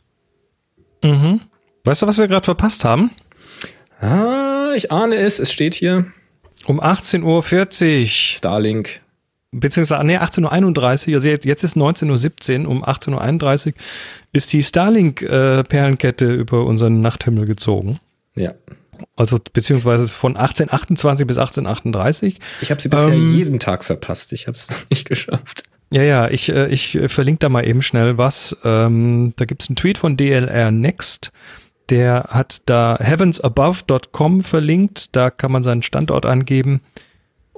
[1.03, 1.41] Mhm.
[1.85, 3.11] Weißt du, was wir gerade verpasst haben?
[4.01, 5.39] Ah, ich ahne es.
[5.39, 6.07] Es steht hier.
[6.67, 8.07] Um 18.40 Uhr.
[8.07, 9.01] Starlink
[9.53, 13.73] beziehungsweise, nee, 18.31 Uhr, also jetzt, jetzt ist 19.17 Uhr, um 18.31 Uhr
[14.33, 17.99] ist die Starlink-Perlenkette äh, über unseren Nachthimmel gezogen.
[18.35, 18.55] Ja.
[19.17, 22.39] Also beziehungsweise von 1828 bis 1838.
[22.61, 24.33] Ich habe sie bisher ähm, jeden Tag verpasst.
[24.33, 25.65] Ich habe es nicht geschafft.
[25.93, 28.57] Ja, ja, ich, äh, ich äh, verlinke da mal eben schnell was.
[28.63, 31.33] Ähm, da gibt es einen Tweet von DLR Next.
[31.89, 35.17] Der hat da heavensabove.com verlinkt.
[35.17, 36.83] Da kann man seinen Standort angeben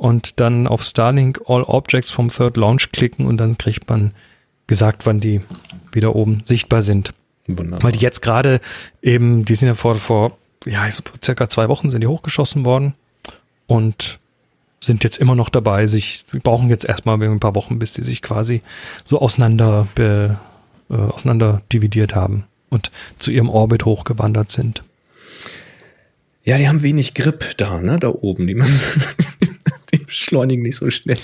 [0.03, 4.11] und dann auf Starlink All Objects vom Third Launch klicken und dann kriegt man
[4.67, 5.43] gesagt, wann die
[5.93, 7.15] wieder oben sichtbar sind.
[7.47, 7.85] Wunderbar.
[7.85, 8.61] Weil die jetzt gerade
[9.01, 10.37] eben, die sind ja vor, vor
[10.67, 12.95] ja, so circa zwei Wochen sind die hochgeschossen worden
[13.69, 14.19] und
[14.81, 18.03] sind jetzt immer noch dabei, sich, wir brauchen jetzt erstmal ein paar Wochen, bis die
[18.03, 18.63] sich quasi
[19.05, 20.37] so auseinander, be,
[20.91, 22.91] äh, auseinander dividiert haben und
[23.21, 24.83] zu ihrem Orbit hochgewandert sind.
[26.43, 28.49] Ja, die haben wenig Grip da, ne, da oben.
[28.49, 28.61] Die,
[29.41, 29.52] die
[30.23, 31.19] beschleunigen nicht so schnell.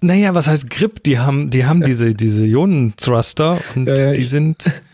[0.00, 1.02] Naja, was heißt Grip?
[1.02, 4.82] Die haben, die haben diese, diese Ionenthruster und ja, ja, die sind.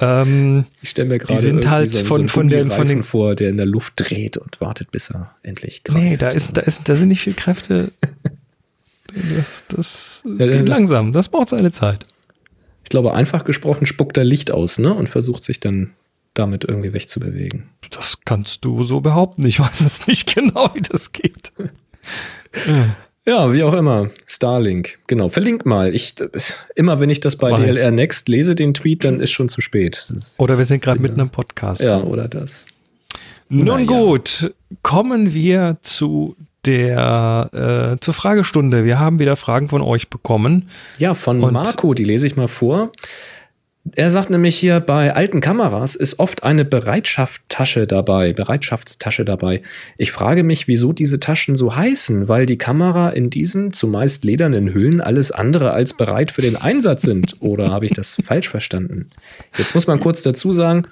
[0.00, 3.04] Ähm, ich stelle mir gerade die sind halt so, von, so von, den, von den
[3.04, 6.02] vor, der in der Luft dreht und wartet, bis er endlich greift.
[6.02, 7.92] Nee, da ist, da ist, da sind nicht viele Kräfte.
[9.06, 11.12] Das, das, das ja, geht langsam.
[11.12, 12.04] Das braucht seine Zeit.
[12.82, 14.92] Ich glaube, einfach gesprochen spuckt er Licht aus, ne?
[14.92, 15.92] Und versucht sich dann
[16.34, 17.68] damit irgendwie wegzubewegen.
[17.90, 19.46] Das kannst du so behaupten.
[19.46, 21.52] Ich weiß es nicht genau, wie das geht.
[23.24, 24.10] Ja, wie auch immer.
[24.26, 24.98] Starlink.
[25.06, 25.28] Genau.
[25.28, 25.94] Verlink mal.
[25.94, 26.14] Ich,
[26.74, 27.60] immer wenn ich das bei Weiß.
[27.60, 30.06] DLR Next lese, den Tweet, dann ist schon zu spät.
[30.12, 31.84] Das oder wir sind gerade mitten im Podcast.
[31.84, 32.66] Ja, oder das.
[33.48, 33.86] Nun naja.
[33.86, 34.52] gut,
[34.82, 36.34] kommen wir zu
[36.64, 38.84] der äh, zur Fragestunde.
[38.84, 40.68] Wir haben wieder Fragen von euch bekommen.
[40.98, 42.90] Ja, von Und Marco, die lese ich mal vor.
[43.94, 49.60] Er sagt nämlich hier, bei alten Kameras ist oft eine Bereitschaftstasche dabei, Bereitschaftstasche dabei.
[49.98, 54.72] Ich frage mich, wieso diese Taschen so heißen, weil die Kamera in diesen zumeist ledernen
[54.72, 57.34] Hüllen alles andere als bereit für den Einsatz sind.
[57.40, 59.10] Oder habe ich das falsch verstanden?
[59.58, 60.82] Jetzt muss man kurz dazu sagen,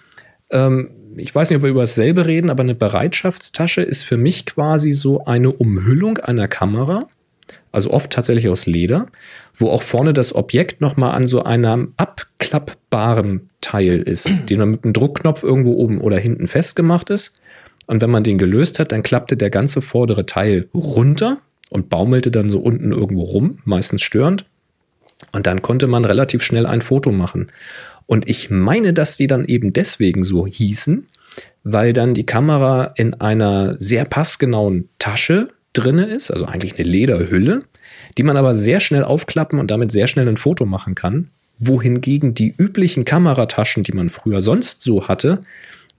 [0.51, 4.47] ähm, ich weiß nicht, ob wir über dasselbe reden, aber eine Bereitschaftstasche ist für mich
[4.47, 7.09] quasi so eine Umhüllung einer Kamera
[7.73, 9.07] also oft tatsächlich aus Leder,
[9.55, 14.85] wo auch vorne das Objekt nochmal an so einem abklappbaren Teil ist, den man mit
[14.85, 17.41] einem Druckknopf irgendwo oben oder hinten festgemacht ist.
[17.87, 21.39] Und wenn man den gelöst hat, dann klappte der ganze vordere Teil runter
[21.71, 24.45] und baumelte dann so unten irgendwo rum, meistens störend.
[25.33, 27.49] Und dann konnte man relativ schnell ein Foto machen.
[28.07, 31.07] Und ich meine, dass die dann eben deswegen so hießen,
[31.63, 35.49] weil dann die Kamera in einer sehr passgenauen Tasche
[35.81, 37.61] drinne ist, also eigentlich eine Lederhülle,
[38.19, 41.29] die man aber sehr schnell aufklappen und damit sehr schnell ein Foto machen kann.
[41.59, 45.41] Wohingegen die üblichen Kamerataschen, die man früher sonst so hatte,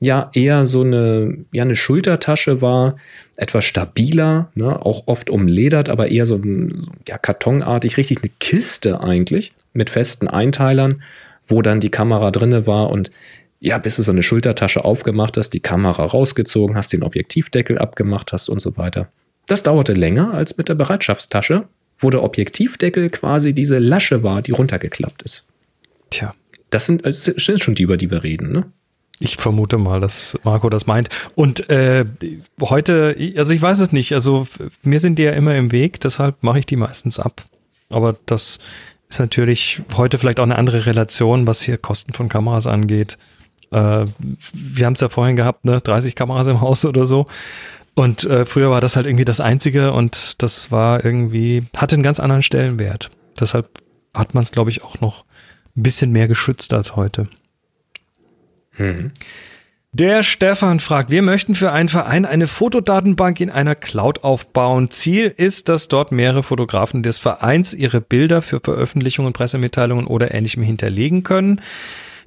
[0.02, 2.98] ja eher so eine, ja, eine Schultertasche war,
[3.38, 9.02] etwas stabiler, ne, auch oft umledert, aber eher so ein, ja, kartonartig, richtig eine Kiste
[9.02, 11.04] eigentlich mit festen Einteilern,
[11.46, 13.12] wo dann die Kamera drinne war und
[13.60, 18.34] ja, bis du so eine Schultertasche aufgemacht hast, die Kamera rausgezogen hast, den Objektivdeckel abgemacht
[18.34, 19.08] hast und so weiter.
[19.52, 21.66] Das dauerte länger als mit der Bereitschaftstasche,
[21.98, 25.44] wo der Objektivdeckel quasi diese Lasche war, die runtergeklappt ist.
[26.10, 26.32] Tja.
[26.70, 28.72] Das sind, das sind schon die, über die wir reden, ne?
[29.20, 31.10] Ich vermute mal, dass Marco das meint.
[31.36, 32.06] Und äh,
[32.62, 34.48] heute, also ich weiß es nicht, also
[34.84, 37.44] mir sind die ja immer im Weg, deshalb mache ich die meistens ab.
[37.90, 38.58] Aber das
[39.10, 43.18] ist natürlich heute vielleicht auch eine andere Relation, was hier Kosten von Kameras angeht.
[43.72, 44.06] Äh,
[44.54, 47.26] wir haben es ja vorhin gehabt, ne, 30 Kameras im Haus oder so.
[47.94, 52.04] Und äh, früher war das halt irgendwie das Einzige und das war irgendwie, hatte einen
[52.04, 53.12] ganz anderen Stellenwert.
[53.40, 53.70] Deshalb
[54.14, 55.26] hat man es, glaube ich, auch noch
[55.76, 57.28] ein bisschen mehr geschützt als heute.
[58.78, 59.12] Mhm.
[59.94, 64.90] Der Stefan fragt, wir möchten für einen Verein eine Fotodatenbank in einer Cloud aufbauen.
[64.90, 70.64] Ziel ist, dass dort mehrere Fotografen des Vereins ihre Bilder für Veröffentlichungen, Pressemitteilungen oder ähnlichem
[70.64, 71.60] hinterlegen können.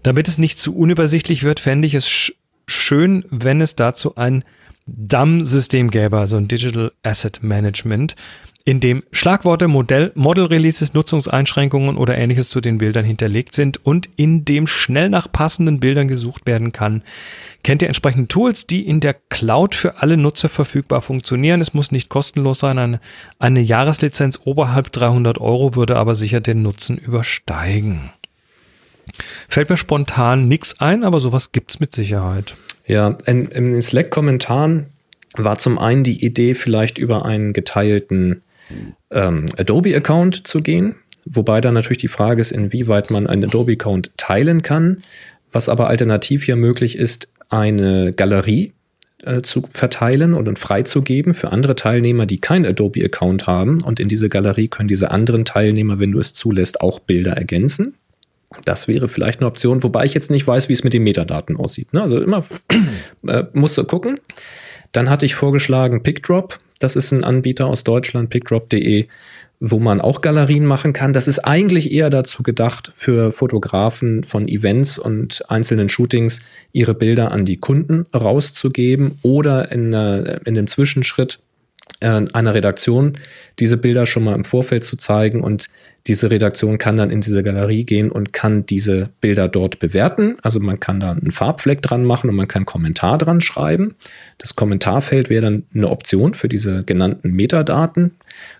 [0.02, 2.34] Damit es nicht zu unübersichtlich wird, fände ich es
[2.66, 4.44] schön, wenn es dazu ein
[4.86, 8.16] DAM-System gäbe, also ein Digital Asset Management,
[8.66, 14.46] in dem Schlagworte, Modell, Model-Releases, Nutzungseinschränkungen oder ähnliches zu den Bildern hinterlegt sind und in
[14.46, 17.02] dem schnell nach passenden Bildern gesucht werden kann.
[17.62, 21.60] Kennt ihr entsprechende Tools, die in der Cloud für alle Nutzer verfügbar funktionieren?
[21.60, 22.78] Es muss nicht kostenlos sein.
[22.78, 23.00] Eine,
[23.38, 28.12] eine Jahreslizenz oberhalb 300 Euro würde aber sicher den Nutzen übersteigen.
[29.46, 32.56] Fällt mir spontan nichts ein, aber sowas gibt's mit Sicherheit.
[32.86, 34.86] Ja, in, in den Slack-Kommentaren
[35.36, 38.42] war zum einen die Idee, vielleicht über einen geteilten
[39.10, 40.94] ähm, Adobe-Account zu gehen,
[41.24, 45.02] wobei dann natürlich die Frage ist, inwieweit man einen Adobe-Account teilen kann,
[45.50, 48.72] was aber alternativ ja möglich ist, eine Galerie
[49.22, 53.82] äh, zu verteilen und freizugeben für andere Teilnehmer, die keinen Adobe-Account haben.
[53.82, 57.94] Und in diese Galerie können diese anderen Teilnehmer, wenn du es zulässt, auch Bilder ergänzen.
[58.64, 61.56] Das wäre vielleicht eine Option, wobei ich jetzt nicht weiß, wie es mit den Metadaten
[61.56, 61.92] aussieht.
[61.92, 62.02] Ne?
[62.02, 62.44] Also immer
[63.26, 64.20] äh, musst du gucken.
[64.92, 66.58] Dann hatte ich vorgeschlagen PickDrop.
[66.78, 69.06] Das ist ein Anbieter aus Deutschland, pickdrop.de,
[69.58, 71.12] wo man auch Galerien machen kann.
[71.12, 76.42] Das ist eigentlich eher dazu gedacht, für Fotografen von Events und einzelnen Shootings
[76.72, 81.53] ihre Bilder an die Kunden rauszugeben oder in, in einem Zwischenschritt äh,
[82.00, 83.14] einer Redaktion
[83.58, 85.68] diese Bilder schon mal im Vorfeld zu zeigen und
[86.06, 90.36] diese Redaktion kann dann in diese Galerie gehen und kann diese Bilder dort bewerten.
[90.42, 93.94] Also man kann da einen Farbfleck dran machen und man kann Kommentar dran schreiben.
[94.36, 98.12] Das Kommentarfeld wäre dann eine Option für diese genannten Metadaten.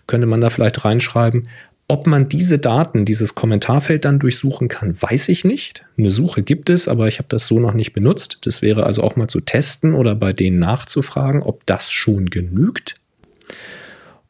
[0.07, 1.43] Könnte man da vielleicht reinschreiben.
[1.87, 5.85] Ob man diese Daten, dieses Kommentarfeld dann durchsuchen kann, weiß ich nicht.
[5.99, 8.39] Eine Suche gibt es, aber ich habe das so noch nicht benutzt.
[8.41, 12.95] Das wäre also auch mal zu testen oder bei denen nachzufragen, ob das schon genügt.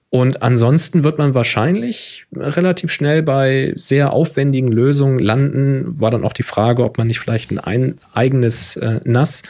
[0.10, 6.00] Und ansonsten wird man wahrscheinlich relativ schnell bei sehr aufwendigen Lösungen landen.
[6.00, 9.44] War dann auch die Frage, ob man nicht vielleicht ein, ein eigenes äh, NAS,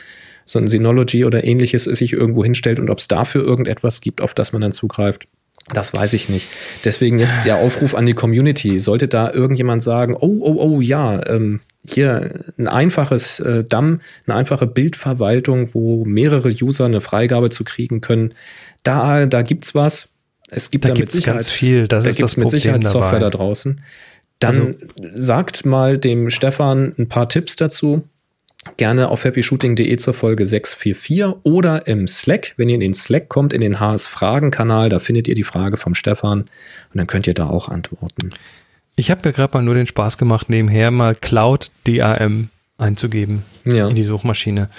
[0.44, 4.34] so ein Synology oder ähnliches, sich irgendwo hinstellt und ob es dafür irgendetwas gibt, auf
[4.34, 5.28] das man dann zugreift.
[5.74, 6.48] Das weiß ich nicht.
[6.84, 8.80] Deswegen jetzt der Aufruf an die Community.
[8.80, 14.36] Sollte da irgendjemand sagen, oh, oh, oh, ja, ähm, hier ein einfaches äh, DAM, eine
[14.36, 18.34] einfache Bildverwaltung, wo mehrere User eine Freigabe zu kriegen können,
[18.86, 20.16] da, da gibt's was
[20.50, 21.88] es gibt da, da mit Sicherheit ganz viel.
[21.88, 23.82] Das da gibt es mit Sicherheit Software da draußen.
[24.40, 24.74] Dann also,
[25.14, 28.04] sagt mal dem Stefan ein paar Tipps dazu.
[28.78, 32.54] Gerne auf happyshooting.de zur Folge 644 oder im Slack.
[32.58, 35.94] Wenn ihr in den Slack kommt, in den HS-Fragen-Kanal, da findet ihr die Frage vom
[35.94, 36.50] Stefan und
[36.94, 38.32] dann könnt ihr da auch antworten.
[38.96, 43.88] Ich habe mir gerade mal nur den Spaß gemacht, nebenher mal Cloud DAM einzugeben Ja.
[43.88, 44.70] in die Suchmaschine.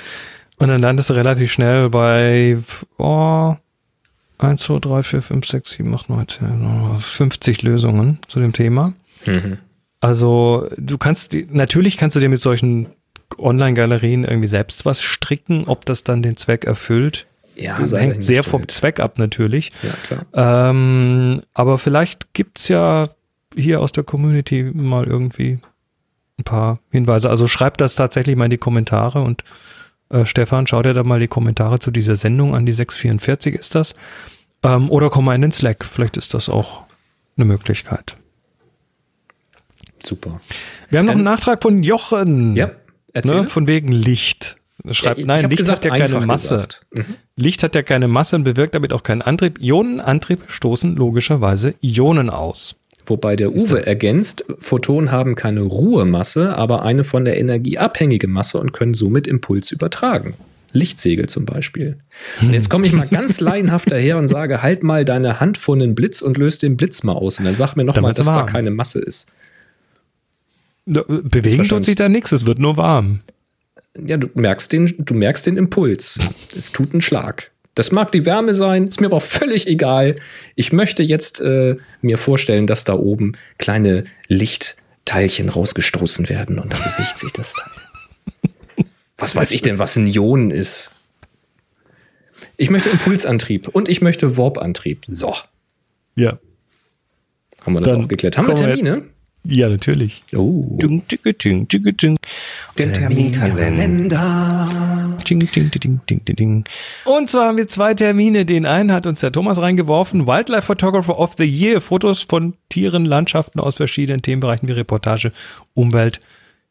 [0.57, 2.59] Und dann landest du relativ schnell bei
[2.99, 3.55] oh,
[4.39, 8.93] 1, 2, 3, 4, 5, 6, 7, 8, 9, 10, 50 Lösungen zu dem Thema.
[9.25, 9.59] Mhm.
[10.01, 12.87] Also du kannst, die- natürlich kannst du dir mit solchen
[13.39, 17.27] Online-Galerien irgendwie selbst was stricken, ob das dann den Zweck erfüllt.
[17.57, 18.69] Ja, das hängt sehr vom.
[18.69, 19.73] Zweck ab natürlich.
[19.83, 19.91] Ja,
[20.33, 20.69] klar.
[20.71, 23.09] Ähm, aber vielleicht gibt's ja
[23.57, 25.59] hier aus der Community mal irgendwie
[26.39, 27.31] ein paar Hinweise.
[27.31, 29.43] Also schreibt das tatsächlich mal in die Kommentare und
[30.11, 33.75] äh, Stefan, schau dir da mal die Kommentare zu dieser Sendung an, die 644 ist
[33.75, 33.95] das.
[34.63, 36.85] Ähm, oder komm mal in den Slack, vielleicht ist das auch
[37.37, 38.17] eine Möglichkeit.
[40.03, 40.41] Super.
[40.91, 42.55] Wir haben noch Ähm, einen Nachtrag von Jochen.
[42.57, 42.71] Ja,
[43.13, 43.43] erzähl.
[43.43, 44.59] Ne, von wegen Licht.
[44.85, 46.67] Er Schreibt, Ja, nein, Licht gesagt, hat ja keine Masse.
[46.95, 47.05] Mhm.
[47.37, 49.59] Licht hat ja keine Masse und bewirkt damit auch keinen Antrieb.
[49.61, 52.77] Ionenantrieb stoßen logischerweise Ionen aus.
[53.07, 58.59] Wobei der Uwe ergänzt, Photonen haben keine Ruhemasse, aber eine von der Energie abhängige Masse
[58.59, 60.35] und können somit Impuls übertragen.
[60.73, 61.99] Lichtsegel zum Beispiel.
[62.43, 65.75] Und jetzt komme ich mal ganz laienhaft daher und sage, halt mal deine Hand vor
[65.75, 67.39] einen Blitz und löse den Blitz mal aus.
[67.39, 68.47] Und dann sag mir noch Dann mal, wird's dass da warm.
[68.47, 69.33] keine Masse ist.
[70.85, 73.21] Da, äh, Bewegen tut sich da nichts, es wird nur warm.
[74.05, 76.19] Ja, du merkst den, du merkst den Impuls.
[76.57, 77.51] Es tut einen Schlag.
[77.77, 80.17] Das mag die Wärme sein, ist mir aber auch völlig egal.
[80.57, 86.81] Ich möchte jetzt äh, mir vorstellen, dass da oben kleine Lichtteilchen rausgestoßen werden und dann
[86.81, 88.87] bewegt sich das Teil.
[89.19, 90.91] Was weiß ich denn, was ein Ion ist?
[92.57, 95.05] Ich möchte Impulsantrieb und ich möchte Warp-Antrieb.
[95.09, 95.35] So,
[96.15, 96.39] Ja.
[97.63, 98.39] haben wir das Dann auch geklärt.
[98.39, 99.05] Haben wir Termine?
[99.49, 100.23] Ja, natürlich.
[100.35, 100.77] Oh.
[100.81, 102.19] Ding, ding, ding, ding, ding.
[102.79, 105.17] Den Terminkalender.
[105.29, 106.65] Ding, ding, ding, ding, ding, ding.
[107.05, 108.45] Und zwar haben wir zwei Termine.
[108.45, 110.27] Den einen hat uns der Thomas reingeworfen.
[110.27, 111.81] Wildlife Photographer of the Year.
[111.81, 115.33] Fotos von Tieren, Landschaften aus verschiedenen Themenbereichen wie Reportage,
[115.75, 116.21] Umwelt,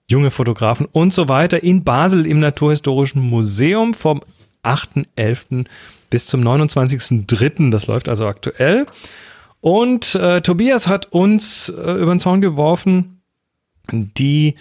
[0.08, 4.22] junge Fotografen und so weiter in Basel im Naturhistorischen Museum vom
[4.64, 5.66] 8.11.
[6.10, 7.72] bis zum 29.03.
[7.72, 8.86] Das läuft also aktuell.
[9.66, 13.24] Und äh, Tobias hat uns äh, über den Zaun geworfen,
[13.92, 14.54] die, äh,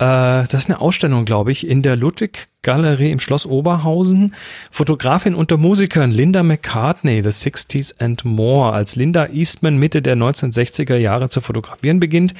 [0.00, 4.34] das ist eine Ausstellung, glaube ich, in der Ludwig-Galerie im Schloss Oberhausen.
[4.72, 8.72] Fotografin unter Musikern Linda McCartney, The 60s and More.
[8.72, 12.34] Als Linda Eastman Mitte der 1960er Jahre zu fotografieren beginnt,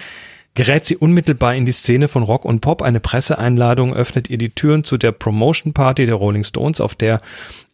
[0.54, 2.82] gerät sie unmittelbar in die Szene von Rock und Pop.
[2.82, 7.20] Eine Presseeinladung öffnet ihr die Türen zu der Promotion Party der Rolling Stones, auf der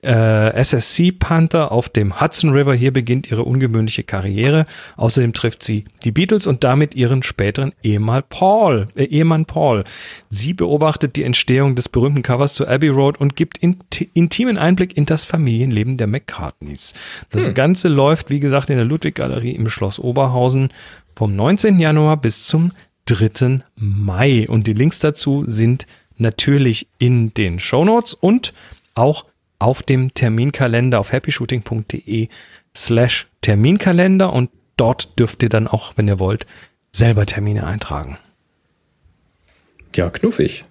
[0.02, 2.74] äh, SSC Panther auf dem Hudson River.
[2.74, 4.64] Hier beginnt ihre ungewöhnliche Karriere.
[4.96, 8.88] Außerdem trifft sie die Beatles und damit ihren späteren Ehemann Paul.
[8.96, 9.84] Äh, Ehemann Paul.
[10.28, 14.96] Sie beobachtet die Entstehung des berühmten Covers zu Abbey Road und gibt inti intimen Einblick
[14.96, 16.94] in das Familienleben der McCartneys.
[17.30, 20.68] Das Ganze läuft, wie gesagt, in der Ludwig-Galerie im Schloss Oberhausen
[21.14, 21.78] vom 19.
[21.78, 22.72] Januar bis zum
[23.06, 23.62] 3.
[23.76, 24.46] Mai.
[24.48, 25.86] Und die Links dazu sind
[26.16, 28.52] natürlich in den Shownotes und
[28.94, 29.24] auch
[29.60, 32.28] auf dem Terminkalender auf happyshooting.de
[32.76, 36.46] slash Terminkalender und dort dürft ihr dann auch, wenn ihr wollt,
[36.92, 38.18] selber Termine eintragen.
[39.94, 40.64] Ja, knuffig.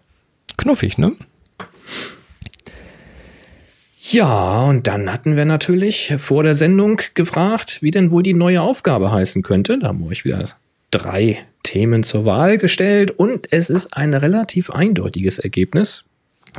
[0.57, 1.15] Knuffig, ne?
[4.11, 8.61] Ja, und dann hatten wir natürlich vor der Sendung gefragt, wie denn wohl die neue
[8.61, 9.77] Aufgabe heißen könnte.
[9.77, 10.45] Da haben wir euch wieder
[10.89, 16.05] drei Themen zur Wahl gestellt und es ist ein relativ eindeutiges Ergebnis.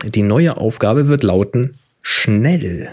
[0.04, 2.88] Die neue Aufgabe wird lauten schnell.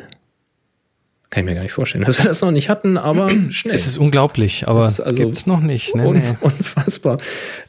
[1.30, 3.76] Kann ich mir gar nicht vorstellen, dass wir das noch nicht hatten, aber schnell.
[3.76, 5.96] Es ist unglaublich, aber ist also gibt's noch nicht.
[5.96, 6.08] Ne?
[6.08, 6.38] Un Nee.
[6.42, 7.18] Unfassbar.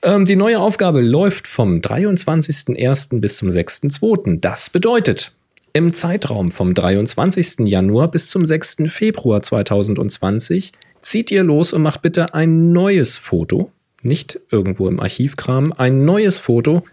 [0.03, 3.21] Ähm, die neue Aufgabe läuft vom 23.01.
[3.21, 4.39] bis zum 6.02.
[4.41, 5.33] Das bedeutet,
[5.73, 7.67] im Zeitraum vom 23.
[7.69, 8.85] Januar bis zum 6.
[8.87, 13.71] Februar 2020 zieht ihr los und macht bitte ein neues Foto,
[14.03, 16.85] nicht irgendwo im Archivkram, ein neues Foto,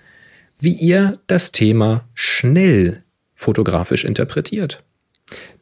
[0.59, 3.04] wie ihr das Thema schnell
[3.35, 4.83] fotografisch interpretiert.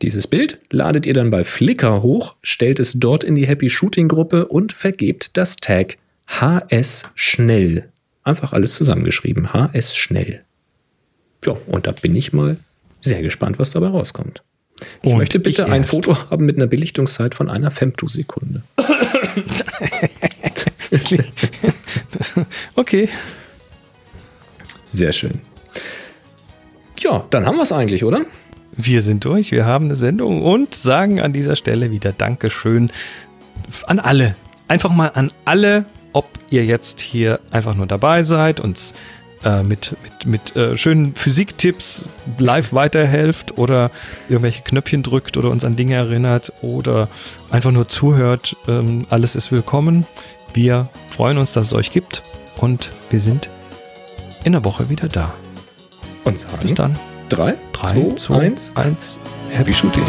[0.02, 4.08] Dieses Bild ladet ihr dann bei Flickr hoch, stellt es dort in die Happy Shooting
[4.08, 5.98] Gruppe und vergebt das Tag
[6.28, 7.90] HS Schnell.
[8.24, 9.54] Einfach alles zusammengeschrieben.
[9.54, 10.44] HS Schnell.
[11.46, 12.58] Ja, und da bin ich mal
[13.00, 14.44] sehr gespannt, was dabei rauskommt.
[15.02, 15.84] Ich Und möchte bitte ich ein.
[15.84, 18.64] Foto haben mit einer Belichtungszeit von einer Femtosekunde.
[22.76, 23.10] Okay.
[24.86, 25.42] Sehr schön.
[27.00, 28.22] Ja, dann haben wir es eigentlich, oder?
[28.76, 32.92] Wir sind durch, wir haben eine Sendung und sagen an dieser Stelle wieder Dankeschön
[33.86, 34.36] an alle.
[34.68, 38.94] Einfach mal an alle, ob ihr jetzt hier einfach nur dabei seid, uns
[39.44, 42.06] äh, mit, mit, mit äh, schönen Physiktipps
[42.38, 43.92] live weiterhelft oder
[44.30, 47.10] irgendwelche Knöpfchen drückt oder uns an Dinge erinnert oder
[47.52, 48.56] einfach nur zuhört.
[48.68, 50.06] Ähm, alles ist willkommen.
[50.54, 52.24] Wir freuen uns, dass es euch gibt
[52.58, 53.50] und wir sind
[54.44, 55.34] in der Woche wieder da.
[56.24, 56.98] Und sagen Bis dann.
[57.30, 58.76] 3, 3, 2, 1.
[58.76, 59.20] 1.
[59.52, 60.04] Happy Shooting.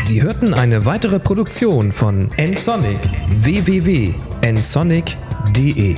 [0.00, 2.98] Sie hörten eine weitere Produktion von nsonic
[3.28, 5.96] www.nsonic.de